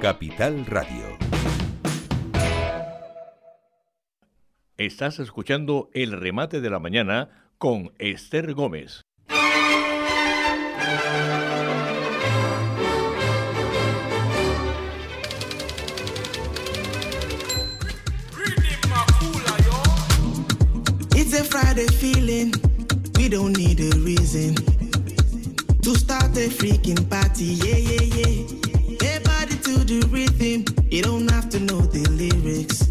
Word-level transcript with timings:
Capital 0.00 0.64
Radio. 0.66 1.18
Estás 4.76 5.18
escuchando 5.18 5.90
el 5.92 6.12
remate 6.12 6.60
de 6.60 6.70
la 6.70 6.78
mañana 6.78 7.50
con 7.58 7.92
Esther 7.98 8.54
Gómez. 8.54 9.02
It's 21.16 21.34
a 21.34 21.42
Friday 21.42 21.88
feeling. 21.88 22.52
We 23.16 23.28
don't 23.28 23.56
need 23.56 23.80
a 23.80 23.96
reason 23.98 24.54
to 25.82 25.94
start 25.96 26.36
a 26.36 26.48
freaking 26.48 27.10
party. 27.10 27.44
Yeah, 27.44 27.78
yeah, 27.78 28.02
yeah. 28.02 28.57
To 29.64 29.84
the 29.84 30.00
rhythm. 30.10 30.64
You 30.90 31.02
don't 31.02 31.30
have 31.30 31.48
to 31.50 31.58
know 31.58 31.80
the 31.80 32.08
lyrics. 32.10 32.88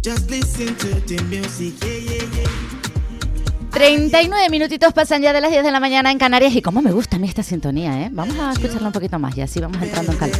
Just 0.00 0.30
listen 0.30 0.74
to 0.76 1.00
the 1.06 1.22
music. 1.24 1.74
Yeah, 1.82 1.98
yeah, 1.98 2.42
yeah. 2.42 2.76
39 3.72 4.48
minutitos 4.48 4.94
pasan 4.94 5.20
ya 5.20 5.34
de 5.34 5.40
las 5.42 5.50
10 5.50 5.62
de 5.62 5.70
la 5.70 5.80
mañana 5.80 6.10
en 6.10 6.18
Canarias 6.18 6.54
y 6.54 6.62
cómo 6.62 6.80
me 6.80 6.92
gusta 6.92 7.16
a 7.16 7.18
mí 7.18 7.28
esta 7.28 7.42
sintonía, 7.42 8.06
¿eh? 8.06 8.08
Vamos 8.10 8.38
a 8.38 8.52
escucharla 8.52 8.86
un 8.86 8.92
poquito 8.92 9.18
más 9.18 9.36
y 9.36 9.42
así 9.42 9.60
vamos 9.60 9.82
entrando 9.82 10.12
en 10.12 10.18
calma. 10.18 10.36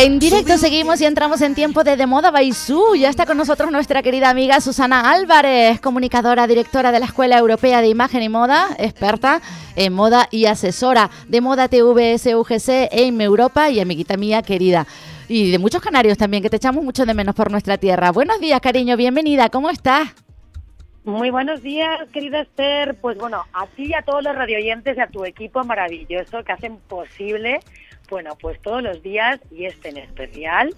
En 0.00 0.20
directo 0.20 0.56
seguimos 0.58 1.00
y 1.00 1.06
entramos 1.06 1.42
en 1.42 1.56
tiempo 1.56 1.82
de 1.82 1.96
De 1.96 2.06
Moda 2.06 2.30
Baisú. 2.30 2.94
Ya 2.94 3.10
está 3.10 3.26
con 3.26 3.36
nosotros 3.36 3.72
nuestra 3.72 4.00
querida 4.00 4.30
amiga 4.30 4.60
Susana 4.60 5.10
Álvarez, 5.10 5.80
comunicadora, 5.80 6.46
directora 6.46 6.92
de 6.92 7.00
la 7.00 7.06
Escuela 7.06 7.36
Europea 7.36 7.80
de 7.80 7.88
Imagen 7.88 8.22
y 8.22 8.28
Moda, 8.28 8.68
experta 8.78 9.42
en 9.74 9.92
moda 9.92 10.28
y 10.30 10.46
asesora 10.46 11.10
de 11.26 11.40
Moda 11.40 11.66
TVS 11.66 12.32
UGC 12.32 12.92
en 12.92 13.20
Europa 13.20 13.70
y 13.70 13.80
amiguita 13.80 14.16
mía 14.16 14.40
querida. 14.42 14.86
Y 15.26 15.50
de 15.50 15.58
muchos 15.58 15.82
canarios 15.82 16.16
también, 16.16 16.44
que 16.44 16.50
te 16.50 16.58
echamos 16.58 16.84
mucho 16.84 17.04
de 17.04 17.12
menos 17.12 17.34
por 17.34 17.50
nuestra 17.50 17.76
tierra. 17.76 18.12
Buenos 18.12 18.38
días, 18.38 18.60
cariño, 18.60 18.96
bienvenida, 18.96 19.48
¿cómo 19.48 19.68
estás? 19.68 20.14
Muy 21.02 21.30
buenos 21.30 21.60
días, 21.62 22.06
querida 22.12 22.42
Esther. 22.42 22.94
Pues 23.00 23.18
bueno, 23.18 23.46
a 23.52 23.66
ti 23.66 23.86
y 23.86 23.94
a 23.94 24.02
todos 24.02 24.22
los 24.22 24.36
radioyentes 24.36 24.96
y 24.96 25.00
a 25.00 25.08
tu 25.08 25.24
equipo 25.24 25.64
maravilloso 25.64 26.44
que 26.44 26.52
hacen 26.52 26.76
posible, 26.86 27.58
bueno, 28.08 28.36
pues 28.40 28.60
todos 28.62 28.82
los 28.82 29.02
días 29.02 29.40
y 29.50 29.66
este 29.66 29.90
en 29.90 29.98
especial, 29.98 30.74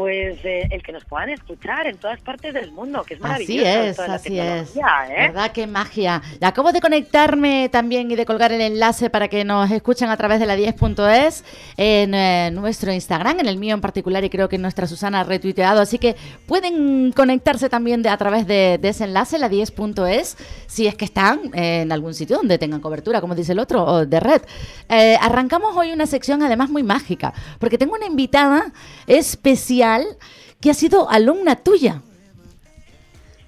pues 0.00 0.42
eh, 0.46 0.66
el 0.70 0.82
que 0.82 0.92
nos 0.92 1.04
puedan 1.04 1.28
escuchar 1.28 1.86
en 1.86 1.98
todas 1.98 2.22
partes 2.22 2.54
del 2.54 2.72
mundo, 2.72 3.02
que 3.02 3.12
es 3.12 3.20
maravilloso. 3.20 3.68
Así 3.68 3.88
es, 3.88 3.96
toda 3.96 4.08
la 4.08 4.14
así 4.14 4.38
es. 4.38 4.74
¿eh? 4.74 4.80
¿Verdad? 5.28 5.52
Qué 5.52 5.66
magia. 5.66 6.22
Acabo 6.40 6.72
de 6.72 6.80
conectarme 6.80 7.68
también 7.70 8.10
y 8.10 8.16
de 8.16 8.24
colgar 8.24 8.50
el 8.50 8.62
enlace 8.62 9.10
para 9.10 9.28
que 9.28 9.44
nos 9.44 9.70
escuchen 9.70 10.08
a 10.08 10.16
través 10.16 10.40
de 10.40 10.46
la 10.46 10.56
10.es 10.56 11.44
en 11.76 12.14
eh, 12.14 12.50
nuestro 12.50 12.90
Instagram, 12.90 13.40
en 13.40 13.46
el 13.48 13.58
mío 13.58 13.74
en 13.74 13.82
particular, 13.82 14.24
y 14.24 14.30
creo 14.30 14.48
que 14.48 14.56
nuestra 14.56 14.86
Susana 14.86 15.20
ha 15.20 15.24
retuiteado. 15.24 15.82
Así 15.82 15.98
que 15.98 16.16
pueden 16.46 17.12
conectarse 17.12 17.68
también 17.68 18.00
de, 18.00 18.08
a 18.08 18.16
través 18.16 18.46
de, 18.46 18.78
de 18.80 18.88
ese 18.88 19.04
enlace, 19.04 19.38
la 19.38 19.50
10.es, 19.50 20.38
si 20.66 20.86
es 20.86 20.94
que 20.94 21.04
están 21.04 21.50
en 21.52 21.92
algún 21.92 22.14
sitio 22.14 22.38
donde 22.38 22.56
tengan 22.56 22.80
cobertura, 22.80 23.20
como 23.20 23.34
dice 23.34 23.52
el 23.52 23.58
otro, 23.58 23.84
o 23.84 24.06
de 24.06 24.18
red. 24.18 24.40
Eh, 24.88 25.18
arrancamos 25.20 25.76
hoy 25.76 25.92
una 25.92 26.06
sección 26.06 26.42
además 26.42 26.70
muy 26.70 26.82
mágica, 26.82 27.34
porque 27.58 27.76
tengo 27.76 27.96
una 27.96 28.06
invitada 28.06 28.72
especial 29.06 29.89
que 30.60 30.70
ha 30.70 30.74
sido 30.74 31.10
alumna 31.10 31.56
tuya. 31.56 32.02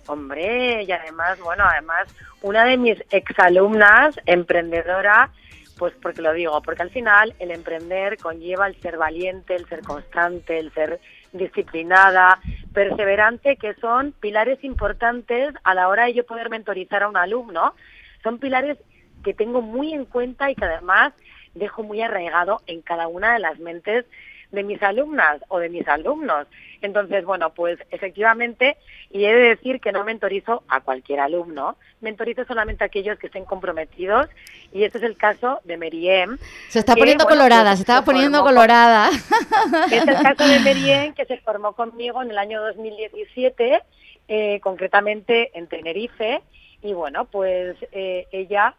Hombre, 0.06 0.82
y 0.82 0.92
además, 0.92 1.38
bueno, 1.40 1.64
además, 1.64 2.08
una 2.42 2.64
de 2.64 2.76
mis 2.76 2.98
exalumnas, 3.10 4.18
emprendedora, 4.26 5.30
pues 5.78 5.94
porque 6.02 6.22
lo 6.22 6.32
digo, 6.32 6.60
porque 6.62 6.82
al 6.82 6.90
final 6.90 7.34
el 7.38 7.50
emprender 7.50 8.18
conlleva 8.18 8.66
el 8.66 8.80
ser 8.80 8.98
valiente, 8.98 9.54
el 9.54 9.66
ser 9.68 9.82
constante, 9.82 10.58
el 10.58 10.72
ser 10.72 11.00
disciplinada, 11.32 12.40
perseverante, 12.74 13.56
que 13.56 13.74
son 13.74 14.12
pilares 14.12 14.62
importantes 14.64 15.54
a 15.64 15.74
la 15.74 15.88
hora 15.88 16.04
de 16.04 16.14
yo 16.14 16.26
poder 16.26 16.50
mentorizar 16.50 17.02
a 17.02 17.08
un 17.08 17.16
alumno. 17.16 17.74
Son 18.22 18.38
pilares 18.38 18.78
que 19.24 19.34
tengo 19.34 19.62
muy 19.62 19.92
en 19.92 20.04
cuenta 20.04 20.50
y 20.50 20.54
que 20.54 20.64
además 20.64 21.14
dejo 21.54 21.82
muy 21.82 22.02
arraigado 22.02 22.60
en 22.66 22.82
cada 22.82 23.08
una 23.08 23.32
de 23.34 23.38
las 23.38 23.58
mentes 23.58 24.04
de 24.52 24.62
mis 24.62 24.82
alumnas 24.82 25.40
o 25.48 25.58
de 25.58 25.68
mis 25.68 25.86
alumnos. 25.88 26.46
Entonces, 26.82 27.24
bueno, 27.24 27.50
pues 27.54 27.78
efectivamente, 27.90 28.76
y 29.10 29.24
he 29.24 29.34
de 29.34 29.48
decir 29.50 29.80
que 29.80 29.92
no 29.92 30.04
mentorizo 30.04 30.62
a 30.68 30.80
cualquier 30.80 31.20
alumno, 31.20 31.76
mentorizo 32.00 32.44
solamente 32.44 32.84
a 32.84 32.88
aquellos 32.88 33.18
que 33.18 33.26
estén 33.28 33.44
comprometidos, 33.44 34.28
y 34.72 34.84
este 34.84 34.98
es 34.98 35.04
el 35.04 35.16
caso 35.16 35.60
de 35.64 35.76
Meriem. 35.76 36.38
Se 36.68 36.80
está 36.80 36.94
que, 36.94 37.00
poniendo 37.00 37.24
bueno, 37.24 37.38
colorada, 37.38 37.70
pues, 37.70 37.78
se 37.78 37.82
estaba 37.82 38.04
poniendo 38.04 38.38
formó 38.38 38.50
colorada. 38.54 39.08
con- 39.10 39.92
Es 39.92 40.06
el 40.08 40.14
caso 40.22 40.46
de 40.46 40.58
Meriem, 40.60 41.14
que 41.14 41.24
se 41.24 41.38
formó 41.38 41.72
conmigo 41.74 42.22
en 42.22 42.30
el 42.30 42.38
año 42.38 42.60
2017, 42.62 43.82
eh, 44.28 44.60
concretamente 44.60 45.50
en 45.58 45.66
Tenerife, 45.68 46.42
y 46.82 46.92
bueno, 46.94 47.24
pues 47.26 47.76
eh, 47.92 48.26
ella 48.32 48.74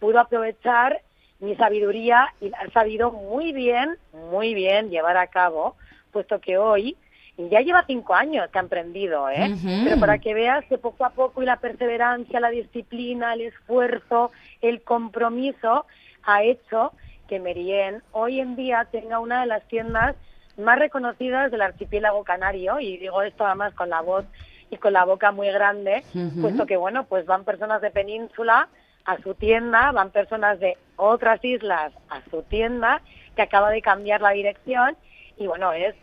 pudo 0.00 0.18
aprovechar 0.20 1.00
mi 1.40 1.54
sabiduría 1.56 2.32
y 2.40 2.50
ha 2.52 2.70
sabido 2.72 3.10
muy 3.12 3.52
bien, 3.52 3.96
muy 4.34 4.52
bien 4.52 4.90
llevar 4.90 5.16
a 5.16 5.28
cabo, 5.28 5.76
puesto 6.10 6.40
que 6.40 6.58
hoy 6.58 6.96
y 7.36 7.48
ya 7.48 7.60
lleva 7.60 7.84
cinco 7.86 8.14
años 8.14 8.50
que 8.50 8.58
ha 8.58 8.62
emprendido, 8.62 9.28
¿eh? 9.28 9.54
Pero 9.84 10.00
para 10.00 10.18
que 10.18 10.34
veas 10.34 10.64
que 10.66 10.76
poco 10.76 11.04
a 11.04 11.10
poco 11.10 11.40
y 11.42 11.46
la 11.46 11.58
perseverancia, 11.58 12.40
la 12.40 12.50
disciplina, 12.50 13.34
el 13.34 13.42
esfuerzo, 13.42 14.32
el 14.60 14.82
compromiso 14.82 15.86
ha 16.24 16.42
hecho 16.42 16.92
que 17.28 17.38
Merien 17.38 18.02
hoy 18.10 18.40
en 18.40 18.56
día 18.56 18.88
tenga 18.90 19.20
una 19.20 19.40
de 19.40 19.46
las 19.46 19.62
tiendas 19.68 20.16
más 20.56 20.78
reconocidas 20.78 21.50
del 21.52 21.62
archipiélago 21.62 22.24
canario 22.24 22.80
y 22.80 22.96
digo 22.98 23.22
esto 23.22 23.46
además 23.46 23.72
con 23.74 23.88
la 23.90 24.00
voz 24.00 24.24
y 24.70 24.76
con 24.76 24.92
la 24.92 25.04
boca 25.04 25.30
muy 25.30 25.48
grande, 25.50 26.02
puesto 26.40 26.66
que 26.66 26.76
bueno, 26.76 27.04
pues 27.04 27.24
van 27.26 27.44
personas 27.44 27.80
de 27.82 27.90
península 27.90 28.68
a 29.04 29.18
su 29.18 29.34
tienda, 29.34 29.92
van 29.92 30.10
personas 30.10 30.58
de 30.60 30.76
otras 30.96 31.44
islas 31.44 31.92
a 32.08 32.22
su 32.30 32.42
tienda, 32.42 33.02
que 33.34 33.42
acaba 33.42 33.70
de 33.70 33.82
cambiar 33.82 34.20
la 34.20 34.30
dirección 34.30 34.96
y 35.36 35.46
bueno, 35.46 35.72
es 35.72 35.94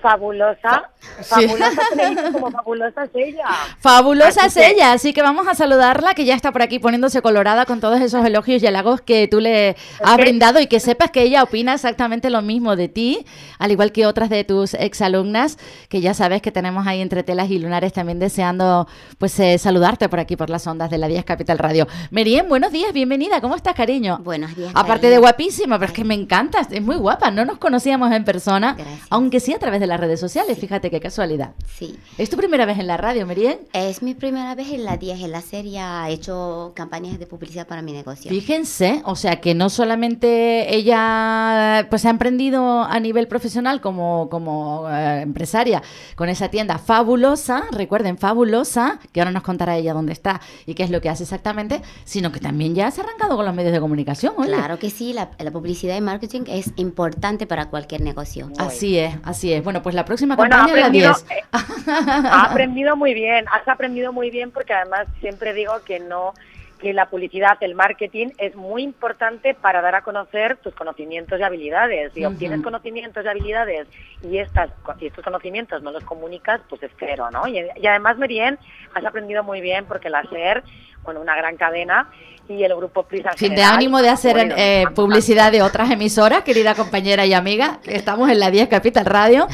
fabulosa, 0.00 0.90
Sí. 1.20 1.46
fabulosa 1.48 1.82
como 2.32 2.50
fabulosa 2.50 3.04
es 3.04 3.10
ella. 3.14 3.44
Fabulosa 3.80 4.46
es 4.46 4.54
que- 4.54 4.68
ella, 4.70 4.92
así 4.92 5.12
que 5.12 5.22
vamos 5.22 5.46
a 5.48 5.54
saludarla, 5.54 6.14
que 6.14 6.24
ya 6.24 6.34
está 6.34 6.52
por 6.52 6.62
aquí 6.62 6.78
poniéndose 6.78 7.22
colorada 7.22 7.66
con 7.66 7.80
todos 7.80 8.00
esos 8.00 8.24
elogios 8.24 8.62
y 8.62 8.66
halagos 8.66 9.00
que 9.00 9.26
tú 9.28 9.40
le 9.40 9.76
has 10.02 10.16
brindado 10.16 10.60
y 10.60 10.66
que 10.66 10.80
sepas 10.80 11.10
que 11.10 11.22
ella 11.22 11.42
opina 11.42 11.74
exactamente 11.74 12.30
lo 12.30 12.42
mismo 12.42 12.76
de 12.76 12.88
ti, 12.88 13.24
al 13.58 13.72
igual 13.72 13.92
que 13.92 14.06
otras 14.06 14.28
de 14.30 14.44
tus 14.44 14.74
exalumnas, 14.74 15.58
que 15.88 16.00
ya 16.00 16.14
sabes 16.14 16.42
que 16.42 16.52
tenemos 16.52 16.86
ahí 16.86 17.00
entre 17.00 17.22
telas 17.22 17.50
y 17.50 17.58
lunares 17.58 17.92
también 17.92 18.18
deseando 18.18 18.86
pues 19.18 19.38
eh, 19.40 19.58
saludarte 19.58 20.08
por 20.08 20.20
aquí 20.20 20.36
por 20.36 20.50
las 20.50 20.66
ondas 20.66 20.90
de 20.90 20.98
la 20.98 21.08
10 21.08 21.24
Capital 21.24 21.58
Radio. 21.58 21.86
Meriem, 22.10 22.48
buenos 22.48 22.70
días, 22.72 22.92
bienvenida, 22.92 23.40
¿cómo 23.40 23.56
estás, 23.56 23.74
cariño? 23.74 24.18
Buenos 24.22 24.54
días. 24.54 24.70
Aparte 24.74 25.02
cariño. 25.02 25.10
de 25.12 25.18
guapísima, 25.18 25.78
pero 25.78 25.90
es 25.90 25.96
que 25.96 26.04
me 26.04 26.14
encanta, 26.14 26.60
es 26.70 26.82
muy 26.82 26.96
guapa, 26.96 27.30
no 27.30 27.44
nos 27.44 27.58
conocíamos 27.58 28.12
en 28.12 28.24
persona, 28.24 28.74
Gracias. 28.76 29.00
aunque 29.10 29.40
sí 29.40 29.54
a 29.54 29.58
través 29.58 29.80
de 29.80 29.87
las 29.88 30.00
redes 30.00 30.20
sociales, 30.20 30.58
fíjate 30.58 30.90
qué 30.90 31.00
casualidad. 31.00 31.54
Sí. 31.78 31.98
¿Es 32.16 32.30
tu 32.30 32.36
primera 32.36 32.66
vez 32.66 32.78
en 32.78 32.86
la 32.86 32.96
radio, 32.96 33.26
Meriem? 33.26 33.58
Es 33.72 34.02
mi 34.02 34.14
primera 34.14 34.54
vez 34.54 34.70
en 34.70 34.84
la 34.84 34.96
10, 34.96 35.20
en 35.20 35.32
la 35.32 35.40
serie 35.40 35.80
he 36.08 36.12
hecho 36.12 36.72
campañas 36.74 37.18
de 37.18 37.26
publicidad 37.26 37.66
para 37.66 37.82
mi 37.82 37.92
negocio. 37.92 38.30
Fíjense, 38.30 39.02
o 39.04 39.16
sea 39.16 39.40
que 39.40 39.54
no 39.54 39.70
solamente 39.70 40.74
ella 40.74 41.86
pues 41.90 42.04
ha 42.04 42.10
emprendido 42.10 42.82
a 42.82 42.98
nivel 43.00 43.28
profesional 43.28 43.80
como, 43.80 44.28
como 44.30 44.88
eh, 44.88 45.22
empresaria 45.22 45.82
con 46.16 46.28
esa 46.28 46.48
tienda 46.48 46.78
fabulosa, 46.78 47.64
recuerden, 47.70 48.18
fabulosa, 48.18 48.98
que 49.12 49.20
ahora 49.20 49.30
nos 49.30 49.42
contará 49.42 49.76
ella 49.76 49.94
dónde 49.94 50.12
está 50.12 50.40
y 50.66 50.74
qué 50.74 50.82
es 50.82 50.90
lo 50.90 51.00
que 51.00 51.08
hace 51.08 51.24
exactamente, 51.24 51.82
sino 52.04 52.32
que 52.32 52.40
también 52.40 52.74
ya 52.74 52.90
se 52.90 53.00
ha 53.00 53.04
arrancado 53.04 53.36
con 53.36 53.44
los 53.44 53.54
medios 53.54 53.72
de 53.72 53.80
comunicación, 53.80 54.34
oye. 54.36 54.48
Claro 54.48 54.78
que 54.78 54.90
sí, 54.90 55.12
la, 55.12 55.30
la 55.38 55.50
publicidad 55.50 55.96
y 55.96 56.00
marketing 56.00 56.42
es 56.46 56.72
importante 56.76 57.46
para 57.46 57.70
cualquier 57.70 58.00
negocio. 58.00 58.50
Así 58.58 58.98
es, 58.98 59.14
así 59.22 59.52
es. 59.52 59.62
Bueno, 59.62 59.77
Bueno, 59.78 59.82
pues 59.84 59.94
la 59.94 60.04
próxima 60.04 60.34
Bueno, 60.36 60.56
campaña 60.56 60.74
la 60.74 60.86
aprendido, 60.86 61.14
10. 61.14 61.38
eh, 61.38 61.44
ha 61.52 62.50
aprendido 62.50 62.96
muy 62.96 63.14
bien, 63.14 63.44
has 63.52 63.66
aprendido 63.68 64.12
muy 64.12 64.30
bien 64.30 64.50
porque 64.50 64.72
además 64.74 65.06
siempre 65.20 65.54
digo 65.54 65.72
que 65.84 66.00
no 66.00 66.34
que 66.80 66.92
la 66.92 67.06
publicidad, 67.06 67.58
el 67.60 67.74
marketing 67.74 68.28
es 68.38 68.54
muy 68.54 68.84
importante 68.84 69.52
para 69.54 69.82
dar 69.82 69.96
a 69.96 70.02
conocer 70.02 70.58
tus 70.58 70.72
conocimientos 70.76 71.40
y 71.40 71.42
habilidades. 71.42 72.12
Si 72.12 72.24
obtienes 72.24 72.62
conocimientos 72.62 73.24
y 73.24 73.28
habilidades 73.28 73.88
y 74.22 74.38
estas 74.38 74.70
y 75.00 75.06
estos 75.06 75.24
conocimientos 75.24 75.82
no 75.82 75.90
los 75.90 76.04
comunicas, 76.04 76.60
pues 76.68 76.80
es 76.84 76.92
cero, 77.00 77.30
¿no? 77.32 77.48
Y, 77.48 77.58
y 77.58 77.86
además, 77.88 78.16
Merien, 78.18 78.60
has 78.94 79.04
aprendido 79.04 79.42
muy 79.42 79.60
bien 79.60 79.86
porque 79.86 80.08
la 80.08 80.22
SER, 80.30 80.62
bueno, 81.04 81.20
una 81.20 81.36
gran 81.36 81.56
cadena 81.56 82.08
y 82.50 82.62
el 82.64 82.74
grupo 82.74 83.02
Prisa 83.02 83.32
Sin 83.36 83.54
de 83.54 83.62
ánimo 83.62 84.00
de 84.00 84.08
hacer 84.08 84.32
bueno, 84.32 84.54
eh, 84.56 84.86
publicidad 84.94 85.52
de 85.52 85.60
otras 85.60 85.90
emisoras, 85.90 86.44
querida 86.44 86.74
compañera 86.74 87.26
y 87.26 87.34
amiga, 87.34 87.78
estamos 87.84 88.30
en 88.30 88.40
la 88.40 88.50
10 88.50 88.68
Capital 88.68 89.04
Radio, 89.04 89.46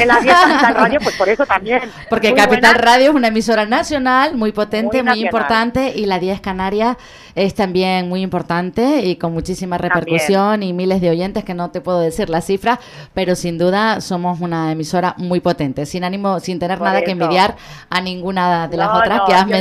En 0.00 0.08
la 0.08 0.18
10 0.18 0.34
Capital 0.34 0.74
Radio, 0.74 0.98
pues 1.00 1.14
por 1.16 1.28
eso 1.28 1.46
también. 1.46 1.82
porque 2.10 2.30
Muy 2.30 2.36
Capital 2.40 2.74
buena. 2.74 2.90
Radio 2.90 3.10
es 3.10 3.14
una 3.14 3.28
emisora 3.28 3.66
nacional 3.66 4.34
muy 4.34 4.50
potente, 4.50 5.04
Muy 5.04 5.24
importante, 5.24 5.92
y 5.94 6.06
la 6.06 6.18
10 6.18 6.40
Canarias 6.40 6.96
es 7.36 7.54
también 7.54 8.08
muy 8.08 8.22
importante 8.22 9.02
y 9.02 9.14
con 9.14 9.32
muchísima 9.32 9.78
repercusión 9.78 10.64
y 10.64 10.72
miles 10.72 11.00
de 11.00 11.10
oyentes 11.10 11.44
que 11.44 11.54
no 11.54 11.70
te 11.70 11.80
puedo 11.80 12.00
decir 12.00 12.30
la 12.30 12.40
cifra, 12.40 12.80
pero 13.14 13.36
sin 13.36 13.58
duda 13.58 14.00
somos 14.00 14.40
una 14.40 14.72
emisora 14.72 15.14
muy 15.18 15.38
potente, 15.38 15.86
sin 15.86 16.02
ánimo, 16.02 16.40
sin 16.40 16.58
tener 16.58 16.78
Por 16.78 16.88
nada 16.88 17.02
que 17.02 17.12
envidiar 17.12 17.54
a 17.90 18.00
ninguna 18.00 18.66
de 18.66 18.76
las 18.76 18.88
No, 18.88 18.98
otras 18.98 19.18
no, 19.18 19.24
que 19.26 19.34
has 19.34 19.46
no- 19.46 19.52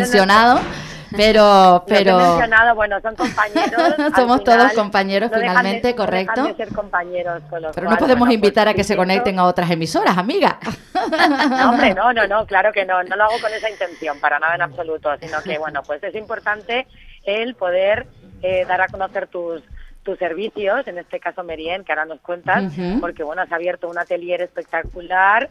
Pero, 1.15 1.73
Los 1.73 1.83
pero 1.87 2.17
mencionado, 2.17 2.75
bueno, 2.75 2.99
son 3.01 3.15
compañeros. 3.15 3.95
Somos 4.15 4.43
todos 4.43 4.57
final, 4.57 4.75
compañeros 4.75 5.31
no 5.31 5.37
finalmente, 5.37 5.87
de- 5.87 5.93
no 5.93 5.97
correcto. 5.97 6.43
de 6.43 6.55
ser 6.55 6.69
compañeros, 6.73 7.41
con 7.49 7.61
lo 7.61 7.71
Pero 7.71 7.89
no 7.89 7.97
podemos 7.97 8.19
bueno, 8.19 8.25
pues, 8.25 8.35
invitar 8.35 8.67
a 8.67 8.73
que 8.73 8.83
se 8.83 8.95
conecten 8.95 9.39
a 9.39 9.45
otras 9.45 9.69
emisoras, 9.71 10.17
amiga. 10.17 10.59
No, 11.49 11.69
hombre, 11.71 11.93
no, 11.93 12.13
no, 12.13 12.27
no, 12.27 12.45
claro 12.45 12.71
que 12.71 12.85
no, 12.85 13.03
no 13.03 13.15
lo 13.15 13.23
hago 13.25 13.39
con 13.41 13.51
esa 13.53 13.69
intención, 13.69 14.19
para 14.19 14.39
nada 14.39 14.55
en 14.55 14.61
absoluto, 14.61 15.09
sino 15.19 15.41
que, 15.41 15.57
bueno, 15.57 15.81
pues 15.83 16.01
es 16.03 16.15
importante 16.15 16.87
el 17.25 17.55
poder 17.55 18.07
eh, 18.41 18.65
dar 18.67 18.81
a 18.81 18.87
conocer 18.87 19.27
tus 19.27 19.61
tus 20.03 20.19
servicios, 20.19 20.85
en 20.87 20.97
este 20.97 21.17
caso 21.21 21.43
Merien, 21.43 21.85
que 21.85 21.93
ahora 21.93 22.03
nos 22.03 22.19
cuentas, 22.19 22.61
Ujú. 22.77 22.99
porque, 22.99 23.23
bueno, 23.23 23.41
has 23.41 23.51
abierto 23.53 23.87
un 23.87 23.97
atelier 23.97 24.41
espectacular 24.41 25.49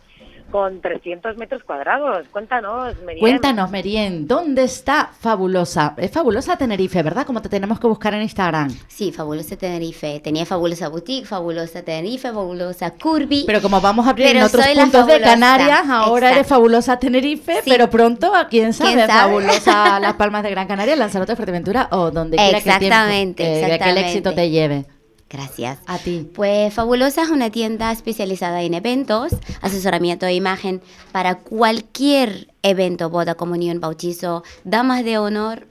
con 0.53 0.81
300 0.81 1.37
metros 1.39 1.65
cuadrados. 1.65 2.27
Cuéntanos, 2.31 2.95
Merien. 3.05 3.21
Cuéntanos, 3.21 3.71
Merien, 3.71 4.29
¿dónde 4.29 4.65
está 4.65 5.11
Fabulosa? 5.19 5.95
Es 5.97 6.11
Fabulosa 6.11 6.57
Tenerife, 6.57 7.03
¿verdad? 7.03 7.27
Como 7.27 7.41
te 7.43 7.49
tenemos 7.49 7.81
que 7.81 7.87
buscar 7.87 8.13
en 8.15 8.23
Instagram. 8.23 8.69
Sí, 8.87 9.11
Fabulosa 9.11 9.57
Tenerife. 9.57 10.21
Tenía 10.21 10.45
Fabulosa 10.47 10.89
Boutique, 10.89 11.27
Fabulosa 11.27 11.83
Tenerife, 11.83 12.29
Fabulosa 12.31 12.91
Curvy. 12.93 13.45
Pero 13.47 13.63
como 13.63 13.81
vamos 13.81 14.07
a 14.07 14.11
abrir 14.11 14.27
en 14.37 14.43
otros 14.43 14.65
puntos 14.69 15.07
de 15.07 15.21
Canarias, 15.21 15.83
ahora 15.89 16.29
eres 16.29 16.41
exacto. 16.41 16.55
Fabulosa 16.55 16.99
Tenerife, 16.99 17.63
Sí. 17.65 17.71
pero 17.71 17.89
pronto, 17.89 18.35
¿a 18.35 18.47
quién 18.49 18.73
sabe? 18.75 18.93
¿Quién 18.95 19.07
sabe? 19.07 19.21
Fabulosa 19.33 19.99
Las 20.01 20.15
Palmas 20.15 20.43
de 20.43 20.51
Gran 20.51 20.69
Canaria, 20.69 20.95
Lanzarote, 20.97 21.35
Fuerteventura 21.35 21.89
o 21.93 22.11
donde 22.11 22.37
quiera 22.37 22.51
que, 22.51 22.57
el 22.57 22.63
tiempo- 22.79 22.85
Exactamente, 22.85 23.43
que- 23.45 23.79
que 23.83 23.91
el 23.91 23.99
éxito 23.99 24.35
te 24.35 24.51
lleve. 24.51 24.85
Gracias. 25.33 25.79
A 25.87 25.99
ti. 25.99 26.29
Pues 26.35 26.75
Fabulosa 26.75 27.23
es 27.23 27.31
una 27.31 27.51
tienda 27.51 27.91
especializada 27.91 28.63
en 28.63 28.75
eventos, 28.75 29.33
asesoramiento 29.63 30.27
de 30.27 30.35
imagen 30.35 30.83
para 31.11 31.37
cualquier 31.37 32.49
evento, 32.63 33.09
boda, 33.09 33.35
comunión, 33.35 33.81
bautizo, 33.81 34.45
damas 34.65 35.05
de 35.05 35.17
honor 35.17 35.67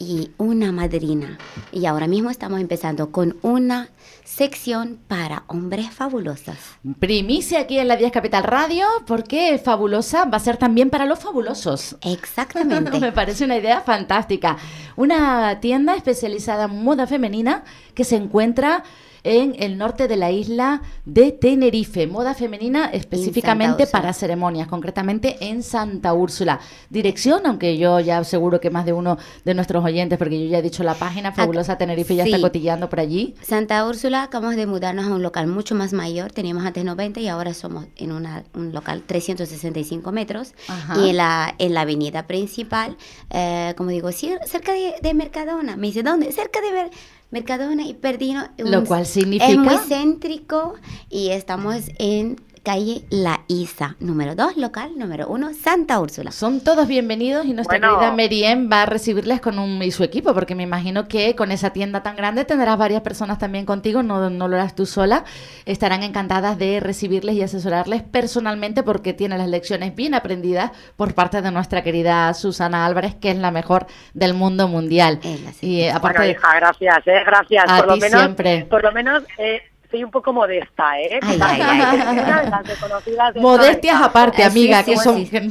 y 0.00 0.32
una 0.38 0.72
madrina. 0.72 1.38
Y 1.70 1.84
ahora 1.86 2.08
mismo 2.08 2.30
estamos 2.30 2.58
empezando 2.58 3.12
con 3.12 3.36
una 3.42 3.90
sección 4.24 4.98
para 5.06 5.44
hombres 5.46 5.90
fabulosos. 5.90 6.56
Primicia 6.98 7.60
aquí 7.60 7.78
en 7.78 7.86
la 7.86 7.96
10 7.96 8.10
Capital 8.10 8.44
Radio, 8.44 8.86
porque 9.06 9.60
Fabulosa 9.62 10.24
va 10.24 10.38
a 10.38 10.40
ser 10.40 10.56
también 10.56 10.88
para 10.88 11.04
los 11.04 11.18
fabulosos. 11.18 11.96
Me 12.04 12.12
Exactamente. 12.12 13.12
parece 13.12 13.44
una 13.44 13.58
idea 13.58 13.82
fantástica. 13.82 14.56
Una 14.96 15.60
tienda 15.60 15.94
especializada 15.94 16.64
en 16.64 16.82
moda 16.82 17.06
femenina 17.06 17.62
que 17.94 18.04
se 18.04 18.16
encuentra 18.16 18.82
en 19.24 19.54
el 19.58 19.76
norte 19.78 20.08
de 20.08 20.16
la 20.16 20.30
isla 20.30 20.82
de 21.04 21.32
Tenerife. 21.32 22.06
Moda 22.06 22.34
femenina 22.34 22.86
específicamente 22.86 23.86
para 23.86 24.12
ceremonias, 24.12 24.68
concretamente 24.68 25.36
en 25.40 25.62
Santa 25.62 26.12
Úrsula. 26.14 26.60
Dirección, 26.88 27.46
aunque 27.46 27.76
yo 27.78 28.00
ya 28.00 28.22
seguro 28.24 28.60
que 28.60 28.70
más 28.70 28.84
de 28.86 28.92
uno 28.92 29.18
de 29.44 29.54
nuestros 29.54 29.84
oyentes, 29.84 30.18
porque 30.18 30.42
yo 30.44 30.50
ya 30.50 30.58
he 30.58 30.62
dicho 30.62 30.82
la 30.82 30.94
página 30.94 31.32
Fabulosa 31.32 31.76
Tenerife, 31.78 32.14
ya 32.14 32.24
sí. 32.24 32.30
está 32.32 32.40
cotillando 32.40 32.88
por 32.88 33.00
allí. 33.00 33.34
Santa 33.42 33.86
Úrsula, 33.86 34.22
acabamos 34.22 34.56
de 34.56 34.66
mudarnos 34.66 35.06
a 35.06 35.14
un 35.14 35.22
local 35.22 35.46
mucho 35.46 35.74
más 35.74 35.92
mayor. 35.92 36.32
Teníamos 36.32 36.64
antes 36.64 36.84
90 36.84 37.20
y 37.20 37.28
ahora 37.28 37.54
somos 37.54 37.86
en 37.96 38.12
una- 38.12 38.44
un 38.54 38.72
local 38.72 39.02
365 39.06 40.12
metros. 40.12 40.54
Ajá. 40.68 40.98
Y 40.98 41.10
en 41.10 41.16
la, 41.16 41.54
en 41.58 41.74
la 41.74 41.82
avenida 41.82 42.26
principal, 42.26 42.96
eh, 43.30 43.74
como 43.76 43.90
digo, 43.90 44.10
cerca 44.12 44.72
de, 44.72 44.94
de 45.02 45.14
Mercadona. 45.14 45.76
Me 45.76 45.88
dice, 45.88 46.02
¿dónde? 46.02 46.32
Cerca 46.32 46.60
de 46.60 46.72
Mer- 46.72 46.90
Mercadona 47.30 47.86
y 47.86 47.94
Perdino. 47.94 48.48
Lo 48.58 48.80
Un- 48.80 48.86
cual 48.86 49.06
significa- 49.06 49.46
Es 49.50 49.58
muy 49.58 49.76
céntrico 49.88 50.74
y 51.08 51.30
estamos 51.30 51.76
en 51.98 52.36
calle 52.62 53.02
La 53.08 53.40
Isa, 53.48 53.96
número 54.00 54.34
2, 54.34 54.58
local 54.58 54.90
número 54.96 55.28
1, 55.28 55.54
Santa 55.54 55.98
Úrsula. 55.98 56.30
Son 56.30 56.60
todos 56.62 56.86
bienvenidos 56.86 57.46
y 57.46 57.54
nuestra 57.54 57.78
Bueno. 57.78 57.94
querida 57.98 58.12
Meriem 58.14 58.70
va 58.70 58.82
a 58.82 58.86
recibirles 58.86 59.40
con 59.40 59.58
un 59.58 59.82
y 59.82 59.90
su 59.90 60.04
equipo, 60.04 60.34
porque 60.34 60.54
me 60.54 60.62
imagino 60.62 61.08
que 61.08 61.34
con 61.34 61.52
esa 61.52 61.70
tienda 61.70 62.02
tan 62.02 62.16
grande 62.16 62.44
tendrás 62.44 62.76
varias 62.76 63.00
personas 63.00 63.38
también 63.38 63.64
contigo, 63.64 64.02
no, 64.02 64.28
no 64.28 64.46
lo 64.48 64.56
harás 64.56 64.74
tú 64.74 64.84
sola. 64.84 65.24
Estarán 65.64 66.02
encantadas 66.02 66.58
de 66.58 66.80
recibirles 66.80 67.34
y 67.36 67.42
asesorarles 67.42 68.02
personalmente 68.02 68.82
porque 68.82 69.14
tiene 69.14 69.38
las 69.38 69.48
lecciones 69.48 69.94
bien 69.94 70.14
aprendidas 70.14 70.70
por 70.96 71.14
parte 71.14 71.40
de 71.40 71.50
nuestra 71.50 71.82
querida 71.82 72.32
Susana 72.34 72.84
Álvarez, 72.84 73.14
que 73.14 73.30
es 73.30 73.38
la 73.38 73.50
mejor 73.50 73.86
del 74.12 74.34
mundo 74.34 74.68
mundial. 74.68 75.18
Es 75.22 75.40
la 75.42 75.50
Y 75.62 75.88
aparte 75.88 76.18
Bueno, 76.18 76.24
de- 76.26 76.30
hija, 76.32 76.54
gracias, 76.56 77.06
¿eh? 77.06 77.22
Gracias. 77.24 77.64
A 77.66 77.76
por 77.78 77.86
lo 77.86 77.96
menos, 77.96 78.20
siempre. 78.20 78.66
Por 78.68 78.82
lo 78.82 78.92
menos 78.92 79.22
eh, 79.38 79.62
soy 79.90 80.04
un 80.04 80.10
poco 80.10 80.32
modesta, 80.32 81.00
¿eh? 81.00 81.18
Ay, 81.22 81.38
ay, 81.42 81.60
ay. 81.62 82.50
las 82.50 82.66
reconocidas 82.66 83.36
modestias 83.36 83.94
esta 83.94 84.06
aparte, 84.06 84.44
amiga, 84.44 84.82
sí, 84.82 84.90
que 84.90 84.96
sí, 84.96 85.02
son... 85.02 85.26
sí. 85.26 85.50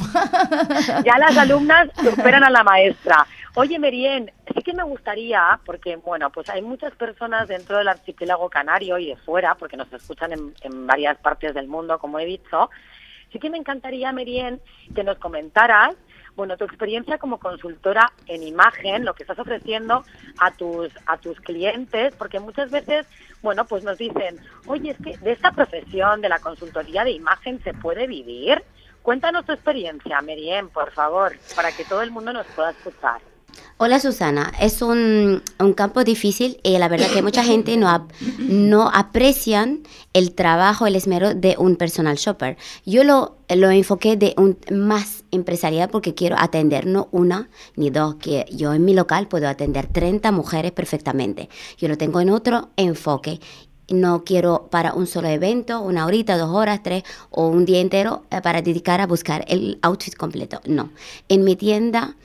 Ya 1.06 1.18
las 1.18 1.38
alumnas 1.38 1.89
superan 1.95 2.44
a 2.44 2.50
la 2.50 2.63
maestra. 2.63 3.25
Oye, 3.56 3.77
Merien, 3.80 4.31
sí 4.53 4.62
que 4.62 4.74
me 4.74 4.83
gustaría, 4.83 5.59
porque, 5.65 5.97
bueno, 5.97 6.30
pues 6.30 6.50
hay 6.50 6.62
muchas 6.62 6.95
personas 6.95 7.47
dentro 7.47 7.77
del 7.77 7.88
archipiélago 7.89 8.50
canario 8.50 8.97
y 8.97 9.07
de 9.07 9.18
fuera, 9.18 9.56
porque 9.56 9.75
nos 9.75 9.91
escuchan 9.91 10.31
en, 10.31 10.53
en 10.62 10.88
varias 10.88 11.18
partes 11.18 11.53
del 11.53 11.68
mundo, 11.68 12.00
como 12.00 12.19
he 12.19 12.25
dicho. 12.25 12.69
Sí 13.31 13.39
que 13.39 13.50
me 13.50 13.57
encantaría, 13.57 14.12
Merien, 14.12 14.62
que 14.95 15.03
nos 15.03 15.18
comentaras, 15.18 15.95
bueno, 16.36 16.58
tu 16.58 16.66
experiencia 16.66 17.18
como 17.18 17.40
consultora 17.40 18.12
en 18.28 18.44
imagen, 18.44 19.06
lo 19.06 19.13
que 19.13 19.24
estás 19.24 19.39
ofreciendo 19.39 20.03
a 20.39 20.51
tus, 20.51 20.89
a 21.06 21.18
tus 21.18 21.39
clientes, 21.42 22.13
porque 22.15 22.39
muchas 22.39 22.72
veces, 22.72 23.06
bueno, 23.42 23.65
pues 23.65 23.84
nos 23.84 23.98
dicen, 23.98 24.39
oye, 24.68 24.92
es 24.92 24.98
que 24.98 25.18
de 25.18 25.32
esta 25.32 25.51
profesión, 25.51 26.22
de 26.22 26.30
la 26.30 26.39
consultoría 26.39 27.03
de 27.03 27.12
imagen, 27.12 27.62
¿se 27.63 27.74
puede 27.74 28.08
vivir? 28.08 28.63
Cuéntanos 29.01 29.46
tu 29.46 29.53
experiencia, 29.53 30.22
Meriem, 30.22 30.70
por 30.70 30.92
favor, 30.92 31.36
para 31.56 31.72
que 31.72 31.86
todo 31.86 32.01
el 32.01 32.12
mundo 32.12 32.34
nos 32.34 32.48
pueda 32.48 32.72
escuchar. 32.72 33.22
Hola 33.78 34.00
Susana, 34.00 34.51
es 34.60 34.82
un, 34.82 35.42
un 35.58 35.74
campo 35.74 36.04
difícil 36.04 36.60
y 36.63 36.78
la 36.78 36.89
verdad 36.89 37.08
que 37.13 37.22
mucha 37.22 37.44
gente 37.44 37.78
no, 37.78 38.08
no 38.38 38.92
aprecian 38.94 39.84
el 40.13 40.34
trabajo, 40.34 40.86
el 40.86 40.98
esmero 40.98 41.34
de 41.34 41.56
un 41.58 41.78
personal 41.78 42.18
shopper. 42.18 42.58
Yo 42.86 43.06
lo, 43.06 43.38
lo 43.48 43.72
enfoqué 43.72 44.18
de 44.18 44.34
un 44.36 44.58
más 44.70 45.24
empresarial 45.32 45.89
porque 45.89 46.13
quiero 46.13 46.36
atender 46.38 46.88
no 46.88 47.08
una 47.12 47.50
ni 47.75 47.89
dos, 47.89 48.16
que 48.16 48.46
yo 48.51 48.74
en 48.74 48.84
mi 48.84 48.94
local 48.94 49.30
puedo 49.30 49.48
atender 49.48 49.88
30 49.88 50.32
mujeres 50.34 50.74
perfectamente. 50.74 51.48
Yo 51.78 51.88
lo 51.88 51.98
tengo 51.98 52.20
en 52.20 52.32
otro 52.32 52.70
enfoque 52.75 53.39
no 53.89 54.24
quiero 54.24 54.68
para 54.70 54.94
un 54.94 55.08
solo 55.08 55.30
evento, 55.30 55.82
una 55.82 56.06
horita, 56.06 56.38
dos 56.38 56.50
horas, 56.50 56.82
tres 56.84 57.04
o 57.30 57.48
un 57.48 57.66
día 57.66 57.80
entero 57.80 58.24
eh, 58.30 58.42
para 58.42 58.62
dedicar 58.62 59.01
a 59.01 59.08
buscar 59.08 59.46
el 59.48 59.80
outfit 59.82 60.16
completo. 60.16 60.62
No. 60.68 60.92
En 61.28 61.44
mi 61.44 61.56
tienda 61.56 62.16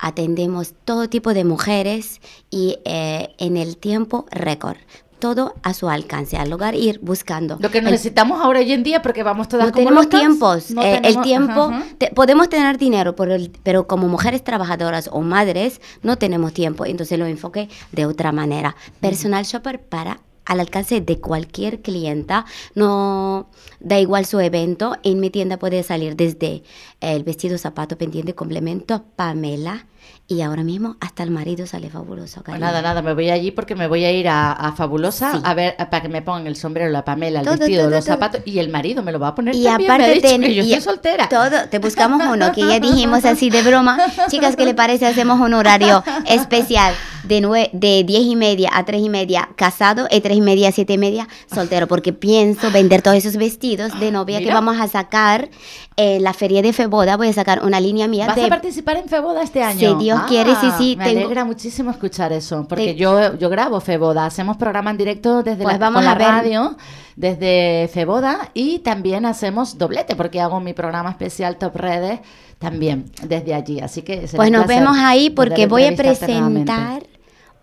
atendemos 0.00 0.74
todo 0.84 1.08
tipo 1.08 1.34
de 1.34 1.44
mujeres 1.44 2.20
y 2.50 2.78
eh, 2.84 3.34
en 3.38 3.56
el 3.56 3.76
tiempo 3.76 4.26
récord. 4.30 4.76
Todo 5.18 5.52
a 5.62 5.74
su 5.74 5.90
alcance, 5.90 6.38
al 6.38 6.48
lugar 6.48 6.74
ir 6.74 6.98
buscando. 7.02 7.58
Lo 7.60 7.70
que 7.70 7.78
El- 7.78 7.84
necesitamos 7.84 8.40
ahora 8.42 8.60
hoy 8.60 8.72
en 8.72 8.82
día, 8.82 9.02
porque 9.02 9.22
vamos 9.22 9.48
todas 9.48 9.66
no 9.66 9.72
como 9.72 9.84
tenemos 9.84 10.04
locas, 10.06 10.20
tiempos. 10.20 10.70
no 10.70 10.82
eh, 10.82 11.02
el 11.04 11.20
tiempo, 11.20 11.64
ajá, 11.64 11.76
ajá. 11.76 11.84
te- 11.98 12.10
podemos 12.12 12.48
tener 12.48 12.78
dinero, 12.78 13.14
el- 13.28 13.50
pero 13.62 13.86
como 13.86 14.08
mujeres 14.08 14.42
trabajadoras 14.42 15.10
o 15.12 15.20
madres 15.20 15.82
no 16.02 16.16
tenemos 16.16 16.54
tiempo. 16.54 16.86
Entonces 16.86 17.18
lo 17.18 17.26
enfoqué 17.26 17.68
de 17.92 18.06
otra 18.06 18.32
manera. 18.32 18.76
Personal 19.00 19.44
shopper 19.44 19.82
para 19.82 20.20
al 20.50 20.58
alcance 20.58 21.00
de 21.00 21.20
cualquier 21.20 21.80
clienta, 21.80 22.44
no 22.74 23.48
da 23.78 24.00
igual 24.00 24.26
su 24.26 24.40
evento, 24.40 24.96
en 25.04 25.20
mi 25.20 25.30
tienda 25.30 25.60
puede 25.60 25.84
salir 25.84 26.16
desde 26.16 26.64
el 27.00 27.22
vestido, 27.22 27.56
zapato, 27.56 27.96
pendiente, 27.96 28.34
complemento, 28.34 29.04
Pamela, 29.14 29.86
y 30.26 30.42
ahora 30.42 30.62
mismo 30.62 30.96
hasta 31.00 31.24
el 31.24 31.30
marido 31.30 31.66
sale 31.66 31.90
fabuloso. 31.90 32.42
Nada, 32.46 32.82
nada, 32.82 33.02
me 33.02 33.14
voy 33.14 33.30
allí 33.30 33.50
porque 33.50 33.74
me 33.74 33.88
voy 33.88 34.04
a 34.04 34.12
ir 34.12 34.28
a, 34.28 34.72
Fabulosa 34.76 35.40
a 35.42 35.54
ver 35.54 35.76
para 35.76 36.02
que 36.02 36.08
me 36.08 36.22
pongan 36.22 36.46
el 36.46 36.54
sombrero, 36.54 36.88
la 36.90 37.04
Pamela, 37.04 37.40
el 37.40 37.48
vestido, 37.48 37.90
los 37.90 38.04
zapatos 38.04 38.42
y 38.44 38.60
el 38.60 38.68
marido 38.68 39.02
me 39.02 39.10
lo 39.10 39.18
va 39.18 39.28
a 39.28 39.34
poner. 39.34 39.54
Y 39.56 39.66
aparte 39.66 40.20
de 40.20 40.54
yo 40.54 40.62
estoy 40.62 40.80
soltera. 40.80 41.28
Todo, 41.28 41.68
te 41.68 41.78
buscamos 41.80 42.22
uno 42.32 42.52
que 42.52 42.60
ya 42.60 42.78
dijimos 42.78 43.24
así 43.24 43.50
de 43.50 43.62
broma. 43.62 43.98
Chicas, 44.28 44.54
¿qué 44.56 44.64
le 44.64 44.74
parece? 44.74 45.06
Hacemos 45.06 45.40
un 45.40 45.54
horario 45.54 46.04
especial 46.26 46.94
de, 47.24 47.40
nue 47.40 47.70
de 47.72 48.04
10 48.04 48.22
y 48.22 48.36
media 48.36 48.70
a 48.72 48.84
3 48.84 49.02
y 49.02 49.08
media 49.08 49.48
casado 49.56 50.06
y 50.10 50.20
3 50.20 50.38
y 50.38 50.40
media 50.40 50.68
a 50.68 50.72
7 50.72 50.92
y 50.92 50.98
media 50.98 51.28
soltero 51.52 51.86
porque 51.86 52.12
pienso 52.12 52.70
vender 52.70 53.02
todos 53.02 53.16
esos 53.16 53.36
vestidos 53.36 53.98
de 53.98 54.10
novia 54.10 54.38
que 54.40 54.52
vamos 54.52 54.80
a 54.80 54.88
sacar 54.88 55.48
en 55.96 56.22
la 56.22 56.32
feria 56.32 56.62
de 56.62 56.72
Feboda. 56.72 57.16
Voy 57.16 57.28
a 57.28 57.32
sacar 57.32 57.62
una 57.64 57.80
línea 57.80 58.08
mía 58.08 58.26
¿Vas 58.26 58.36
de... 58.36 58.44
a 58.44 58.48
participar 58.48 58.96
en 58.96 59.08
Feboda 59.08 59.42
este 59.42 59.62
año? 59.62 59.98
Si 59.98 59.99
Dios 60.00 60.20
quiere, 60.28 60.54
sí, 60.56 60.68
sí. 60.78 60.96
Me 60.96 61.04
alegra 61.04 61.44
muchísimo 61.44 61.90
escuchar 61.90 62.32
eso, 62.32 62.66
porque 62.68 62.94
yo, 62.94 63.36
yo 63.36 63.48
grabo 63.48 63.80
Feboda, 63.80 64.26
hacemos 64.26 64.56
programa 64.56 64.90
en 64.90 64.96
directo 64.96 65.42
desde 65.42 65.62
pues 65.62 65.74
la, 65.74 65.78
vamos 65.78 66.04
a 66.04 66.14
radio, 66.14 66.76
desde 67.16 67.88
Feboda, 67.92 68.50
y 68.54 68.80
también 68.80 69.26
hacemos 69.26 69.78
doblete, 69.78 70.16
porque 70.16 70.40
hago 70.40 70.60
mi 70.60 70.72
programa 70.72 71.10
especial 71.10 71.56
Top 71.56 71.76
Redes 71.76 72.20
también 72.58 73.06
desde 73.22 73.54
allí. 73.54 73.80
Así 73.80 74.02
que 74.02 74.28
Pues 74.34 74.50
nos 74.50 74.66
vemos 74.66 74.96
ahí 74.98 75.30
porque 75.30 75.66
voy 75.66 75.84
a 75.84 75.94
presentar 75.94 77.02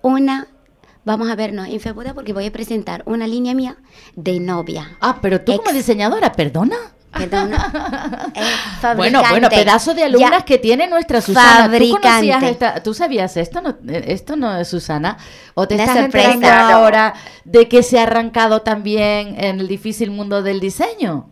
una 0.02 0.48
vamos 1.08 1.30
a 1.30 1.36
vernos 1.36 1.70
en 1.70 1.80
Feboda 1.80 2.14
porque 2.14 2.34
voy 2.34 2.46
a 2.48 2.52
presentar 2.52 3.02
una 3.06 3.26
línea 3.28 3.54
mía 3.54 3.78
de 4.16 4.42
novia. 4.42 4.98
Ah, 5.00 5.20
pero 5.22 5.40
tú 5.40 5.56
como 5.56 5.72
diseñadora, 5.72 6.34
perdona. 6.34 6.76
Eh, 7.20 7.30
bueno, 8.96 9.22
bueno, 9.30 9.50
pedazo 9.50 9.94
de 9.94 10.04
alumnas 10.04 10.44
que 10.44 10.58
tiene 10.58 10.88
nuestra 10.88 11.22
Susana. 11.22 11.70
Fabricante. 11.70 12.58
¿Tú, 12.60 12.84
¿Tú 12.84 12.94
sabías 12.94 13.38
esto? 13.38 13.62
No, 13.62 13.78
esto 13.86 14.36
no 14.36 14.58
es 14.58 14.68
Susana. 14.68 15.18
¿O 15.54 15.68
te 15.68 15.76
estás 15.76 15.98
enterando 15.98 16.48
ahora 16.48 17.14
de 17.44 17.68
que 17.68 17.84
se 17.84 18.00
ha 18.00 18.04
arrancado 18.04 18.62
también 18.62 19.36
en 19.44 19.60
el 19.60 19.68
difícil 19.68 20.12
mundo 20.12 20.44
del 20.44 20.60
diseño? 20.60 21.30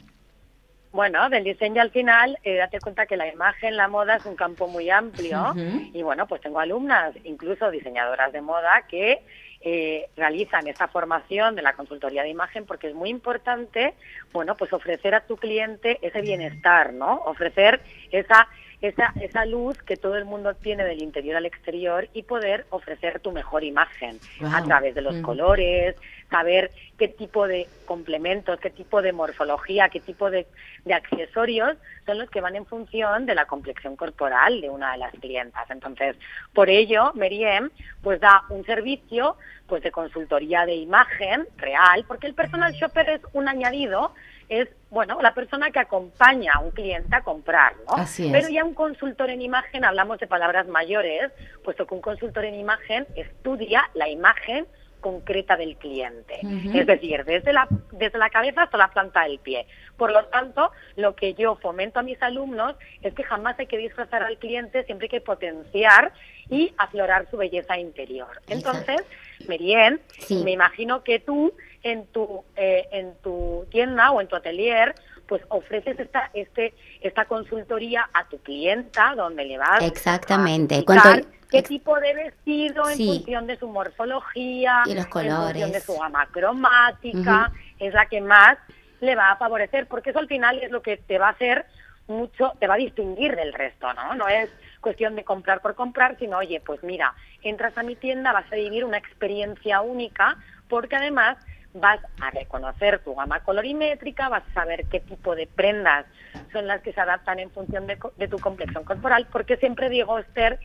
Bueno, 0.95 1.29
del 1.29 1.43
diseño 1.43 1.81
al 1.81 1.91
final, 1.91 2.39
eh, 2.45 2.55
date 2.55 2.79
cuenta 2.79 3.05
que 3.05 3.17
la 3.17 3.27
imagen, 3.27 3.75
la 3.75 3.89
moda 3.89 4.15
es 4.15 4.25
un 4.25 4.37
campo 4.37 4.69
muy 4.69 4.89
amplio 4.89 5.53
y 5.93 6.01
bueno, 6.03 6.25
pues 6.25 6.39
tengo 6.39 6.59
alumnas, 6.59 7.13
incluso 7.25 7.69
diseñadoras 7.69 8.31
de 8.31 8.39
moda, 8.39 8.83
que 8.87 9.21
eh, 9.67 10.09
realizan 10.15 10.67
esta 10.67 10.87
formación 10.87 11.55
de 11.55 11.63
la 11.63 11.73
consultoría 11.73 12.21
de 12.21 12.29
imagen 12.29 12.67
porque 12.67 12.89
es 12.89 12.93
muy 12.93 13.09
importante, 13.09 13.95
bueno, 14.31 14.55
pues 14.55 14.71
ofrecer 14.71 15.15
a 15.15 15.25
tu 15.25 15.37
cliente 15.37 15.97
ese 16.03 16.21
bienestar, 16.21 16.93
¿no? 16.93 17.15
Ofrecer 17.25 17.81
esa 18.11 18.47
esa, 18.81 19.13
esa 19.21 19.45
luz 19.45 19.81
que 19.83 19.97
todo 19.97 20.15
el 20.15 20.25
mundo 20.25 20.53
tiene 20.53 20.83
del 20.83 21.01
interior 21.01 21.37
al 21.37 21.45
exterior 21.45 22.07
y 22.13 22.23
poder 22.23 22.65
ofrecer 22.69 23.19
tu 23.19 23.31
mejor 23.31 23.63
imagen 23.63 24.19
a 24.43 24.63
través 24.63 24.95
de 24.95 25.01
los 25.01 25.15
colores, 25.17 25.95
saber 26.29 26.71
qué 26.97 27.07
tipo 27.07 27.47
de 27.47 27.67
complementos, 27.85 28.59
qué 28.59 28.69
tipo 28.69 29.01
de 29.01 29.11
morfología, 29.11 29.89
qué 29.89 29.99
tipo 29.99 30.29
de, 30.29 30.47
de, 30.85 30.93
accesorios 30.93 31.77
son 32.05 32.17
los 32.17 32.29
que 32.29 32.41
van 32.41 32.55
en 32.55 32.65
función 32.65 33.25
de 33.25 33.35
la 33.35 33.45
complexión 33.45 33.95
corporal 33.95 34.61
de 34.61 34.69
una 34.69 34.93
de 34.93 34.97
las 34.97 35.13
clientas. 35.13 35.69
Entonces, 35.69 36.15
por 36.53 36.69
ello, 36.69 37.11
Meriem 37.13 37.69
pues 38.01 38.19
da 38.19 38.43
un 38.49 38.65
servicio 38.65 39.37
pues 39.67 39.83
de 39.83 39.91
consultoría 39.91 40.65
de 40.65 40.75
imagen 40.75 41.47
real, 41.57 42.05
porque 42.07 42.27
el 42.27 42.35
personal 42.35 42.73
shopper 42.73 43.09
es 43.09 43.21
un 43.33 43.47
añadido 43.47 44.13
es, 44.49 44.69
bueno, 44.89 45.19
la 45.21 45.33
persona 45.33 45.71
que 45.71 45.79
acompaña 45.79 46.53
a 46.53 46.59
un 46.59 46.71
cliente 46.71 47.15
a 47.15 47.21
comprar, 47.21 47.73
¿no? 47.87 48.05
Pero 48.31 48.49
ya 48.49 48.63
un 48.63 48.73
consultor 48.73 49.29
en 49.29 49.41
imagen, 49.41 49.85
hablamos 49.85 50.19
de 50.19 50.27
palabras 50.27 50.67
mayores, 50.67 51.31
puesto 51.63 51.85
que 51.85 51.93
un 51.95 52.01
consultor 52.01 52.45
en 52.45 52.55
imagen 52.55 53.07
estudia 53.15 53.89
la 53.93 54.09
imagen 54.09 54.67
concreta 55.05 55.55
del 55.55 55.75
cliente, 55.77 56.39
es 56.73 56.87
decir, 56.87 57.25
desde 57.25 57.53
la, 57.53 57.67
desde 57.91 58.17
la 58.17 58.31
cabeza 58.31 58.63
hasta 58.63 58.75
la 58.75 58.87
planta 58.87 59.21
del 59.21 59.37
pie. 59.37 59.67
Por 59.97 60.11
lo 60.11 60.25
tanto, 60.25 60.71
lo 60.95 61.15
que 61.15 61.35
yo 61.35 61.57
fomento 61.57 61.99
a 61.99 62.01
mis 62.01 62.19
alumnos 62.23 62.75
es 63.03 63.13
que 63.13 63.21
jamás 63.21 63.59
hay 63.59 63.67
que 63.67 63.77
disfrazar 63.77 64.23
al 64.23 64.39
cliente, 64.39 64.83
siempre 64.85 65.05
hay 65.05 65.09
que 65.09 65.21
potenciar 65.21 66.11
y 66.49 66.73
aflorar 66.79 67.29
su 67.29 67.37
belleza 67.37 67.77
interior. 67.77 68.41
Entonces, 68.47 69.03
Merien, 69.47 70.01
me 70.43 70.51
imagino 70.53 71.03
que 71.03 71.19
tú 71.19 71.53
en 71.85 72.07
tu, 72.07 72.43
eh, 72.55 72.87
en 72.91 73.13
tu 73.21 73.65
tienda 73.69 74.09
o 74.11 74.19
en 74.19 74.27
tu 74.27 74.35
atelier, 74.35 74.95
pues 75.27 75.43
ofreces 75.49 75.99
esta, 75.99 76.31
este, 76.33 76.73
esta 76.99 77.25
consultoría 77.25 78.09
a 78.11 78.27
tu 78.27 78.39
clienta 78.39 79.13
donde 79.15 79.45
le 79.45 79.59
vas 79.59 79.83
Exactamente. 79.83 80.83
a 80.87 81.21
qué 81.49 81.61
tipo 81.61 81.99
de 81.99 82.15
vestido 82.15 82.89
en 82.89 82.97
función 82.97 83.45
de 83.45 83.57
su 83.57 83.67
morfología, 83.67 84.81
y 84.87 84.95
los 84.95 85.05
colores. 85.05 85.37
en 85.37 85.45
función 85.45 85.71
de 85.71 85.79
su 85.79 85.95
gama 85.95 86.27
cromática, 86.31 87.51
es 87.77 87.93
la 87.93 88.07
que 88.07 88.19
más 88.19 88.57
le 88.99 89.15
va 89.15 89.31
a 89.31 89.37
favorecer, 89.37 89.85
porque 89.85 90.09
eso 90.09 90.17
al 90.17 90.27
final 90.27 90.57
es 90.63 90.71
lo 90.71 90.81
que 90.81 90.97
te 90.97 91.19
va 91.19 91.27
a 91.27 91.31
hacer 91.31 91.67
mucho, 92.07 92.53
te 92.59 92.65
va 92.65 92.73
a 92.73 92.77
distinguir 92.77 93.35
del 93.35 93.53
resto, 93.53 93.93
¿no? 93.93 94.15
No 94.15 94.27
es 94.27 94.49
cuestión 94.81 95.15
de 95.15 95.23
comprar 95.23 95.61
por 95.61 95.75
comprar, 95.75 96.17
sino, 96.17 96.39
oye, 96.39 96.61
pues 96.65 96.83
mira, 96.83 97.13
entras 97.43 97.77
a 97.77 97.83
mi 97.83 97.95
tienda, 97.95 98.33
vas 98.33 98.51
a 98.51 98.55
vivir 98.55 98.85
una 98.85 98.97
experiencia 98.97 99.81
única, 99.81 100.37
porque 100.67 100.95
además 100.95 101.37
vas 101.75 101.99
a 102.21 102.31
reconocer 102.31 102.99
tu 102.99 103.15
gama 103.15 103.41
colorimétrica, 103.41 104.29
vas 104.29 104.43
a 104.49 104.53
saber 104.53 104.85
qué 104.85 104.99
tipo 104.99 105.35
de 105.35 105.47
prendas 105.47 106.05
son 106.51 106.67
las 106.67 106.81
que 106.81 106.93
se 106.93 107.01
adaptan 107.01 107.39
en 107.39 107.51
función 107.51 107.85
de, 107.87 108.27
tu 108.27 108.39
complexión 108.39 108.83
corporal, 108.83 109.27
porque 109.31 109.57
siempre 109.57 109.89
digo, 109.89 110.17
Esther, 110.17 110.59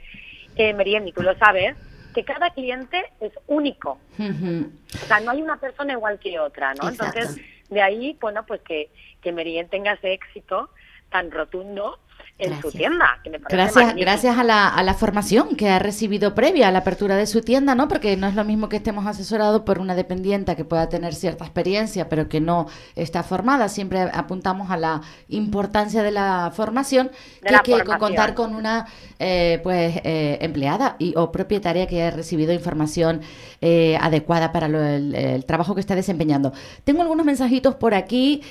eh, 0.56 0.72
Meriem, 0.72 1.06
y 1.08 1.12
tú 1.12 1.22
lo 1.22 1.36
sabes, 1.36 1.76
que 2.14 2.24
cada 2.24 2.50
cliente 2.50 3.12
es 3.20 3.32
único. 3.46 3.98
O 4.18 5.06
sea, 5.06 5.20
no 5.20 5.30
hay 5.30 5.42
una 5.42 5.58
persona 5.58 5.92
igual 5.92 6.18
que 6.18 6.38
otra, 6.38 6.74
¿no? 6.74 6.88
Entonces, 6.88 7.36
de 7.68 7.82
ahí, 7.82 8.16
bueno, 8.20 8.44
pues 8.46 8.60
que, 8.62 8.90
que 9.20 9.32
Meriem 9.32 9.68
tenga 9.68 9.92
ese 9.92 10.12
éxito 10.12 10.70
tan 11.10 11.30
rotundo 11.30 11.98
en 12.40 12.60
su 12.60 12.70
tienda. 12.70 13.20
gracias, 13.48 13.94
gracias 13.94 14.38
a 14.38 14.44
la, 14.44 14.68
a 14.68 14.82
la 14.82 14.94
formación 14.94 15.56
que 15.56 15.68
ha 15.68 15.78
recibido 15.78 16.34
previa 16.34 16.68
a 16.68 16.72
la 16.72 16.80
apertura 16.80 17.16
de 17.16 17.26
su 17.26 17.42
tienda, 17.42 17.74
¿no? 17.74 17.88
Porque 17.88 18.16
no 18.16 18.26
es 18.26 18.34
lo 18.34 18.44
mismo 18.44 18.68
que 18.68 18.76
estemos 18.76 19.06
asesorados 19.06 19.62
por 19.62 19.78
una 19.78 19.94
dependiente 19.94 20.56
que 20.56 20.64
pueda 20.64 20.88
tener 20.88 21.14
cierta 21.14 21.44
experiencia, 21.44 22.08
pero 22.08 22.28
que 22.28 22.40
no 22.40 22.66
está 22.96 23.22
formada. 23.22 23.68
Siempre 23.68 24.00
apuntamos 24.00 24.70
a 24.70 24.76
la 24.76 25.02
importancia 25.28 26.02
de 26.02 26.10
la 26.10 26.52
formación, 26.54 27.10
que 27.42 27.60
que 27.62 27.84
contar 27.98 28.34
con 28.34 28.54
una 28.54 28.86
eh, 29.18 29.60
pues 29.62 30.00
eh, 30.04 30.38
empleada 30.40 30.96
y, 30.98 31.14
o 31.16 31.30
propietaria 31.30 31.86
que 31.86 32.02
haya 32.02 32.10
recibido 32.10 32.52
información 32.52 33.20
eh, 33.60 33.98
adecuada 34.00 34.50
para 34.52 34.66
el, 34.66 35.44
trabajo 35.44 35.74
que 35.74 35.80
está 35.80 35.94
desempeñando. 35.94 36.52
Tengo 36.84 37.02
algunos 37.02 37.26
mensajitos 37.26 37.74
por 37.74 37.94
aquí 37.94 38.42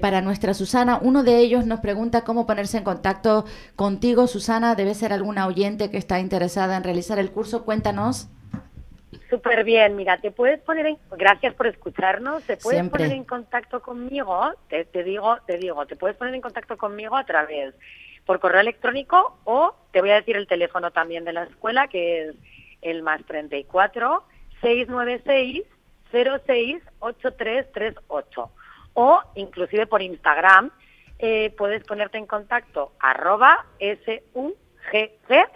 para 0.00 0.22
nuestra 0.22 0.54
Susana. 0.54 0.98
Uno 1.02 1.22
de 1.22 1.38
ellos 1.38 1.66
nos 1.66 1.80
pregunta 1.80 2.22
cómo 2.22 2.46
ponerse 2.46 2.78
en 2.78 2.84
contacto 2.84 2.93
contigo, 3.76 4.26
Susana. 4.26 4.74
Debe 4.74 4.94
ser 4.94 5.12
alguna 5.12 5.46
oyente 5.46 5.90
que 5.90 5.98
está 5.98 6.20
interesada 6.20 6.76
en 6.76 6.84
realizar 6.84 7.18
el 7.18 7.30
curso. 7.30 7.64
Cuéntanos. 7.64 8.28
Súper 9.30 9.64
bien, 9.64 9.96
mira, 9.96 10.18
te 10.18 10.30
puedes 10.30 10.60
poner 10.60 10.86
en, 10.86 10.98
gracias 11.16 11.54
por 11.54 11.66
escucharnos, 11.66 12.42
te 12.44 12.56
puedes 12.56 12.88
poner 12.88 13.12
en 13.12 13.24
contacto 13.24 13.80
conmigo, 13.80 14.52
te, 14.68 14.84
te, 14.84 15.02
digo, 15.02 15.38
te 15.46 15.56
digo, 15.56 15.86
te 15.86 15.96
puedes 15.96 16.16
poner 16.16 16.34
en 16.34 16.40
contacto 16.40 16.76
conmigo 16.76 17.16
a 17.16 17.24
través 17.24 17.74
por 18.26 18.40
correo 18.40 18.60
electrónico 18.60 19.38
o 19.44 19.74
te 19.92 20.00
voy 20.00 20.10
a 20.10 20.16
decir 20.16 20.36
el 20.36 20.46
teléfono 20.46 20.90
también 20.90 21.24
de 21.24 21.32
la 21.32 21.44
escuela 21.44 21.88
que 21.88 22.28
es 22.28 22.36
el 22.82 23.02
más 23.02 23.24
34 23.24 24.24
696 24.60 25.64
06 26.12 26.82
8338 27.00 28.50
o 28.94 29.20
inclusive 29.34 29.86
por 29.86 30.02
Instagram 30.02 30.70
eh, 31.18 31.52
puedes 31.56 31.84
ponerte 31.84 32.18
en 32.18 32.26
contacto 32.26 32.92
arroba 32.98 33.66
SUGC, 33.78 35.48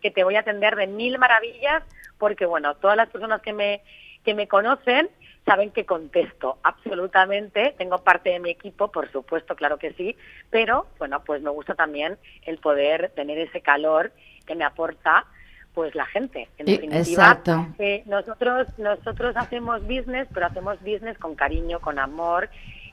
que 0.00 0.10
te 0.10 0.24
voy 0.24 0.36
a 0.36 0.40
atender 0.40 0.76
de 0.76 0.86
mil 0.86 1.18
maravillas, 1.18 1.82
porque 2.18 2.46
bueno, 2.46 2.74
todas 2.76 2.96
las 2.96 3.08
personas 3.08 3.42
que 3.42 3.52
me, 3.52 3.82
que 4.24 4.34
me 4.34 4.48
conocen 4.48 5.10
saben 5.44 5.70
que 5.70 5.84
contesto 5.84 6.58
absolutamente, 6.62 7.74
tengo 7.76 7.98
parte 7.98 8.30
de 8.30 8.40
mi 8.40 8.50
equipo, 8.50 8.92
por 8.92 9.10
supuesto, 9.10 9.56
claro 9.56 9.78
que 9.78 9.92
sí, 9.94 10.16
pero 10.50 10.86
bueno, 10.98 11.24
pues 11.24 11.42
me 11.42 11.50
gusta 11.50 11.74
también 11.74 12.18
el 12.42 12.58
poder 12.58 13.10
tener 13.16 13.38
ese 13.38 13.60
calor 13.60 14.12
que 14.46 14.54
me 14.54 14.64
aporta 14.64 15.26
pues 15.74 15.94
la 15.94 16.06
gente. 16.06 16.48
En 16.58 16.66
definitiva, 16.66 17.40
eh, 17.78 18.02
nosotros 18.06 18.66
nosotros 18.78 19.36
hacemos 19.36 19.82
business, 19.82 20.28
pero 20.32 20.46
hacemos 20.46 20.78
business 20.80 21.16
con 21.18 21.34
cariño, 21.34 21.80
con 21.80 21.98
amor 21.98 22.48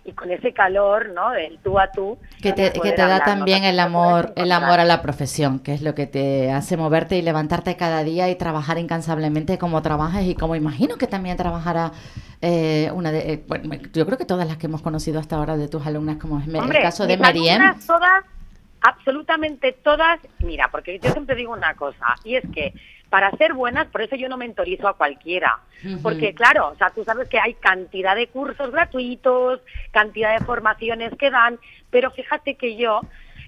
y 0.08 0.14
con 0.14 0.32
ese 0.32 0.54
calor, 0.54 1.10
¿no? 1.10 1.32
Del 1.32 1.60
tú 1.60 1.78
a 1.78 1.92
tú. 1.92 2.18
Que 2.42 2.54
te, 2.54 2.72
que 2.72 2.94
te 2.94 3.02
da 3.02 3.20
también 3.20 3.66
el 3.66 3.78
amor, 3.78 4.32
el 4.38 4.54
amor 4.54 4.80
a 4.80 4.86
la 4.86 5.02
profesión, 5.02 5.60
que 5.60 5.74
es 5.74 5.82
lo 5.82 5.94
que 5.96 6.08
te 6.08 6.50
hace 6.50 6.78
moverte 6.78 7.18
y 7.18 7.22
levantarte 7.22 7.76
cada 7.76 8.06
día 8.06 8.30
y 8.30 8.36
trabajar 8.36 8.78
incansablemente 8.78 9.58
como 9.58 9.82
trabajas 9.82 10.24
y 10.24 10.34
como 10.34 10.56
imagino 10.56 10.96
que 10.96 11.08
también 11.08 11.36
trabajará 11.36 11.92
eh, 12.42 12.90
una 12.94 13.12
de, 13.12 13.34
eh, 13.34 13.44
bueno, 13.48 13.76
yo 13.94 14.06
creo 14.06 14.18
que 14.18 14.24
todas 14.24 14.48
las 14.48 14.56
que 14.56 14.68
hemos 14.68 14.82
conocido 14.82 15.20
hasta 15.20 15.36
ahora 15.36 15.58
de 15.58 15.68
tus 15.68 15.86
alumnas, 15.86 16.16
como 16.16 16.40
es 16.40 16.48
Hombre, 16.48 16.78
el 16.78 16.84
caso 16.84 17.06
de 17.06 17.16
alumnas 17.16 17.86
todas, 17.86 18.24
absolutamente 18.80 19.74
todas, 19.74 20.22
mira, 20.40 20.70
porque 20.72 21.00
yo 21.00 21.12
siempre 21.12 21.36
digo 21.36 21.52
una 21.52 21.74
cosa, 21.74 22.16
y 22.24 22.36
es 22.36 22.46
que 22.54 22.74
para 23.10 23.32
ser 23.32 23.54
buenas, 23.54 23.88
por 23.88 24.02
eso 24.02 24.16
yo 24.16 24.30
no 24.30 24.38
mentorizo 24.38 24.88
a 24.88 24.98
cualquiera. 24.98 25.60
Porque 26.02 26.34
claro, 26.34 26.70
o 26.70 26.76
sea, 26.76 26.90
tú 26.90 27.04
sabes 27.04 27.30
que 27.30 27.40
hay 27.40 27.54
cantidad 27.54 28.16
de 28.16 28.28
cursos 28.28 28.72
gratuitos, 28.72 29.62
cantidad 29.92 30.38
de 30.38 30.46
formaciones 30.46 31.12
que 31.18 31.30
dan, 31.30 31.60
pero 31.90 32.12
fíjate 32.12 32.56
que 32.56 32.76
yo 32.76 33.02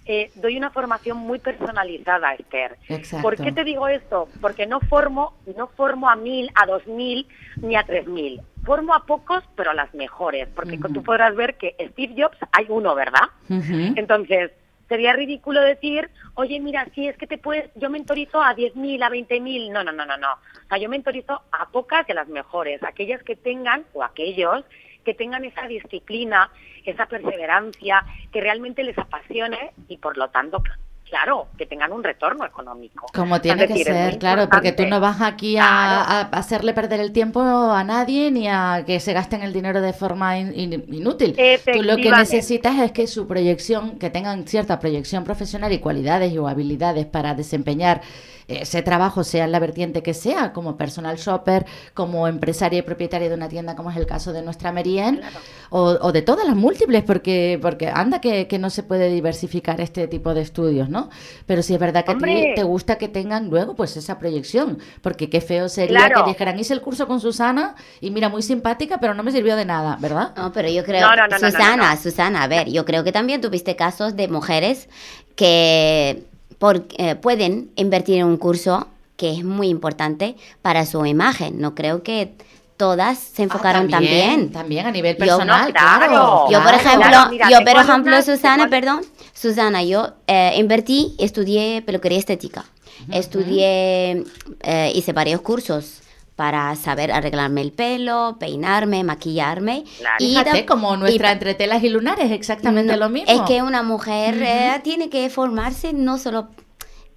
eh, 0.05 0.31
doy 0.35 0.57
una 0.57 0.69
formación 0.69 1.17
muy 1.17 1.39
personalizada, 1.39 2.33
Esther. 2.33 2.77
Exacto. 2.87 3.21
¿Por 3.21 3.37
qué 3.37 3.51
te 3.51 3.63
digo 3.63 3.87
esto? 3.87 4.29
Porque 4.41 4.65
no 4.65 4.79
formo, 4.79 5.33
no 5.55 5.67
formo 5.67 6.09
a 6.09 6.15
mil, 6.15 6.49
a 6.55 6.65
dos 6.65 6.85
mil, 6.87 7.27
ni 7.57 7.75
a 7.75 7.83
tres 7.83 8.07
mil. 8.07 8.41
Formo 8.63 8.93
a 8.93 9.05
pocos, 9.05 9.43
pero 9.55 9.71
a 9.71 9.73
las 9.73 9.93
mejores. 9.93 10.47
Porque 10.55 10.77
Ujú. 10.77 10.93
tú 10.93 11.03
podrás 11.03 11.35
ver 11.35 11.57
que 11.57 11.75
Steve 11.91 12.15
Jobs 12.17 12.37
hay 12.51 12.65
uno, 12.69 12.95
¿verdad? 12.95 13.29
Entonces, 13.49 14.51
sería 14.89 15.13
ridículo 15.13 15.61
decir, 15.61 16.09
oye, 16.33 16.59
mira, 16.59 16.85
si 16.93 17.07
es 17.07 17.15
que 17.15 17.27
te 17.27 17.37
puedes, 17.37 17.69
yo 17.75 17.89
mentorizo 17.89 18.41
a 18.41 18.55
10.000, 18.55 19.03
a 19.03 19.09
20.000. 19.09 19.71
No, 19.71 19.83
no, 19.83 19.91
no, 19.91 20.05
no, 20.05 20.17
no. 20.17 20.33
O 20.33 20.67
sea, 20.67 20.77
yo 20.79 20.89
mentorizo 20.89 21.43
a 21.51 21.69
pocas 21.69 22.09
a 22.09 22.13
las 22.13 22.27
mejores, 22.27 22.83
aquellas 22.83 23.23
que 23.23 23.35
tengan, 23.35 23.85
o 23.93 24.03
aquellos 24.03 24.65
que 25.05 25.13
tengan 25.13 25.45
esa 25.45 25.67
disciplina, 25.67 26.51
esa 26.85 27.05
perseverancia, 27.05 28.03
que 28.33 28.41
realmente 28.41 28.83
les 28.83 28.97
apasione 28.97 29.71
y 29.87 29.97
por 29.97 30.17
lo 30.17 30.29
tanto, 30.29 30.61
claro, 31.09 31.47
que 31.57 31.65
tengan 31.65 31.91
un 31.91 32.03
retorno 32.03 32.45
económico. 32.45 33.07
Como 33.13 33.41
tiene 33.41 33.63
que 33.67 33.73
decir, 33.73 33.85
ser, 33.87 34.19
claro, 34.19 34.47
porque 34.49 34.71
tú 34.71 34.85
no 34.85 34.99
vas 34.99 35.21
aquí 35.21 35.57
a, 35.57 35.61
Claro. 35.61 36.29
a 36.31 36.37
hacerle 36.37 36.73
perder 36.73 36.99
el 36.99 37.11
tiempo 37.11 37.41
a 37.41 37.83
nadie 37.83 38.31
ni 38.31 38.47
a 38.47 38.83
que 38.85 38.99
se 38.99 39.13
gasten 39.13 39.41
el 39.43 39.51
dinero 39.53 39.81
de 39.81 39.93
forma 39.93 40.37
in- 40.37 40.53
in- 40.57 40.85
inútil. 40.93 41.35
Tú 41.73 41.81
lo 41.83 41.97
que 41.97 42.11
necesitas 42.11 42.77
es 42.79 42.91
que 42.91 43.07
su 43.07 43.27
proyección, 43.27 43.97
que 43.97 44.09
tengan 44.09 44.47
cierta 44.47 44.79
proyección 44.79 45.23
profesional 45.23 45.71
y 45.73 45.79
cualidades 45.79 46.31
y 46.31 46.37
o 46.37 46.47
habilidades 46.47 47.05
para 47.05 47.33
desempeñar 47.33 48.01
ese 48.49 48.81
trabajo, 48.81 49.23
sea 49.23 49.45
en 49.45 49.51
la 49.51 49.59
vertiente 49.59 50.03
que 50.03 50.13
sea, 50.13 50.53
como 50.53 50.75
personal 50.77 51.17
shopper, 51.17 51.65
como 51.93 52.27
empresaria 52.27 52.79
y 52.79 52.81
propietaria 52.81 53.29
de 53.29 53.35
una 53.35 53.47
tienda, 53.49 53.75
como 53.75 53.91
es 53.91 53.97
el 53.97 54.05
caso 54.05 54.33
de 54.33 54.41
nuestra 54.41 54.71
Merien, 54.71 55.21
o, 55.69 55.97
o 56.01 56.11
de 56.11 56.21
todas 56.21 56.45
las 56.45 56.55
múltiples, 56.55 57.03
porque, 57.03 57.59
porque 57.61 57.87
anda 57.89 58.19
que, 58.21 58.47
que 58.47 58.57
no 58.59 58.69
se 58.69 58.83
puede 58.83 59.09
diversificar 59.09 59.79
este 59.81 60.07
tipo 60.07 60.33
de 60.33 60.41
estudios, 60.41 60.89
¿no? 60.89 61.09
Pero 61.45 61.61
sí 61.63 61.73
es 61.73 61.79
verdad 61.79 62.03
que 62.05 62.11
a 62.11 62.17
ti 62.17 62.23
Hombre. 62.23 62.53
te 62.55 62.63
gusta 62.63 62.97
que 62.97 63.07
tengan 63.07 63.49
luego 63.49 63.75
pues 63.75 63.95
esa 63.97 64.17
proyección, 64.19 64.79
porque 65.01 65.29
qué 65.29 65.41
feo 65.41 65.69
sería 65.69 65.89
Claro. 65.99 66.23
que 66.23 66.31
dijeran, 66.31 66.57
hice 66.59 66.73
el 66.73 66.81
curso 66.81 67.07
con 67.07 67.19
Susana 67.19 67.75
y 68.01 68.11
mira, 68.11 68.29
muy 68.29 68.41
simpática, 68.41 68.99
pero 68.99 69.13
no 69.13 69.23
me 69.23 69.31
sirvió 69.31 69.55
de 69.55 69.65
nada, 69.65 69.97
¿verdad? 69.99 70.33
No, 70.35 70.51
pero 70.51 70.69
yo 70.69 70.83
creo, 70.83 71.01
No, 71.07 71.15
no, 71.15 71.27
no, 71.27 71.27
no, 71.27 71.39
no, 71.39 71.51
Susana, 71.51 71.95
no. 71.95 72.01
Susana, 72.01 72.43
a 72.43 72.47
ver, 72.47 72.69
yo 72.69 72.85
creo 72.85 73.03
que 73.03 73.11
también 73.11 73.41
tuviste 73.41 73.75
casos 73.75 74.15
de 74.15 74.27
mujeres 74.27 74.89
que 75.35 76.23
por- 76.59 76.85
eh, 76.97 77.15
pueden 77.15 77.71
invertir 77.75 78.19
en 78.19 78.25
un 78.25 78.37
curso 78.37 78.87
que 79.17 79.31
es 79.33 79.43
muy 79.43 79.67
importante 79.69 80.35
para 80.61 80.85
su 80.85 81.05
imagen. 81.05 81.59
No 81.59 81.73
creo 81.75 82.03
que 82.03 82.33
todas 82.77 83.17
se 83.17 83.43
enfocaron 83.43 83.87
Ah, 83.87 83.89
también, 83.89 84.21
también. 84.29 84.51
también 84.51 84.85
a 84.87 84.91
nivel 84.91 85.15
Yo- 85.15 85.19
personal, 85.25 85.67
no, 85.67 85.73
claro. 85.73 86.07
claro. 86.07 86.45
Yo, 86.51 86.63
por 86.63 86.73
ejemplo, 86.73 87.09
Claro, 87.09 87.29
mira, 87.31 87.49
yo, 87.49 87.57
por 87.65 87.75
ejemplo, 87.81 88.21
Susana, 88.21 88.69
perdón, 88.69 89.01
Susana, 89.33 89.83
yo 89.83 90.13
eh, 90.27 90.53
invertí, 90.57 91.15
estudié 91.19 91.81
peluquería 91.81 92.19
estética, 92.19 92.63
estudié, 93.11 94.23
eh, 94.61 94.91
hice 94.95 95.11
varios 95.13 95.41
cursos 95.41 96.01
para 96.39 96.73
saber 96.77 97.11
arreglarme 97.11 97.59
el 97.59 97.73
pelo, 97.73 98.37
peinarme, 98.39 99.03
maquillarme. 99.03 99.83
Claro. 99.97 100.15
y 100.19 100.29
Fíjate, 100.29 100.65
como 100.65 100.95
nuestra 100.95 101.31
y- 101.31 101.33
entre 101.33 101.53
telas 101.53 101.83
y 101.83 101.89
lunares, 101.89 102.31
exactamente 102.31 102.93
no, 102.93 102.97
lo 102.97 103.09
mismo. 103.09 103.29
Es 103.29 103.41
que 103.41 103.61
una 103.61 103.83
mujer 103.83 104.41
eh, 104.41 104.79
tiene 104.81 105.09
que 105.09 105.29
formarse 105.29 105.91
no 105.91 106.17
solo 106.17 106.47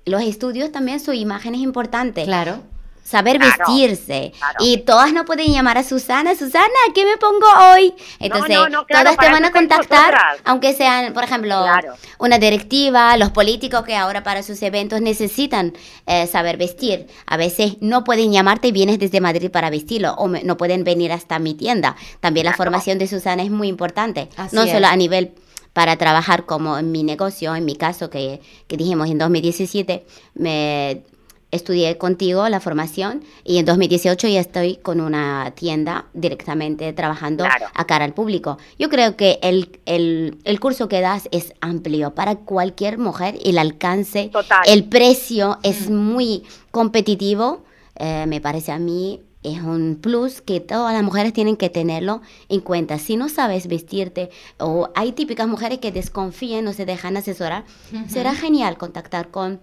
los 0.06 0.22
estudios, 0.22 0.72
también 0.72 0.98
su 0.98 1.12
imagen 1.12 1.54
es 1.54 1.60
importante. 1.60 2.24
Claro. 2.24 2.64
Saber 3.04 3.38
Claro, 3.38 3.54
vestirse. 3.66 4.32
claro. 4.38 4.56
Y 4.60 4.78
todas 4.78 5.12
no 5.12 5.24
pueden 5.24 5.52
llamar 5.52 5.76
a 5.76 5.82
Susana, 5.82 6.34
Susana, 6.34 6.68
¿qué 6.94 7.04
me 7.04 7.16
pongo 7.18 7.46
hoy? 7.72 7.92
Entonces, 8.20 8.56
no, 8.56 8.68
no, 8.68 8.86
claro, 8.86 9.10
todas 9.10 9.18
te 9.26 9.30
van 9.32 9.44
a 9.44 9.50
contactar, 9.52 10.14
aunque 10.44 10.72
sean, 10.72 11.12
por 11.12 11.24
ejemplo, 11.24 11.62
Claro. 11.62 11.94
una 12.18 12.38
directiva, 12.38 13.16
los 13.16 13.30
políticos 13.30 13.82
que 13.84 13.96
ahora 13.96 14.22
para 14.22 14.42
sus 14.42 14.62
eventos 14.62 15.00
necesitan 15.00 15.74
eh, 16.06 16.26
saber 16.26 16.56
vestir. 16.56 17.06
A 17.26 17.36
veces 17.36 17.76
no 17.80 18.04
pueden 18.04 18.32
llamarte 18.32 18.68
y 18.68 18.72
vienes 18.72 18.98
desde 18.98 19.20
Madrid 19.20 19.50
para 19.50 19.68
vestirlo, 19.68 20.14
o 20.14 20.28
me- 20.28 20.42
no 20.44 20.56
pueden 20.56 20.84
venir 20.84 21.12
hasta 21.12 21.38
mi 21.38 21.54
tienda. 21.54 21.96
También 22.20 22.46
la 22.46 22.54
formación 22.54 22.98
de 22.98 23.08
Susana 23.08 23.42
es 23.42 23.50
muy 23.50 23.68
importante, 23.68 24.28
Así 24.36 24.54
no 24.56 24.62
es. 24.62 24.70
solo 24.72 24.86
a 24.86 24.96
nivel 24.96 25.32
para 25.72 25.96
trabajar 25.96 26.44
como 26.46 26.78
en 26.78 26.92
mi 26.92 27.02
negocio, 27.02 27.54
en 27.56 27.64
mi 27.64 27.76
caso 27.76 28.10
que, 28.10 28.40
que 28.68 28.76
dijimos 28.76 29.10
en 29.10 29.18
2017, 29.18 30.04
me 30.34 31.02
estudié 31.52 31.96
contigo 31.98 32.48
la 32.48 32.58
formación 32.60 33.22
y 33.44 33.58
en 33.58 33.64
2018 33.66 34.26
ya 34.26 34.40
estoy 34.40 34.76
con 34.76 35.00
una 35.00 35.52
tienda 35.54 36.06
directamente 36.14 36.92
trabajando 36.92 37.44
Claro. 37.44 37.66
a 37.74 37.86
cara 37.86 38.04
al 38.04 38.14
público. 38.14 38.58
Yo 38.78 38.88
creo 38.88 39.16
que 39.16 39.38
el, 39.42 39.78
el, 39.86 40.38
el 40.44 40.58
curso 40.60 40.88
que 40.88 41.00
das 41.00 41.28
es 41.30 41.52
amplio 41.60 42.14
para 42.14 42.36
cualquier 42.36 42.98
mujer, 42.98 43.38
el 43.44 43.58
alcance, 43.58 44.30
Total. 44.32 44.62
el 44.66 44.84
precio 44.84 45.58
es 45.62 45.88
muy 45.90 46.42
competitivo, 46.70 47.62
eh, 47.96 48.24
me 48.26 48.40
parece 48.40 48.72
a 48.72 48.78
mí 48.78 49.20
es 49.42 49.60
un 49.60 49.98
plus 50.00 50.40
que 50.40 50.60
todas 50.60 50.92
las 50.94 51.02
mujeres 51.02 51.32
tienen 51.32 51.56
que 51.56 51.68
tenerlo 51.68 52.22
en 52.48 52.60
cuenta. 52.60 52.98
Si 52.98 53.16
no 53.16 53.28
sabes 53.28 53.66
vestirte 53.66 54.30
o 54.58 54.88
hay 54.94 55.12
típicas 55.12 55.48
mujeres 55.48 55.78
que 55.80 55.90
desconfían, 55.90 56.64
no 56.64 56.72
se 56.72 56.86
dejan 56.86 57.16
asesorar, 57.16 57.64
será 58.08 58.34
genial 58.34 58.78
contactar 58.78 59.30
con 59.30 59.60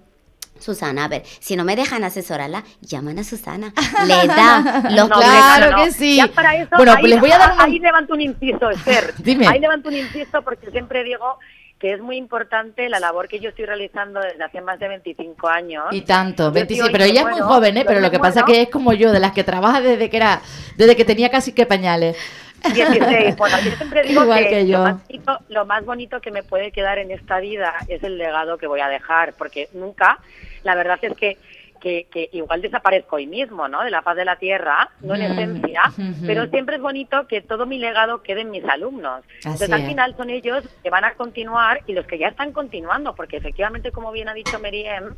Susana, 0.59 1.05
a 1.05 1.07
ver, 1.07 1.23
si 1.25 1.55
no 1.55 1.63
me 1.63 1.75
dejan 1.75 2.03
asesorarla, 2.03 2.63
llaman 2.81 3.19
a 3.19 3.23
Susana. 3.23 3.73
Le 4.05 4.27
da 4.27 4.83
los 4.91 5.09
No, 5.09 5.15
claro 5.19 5.65
hombre, 5.65 5.71
no, 5.71 5.77
no. 5.77 5.83
que 5.85 5.91
sí. 5.91 6.17
Ya 6.17 6.27
para 6.27 6.55
eso, 6.55 6.69
Bueno, 6.75 6.91
ahí, 6.91 6.99
pues 6.99 7.11
les 7.11 7.19
voy 7.19 7.31
a 7.31 7.37
dar 7.37 7.55
ahí 7.59 7.79
levanto 7.79 8.13
un 8.13 8.21
inciso, 8.21 8.69
Esther. 8.69 9.13
Dime. 9.19 9.47
Ahí 9.47 9.59
levanto 9.59 9.89
un 9.89 9.95
inciso 9.95 10.41
porque 10.41 10.69
siempre 10.71 11.03
digo 11.03 11.39
que 11.79 11.93
es 11.93 12.01
muy 12.01 12.17
importante 12.17 12.89
la 12.89 12.99
labor 12.99 13.29
que 13.29 13.39
yo 13.39 13.49
estoy 13.49 13.65
realizando 13.65 14.19
desde 14.19 14.43
hace 14.43 14.59
más 14.59 14.79
de 14.79 14.89
25 14.89 15.47
años. 15.47 15.85
Y 15.91 16.01
tanto, 16.01 16.47
Yo 16.47 16.51
25, 16.51 16.87
estoy 16.87 16.91
pero 16.91 17.09
ella 17.09 17.21
es 17.21 17.27
muy 17.27 17.39
joven, 17.39 17.77
¿eh? 17.77 17.85
Pero 17.87 18.01
lo 18.01 18.11
que 18.11 18.19
pasa 18.19 18.41
muero. 18.41 18.47
que 18.47 18.61
es 18.63 18.69
como 18.69 18.91
yo, 18.91 19.13
de 19.13 19.21
las 19.21 19.31
que 19.31 19.45
trabaja 19.45 19.79
desde 19.79 20.09
que 20.09 20.17
era, 20.17 20.41
desde 20.75 20.97
que 20.97 21.05
tenía 21.05 21.29
casi 21.29 21.53
que 21.53 21.65
pañales. 21.65 22.17
16. 22.73 23.37
Bueno, 23.37 23.57
yo 23.63 23.71
siempre 23.71 24.03
digo 24.03 24.23
Igual 24.23 24.43
que, 24.43 24.49
que 24.49 24.67
yo. 24.67 24.79
Lo, 24.79 24.83
más 24.83 25.07
bonito, 25.07 25.39
lo 25.47 25.65
más 25.65 25.85
bonito 25.85 26.19
que 26.21 26.31
me 26.31 26.43
puede 26.43 26.71
quedar 26.71 26.99
en 26.99 27.11
esta 27.11 27.39
vida 27.39 27.73
es 27.87 28.03
el 28.03 28.17
legado 28.17 28.57
que 28.57 28.67
voy 28.67 28.81
a 28.81 28.89
dejar, 28.89 29.33
porque 29.33 29.69
nunca, 29.73 30.19
la 30.63 30.75
verdad 30.75 30.99
es 31.01 31.13
que, 31.15 31.37
que, 31.79 32.07
que 32.11 32.29
igual 32.33 32.61
desaparezco 32.61 33.15
hoy 33.17 33.27
mismo, 33.27 33.67
¿no? 33.67 33.83
De 33.83 33.89
la 33.89 34.01
faz 34.01 34.15
de 34.15 34.25
la 34.25 34.35
tierra, 34.35 34.89
no 35.01 35.15
en 35.15 35.21
Mm, 35.21 35.39
esencia, 35.39 35.81
pero 36.25 36.47
siempre 36.47 36.75
es 36.75 36.81
bonito 36.81 37.27
que 37.27 37.41
todo 37.41 37.65
mi 37.65 37.79
legado 37.79 38.21
quede 38.21 38.41
en 38.41 38.51
mis 38.51 38.65
alumnos. 38.65 39.23
Entonces, 39.37 39.71
al 39.71 39.85
final 39.85 40.15
son 40.17 40.29
ellos 40.29 40.63
que 40.83 40.89
van 40.89 41.05
a 41.05 41.13
continuar 41.13 41.81
y 41.87 41.93
los 41.93 42.05
que 42.05 42.17
ya 42.17 42.27
están 42.27 42.51
continuando, 42.51 43.15
porque 43.15 43.37
efectivamente, 43.37 43.91
como 43.91 44.11
bien 44.11 44.29
ha 44.29 44.33
dicho 44.33 44.59
Meriem, 44.59 45.15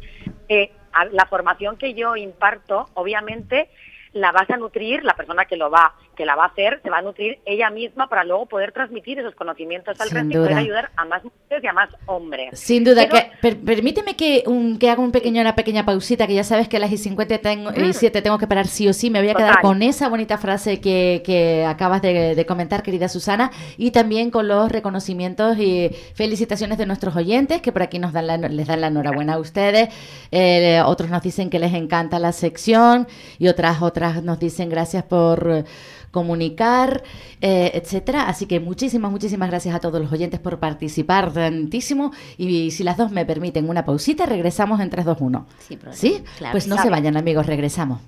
eh, 0.49 0.71
la 1.11 1.25
formación 1.25 1.77
que 1.77 1.93
yo 1.93 2.15
imparto, 2.15 2.89
obviamente, 2.93 3.69
la 4.13 4.31
vas 4.31 4.49
a 4.49 4.57
nutrir, 4.57 5.03
la 5.03 5.15
persona 5.15 5.45
que 5.45 5.55
lo 5.55 5.69
va, 5.69 5.93
que 6.17 6.25
la 6.25 6.35
va 6.35 6.43
a 6.43 6.47
hacer, 6.47 6.81
se 6.83 6.89
va 6.89 6.97
a 6.97 7.01
nutrir 7.01 7.39
ella 7.45 7.69
misma 7.69 8.09
para 8.09 8.23
luego 8.25 8.45
poder 8.45 8.73
transmitir 8.73 9.17
esos 9.19 9.33
conocimientos 9.35 9.99
al 10.01 10.09
Sin 10.09 10.17
resto 10.17 10.31
y 10.31 10.35
poder 10.35 10.53
ayudar 10.57 10.91
a 10.97 11.05
más 11.05 11.23
mujeres 11.23 11.63
y 11.63 11.67
a 11.67 11.71
más 11.73 11.89
hombres. 12.07 12.59
Sin 12.59 12.83
duda, 12.83 13.07
Pero- 13.09 13.15
que, 13.15 13.31
per- 13.41 13.59
permíteme 13.61 14.15
que, 14.17 14.43
un, 14.47 14.77
que 14.77 14.89
haga 14.89 15.01
un 15.01 15.11
pequeño, 15.13 15.39
una 15.41 15.55
pequeña 15.55 15.85
pausita, 15.85 16.27
que 16.27 16.33
ya 16.33 16.43
sabes 16.43 16.67
que 16.67 16.75
a 16.77 16.79
las 16.81 16.91
y 16.91 16.97
50 16.97 17.37
tengo, 17.37 17.71
y 17.73 17.93
7 17.93 18.21
tengo 18.21 18.37
que 18.37 18.47
parar 18.47 18.67
sí 18.67 18.87
o 18.89 18.93
sí. 18.93 19.09
Me 19.09 19.19
voy 19.21 19.29
a 19.29 19.35
quedar 19.35 19.61
con 19.61 19.81
esa 19.81 20.09
bonita 20.09 20.37
frase 20.37 20.81
que, 20.81 21.23
que 21.25 21.63
acabas 21.65 22.01
de, 22.01 22.35
de 22.35 22.45
comentar, 22.45 22.83
querida 22.83 23.07
Susana, 23.07 23.51
y 23.77 23.91
también 23.91 24.29
con 24.29 24.47
los 24.49 24.69
reconocimientos 24.71 25.57
y 25.57 25.89
felicitaciones 26.15 26.77
de 26.77 26.85
nuestros 26.85 27.15
oyentes, 27.15 27.61
que 27.61 27.71
por 27.71 27.81
aquí 27.83 27.97
nos 27.97 28.11
dan 28.11 28.27
la, 28.27 28.37
les 28.37 28.67
dan 28.67 28.81
la 28.81 28.87
enhorabuena 28.87 29.35
a 29.35 29.39
ustedes. 29.39 29.87
Eh, 30.31 30.81
otros 30.85 31.09
nos 31.09 31.21
dicen 31.21 31.49
que 31.49 31.59
les 31.59 31.73
encanta 31.73 32.19
la 32.19 32.33
sección 32.33 33.07
y 33.39 33.47
otras, 33.47 33.81
otras 33.81 34.00
nos 34.23 34.39
dicen 34.39 34.69
gracias 34.69 35.03
por 35.03 35.49
eh, 35.49 35.63
comunicar, 36.11 37.03
eh, 37.39 37.71
etcétera. 37.73 38.27
Así 38.27 38.45
que 38.45 38.59
muchísimas, 38.59 39.11
muchísimas 39.11 39.49
gracias 39.49 39.75
a 39.75 39.79
todos 39.79 40.01
los 40.01 40.11
oyentes 40.11 40.39
por 40.39 40.59
participar 40.59 41.33
tantísimo. 41.33 42.11
Y 42.37 42.71
si 42.71 42.83
las 42.83 42.97
dos 42.97 43.11
me 43.11 43.25
permiten 43.25 43.69
una 43.69 43.85
pausita, 43.85 44.25
regresamos 44.25 44.79
en 44.81 44.89
3, 44.89 45.05
2, 45.05 45.17
1. 45.19 45.47
Sin 45.59 45.79
problema. 45.79 45.97
¿Sí? 45.97 46.23
Claro 46.37 46.51
pues 46.51 46.67
no 46.67 46.77
se 46.81 46.89
vayan, 46.89 47.17
amigos, 47.17 47.45
regresamos. 47.45 48.01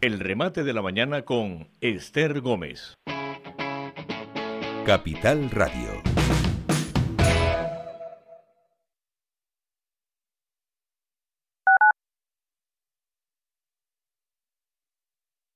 El 0.00 0.20
remate 0.20 0.62
de 0.62 0.72
la 0.72 0.82
mañana 0.82 1.22
con 1.22 1.68
Esther 1.80 2.40
Gómez. 2.40 2.94
Capital 4.86 5.50
Radio. 5.50 5.97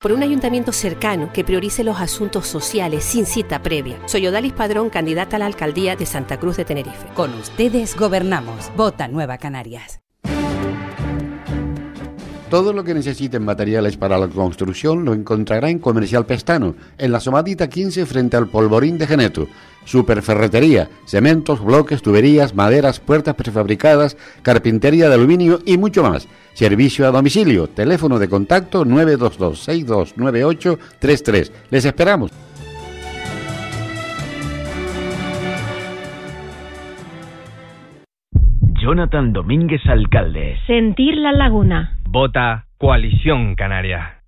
Por 0.03 0.13
un 0.13 0.23
ayuntamiento 0.23 0.73
cercano 0.73 1.33
que 1.33 1.45
priorice 1.45 1.85
los 1.85 2.01
asuntos 2.01 2.49
sociales 2.49 3.05
sin 3.05 3.25
cita 3.25 3.63
previa. 3.63 3.97
Soy 4.07 4.27
Odalis 4.27 4.53
Padrón, 4.53 4.91
candidata 4.91 5.37
a 5.37 5.39
la 5.39 5.47
alcaldía 5.47 5.95
de 5.95 6.05
Santa 6.05 6.39
Cruz 6.39 6.57
de 6.57 6.65
Tenerife. 6.65 7.07
Con 7.15 7.33
ustedes 7.35 7.97
gobernamos. 7.97 8.71
Vota 8.77 9.07
Nueva 9.07 9.39
Canarias. 9.39 10.01
Todo 12.51 12.75
lo 12.75 12.85
que 12.85 12.93
necesite 12.93 13.39
en 13.39 13.47
materiales 13.47 13.97
para 13.97 14.19
la 14.19 14.29
construcción 14.29 15.07
lo 15.07 15.15
encontrará 15.15 15.71
en 15.71 15.79
Comercial 15.79 16.27
Pestano, 16.27 16.75
en 16.99 17.11
la 17.11 17.19
Somadita 17.19 17.67
15 17.67 18.05
frente 18.05 18.37
al 18.37 18.49
Polvorín 18.49 18.99
de 18.99 19.07
Geneto. 19.07 19.49
Superferretería, 19.85 20.89
cementos, 21.05 21.65
bloques, 21.65 22.03
tuberías, 22.03 22.55
maderas, 22.55 23.01
puertas 23.01 23.35
prefabricadas, 23.35 24.17
carpintería 24.43 25.09
de 25.09 25.15
aluminio 25.15 25.59
y 25.67 25.79
mucho 25.79 26.03
más. 26.03 26.29
Servicio 26.55 27.07
a 27.07 27.11
domicilio. 27.11 27.69
Teléfono 27.69 28.19
de 28.19 28.29
contacto 28.29 28.85
922-629833. 28.85 31.51
Les 31.71 31.85
esperamos. 31.85 32.33
Jonathan 38.83 39.33
Domínguez 39.33 39.81
Alcalde. 39.87 40.59
Sentir 40.67 41.17
la 41.17 41.33
laguna. 41.33 41.99
Vota 42.05 42.67
Coalición 42.79 43.55
Canaria. 43.55 44.22